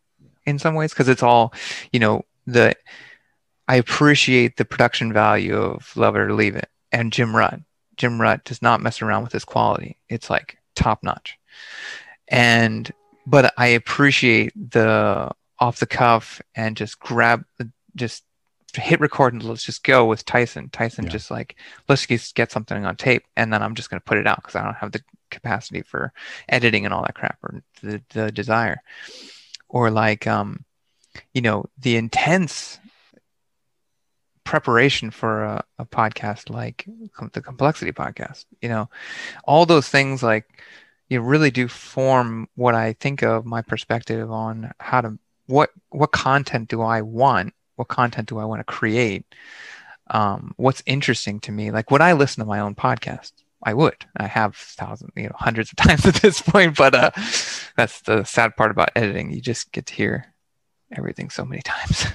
[0.46, 1.52] in some ways because it's all
[1.92, 2.74] you know the
[3.68, 7.62] I appreciate the production value of Love It or Leave It and Jim Rutt.
[7.98, 9.98] Jim Rutt does not mess around with his quality.
[10.08, 11.38] It's like top notch.
[12.28, 12.90] And
[13.26, 17.44] but I appreciate the off the cuff and just grab
[17.94, 18.24] just
[18.74, 20.70] hit record and let's just go with Tyson.
[20.70, 21.10] Tyson yeah.
[21.10, 21.56] just like
[21.86, 24.36] let's just get something on tape and then I'm just going to put it out
[24.36, 26.12] because I don't have the capacity for
[26.48, 28.82] editing and all that crap or the, the desire.
[29.68, 30.64] Or like um
[31.34, 32.78] you know the intense
[34.46, 36.86] preparation for a, a podcast like
[37.32, 38.88] the complexity podcast you know?
[39.44, 40.62] All those things like
[41.08, 46.12] you really do form what i think of my perspective on how to what what
[46.12, 47.52] content do i want?
[47.74, 49.24] What content do i want to create?
[50.08, 51.70] Um, what's interesting to me?
[51.70, 53.32] Like would i listen to my own podcast?
[53.62, 53.96] I would.
[54.16, 57.10] I have thousands you know hundreds of times at this point but uh,
[57.76, 59.32] that's the sad part about editing.
[59.32, 60.32] You just get to hear
[60.92, 62.06] everything so many times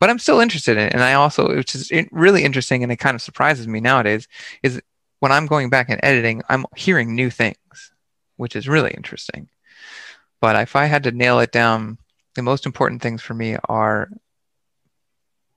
[0.00, 0.94] but I'm still interested in it.
[0.94, 4.28] And I also, which is really interesting and it kind of surprises me nowadays,
[4.62, 4.80] is
[5.20, 7.92] when I'm going back and editing, I'm hearing new things,
[8.36, 9.48] which is really interesting.
[10.40, 11.98] But if I had to nail it down,
[12.34, 14.08] the most important things for me are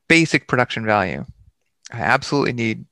[0.07, 1.25] basic production value.
[1.91, 2.85] I absolutely need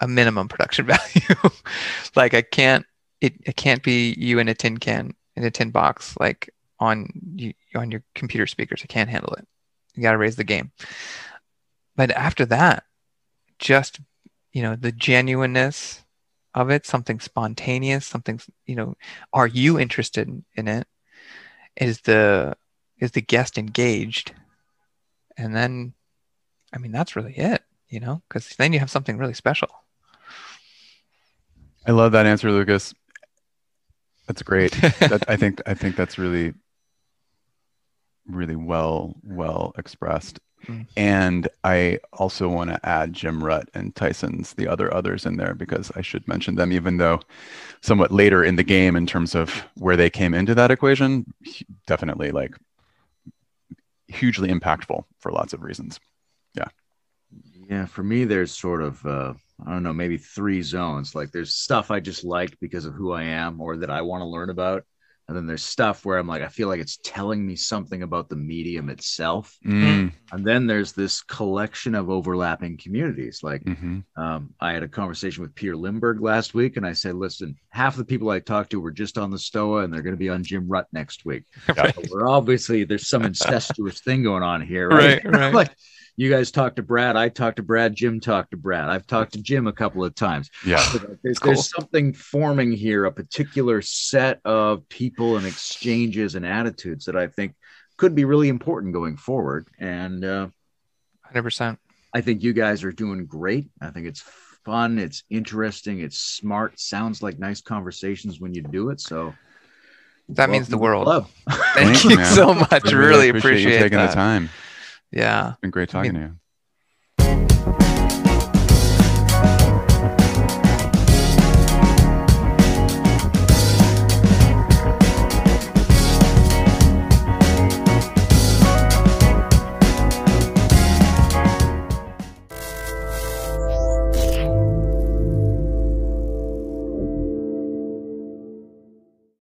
[0.00, 1.50] a minimum production value.
[2.16, 2.86] like I can't,
[3.20, 7.08] it, it can't be you in a tin can in a tin box, like on
[7.34, 8.80] you, on your computer speakers.
[8.82, 9.46] I can't handle it.
[9.94, 10.72] You got to raise the game.
[11.96, 12.84] But after that,
[13.58, 14.00] just
[14.52, 16.04] you know the genuineness
[16.54, 18.94] of it, something spontaneous, something you know,
[19.32, 20.86] are you interested in it?
[21.76, 22.56] Is the
[22.98, 24.32] is the guest engaged?
[25.36, 25.94] And then,
[26.72, 29.68] I mean, that's really it, you know, because then you have something really special.
[31.86, 32.94] I love that answer, Lukas.
[34.26, 34.72] That's great.
[35.00, 36.54] that, I think I think that's really
[38.26, 40.40] really well well expressed.
[40.66, 40.86] Mm.
[40.96, 45.54] And I also want to add Jim Rutt and Tyson's the other others in there
[45.54, 47.20] because I should mention them, even though
[47.82, 51.26] somewhat later in the game in terms of where they came into that equation.
[51.86, 52.56] Definitely like
[54.08, 56.00] hugely impactful for lots of reasons.
[56.54, 56.68] Yeah.
[57.68, 59.34] Yeah, for me, there's sort of uh,
[59.64, 61.14] I don't know, maybe three zones.
[61.14, 64.22] Like there's stuff I just like because of who I am or that I want
[64.22, 64.84] to learn about,
[65.26, 68.28] and then there's stuff where I'm like I feel like it's telling me something about
[68.28, 69.56] the medium itself.
[69.66, 73.40] Mm, And then there's this collection of overlapping communities.
[73.42, 74.04] Like mhm.
[74.16, 77.96] um, I had a conversation with Peter Limberg last week, and I said, listen, half
[77.96, 80.28] the people I talked to were just on the Stoa, and they're going to be
[80.28, 81.44] on Jim Rutt next week.
[81.76, 81.90] Yeah.
[81.92, 85.34] So we're obviously there's some incestuous thing going on here, Right, right?
[85.34, 85.54] right.
[85.60, 85.72] like
[86.16, 88.88] you guys talked to Brad, I talked to Brad, Jim talked to Brad.
[88.88, 90.50] I've talked to Jim a couple of times.
[90.66, 90.76] Yeah.
[90.78, 91.52] So there's, Cool.
[91.54, 97.26] there's something forming here, a particular set of people and exchanges and attitudes that I
[97.26, 97.54] think
[97.96, 99.66] could be really important going forward.
[99.78, 100.48] And uh,
[101.34, 101.78] 100%.
[102.12, 103.68] I think you guys are doing great.
[103.80, 104.20] I think it's
[104.64, 109.00] fun, it's interesting, it's smart, sounds like nice conversations when you do it.
[109.00, 109.34] So
[110.30, 111.04] That means the world.
[111.04, 111.28] club.
[111.50, 112.34] Thank Thank you, you man.
[112.34, 112.84] so much.
[112.84, 114.10] We Really, you appreciate, taking that.
[114.10, 114.48] the time.
[115.10, 115.50] Yeah.
[115.50, 116.38] It's been great talking to you.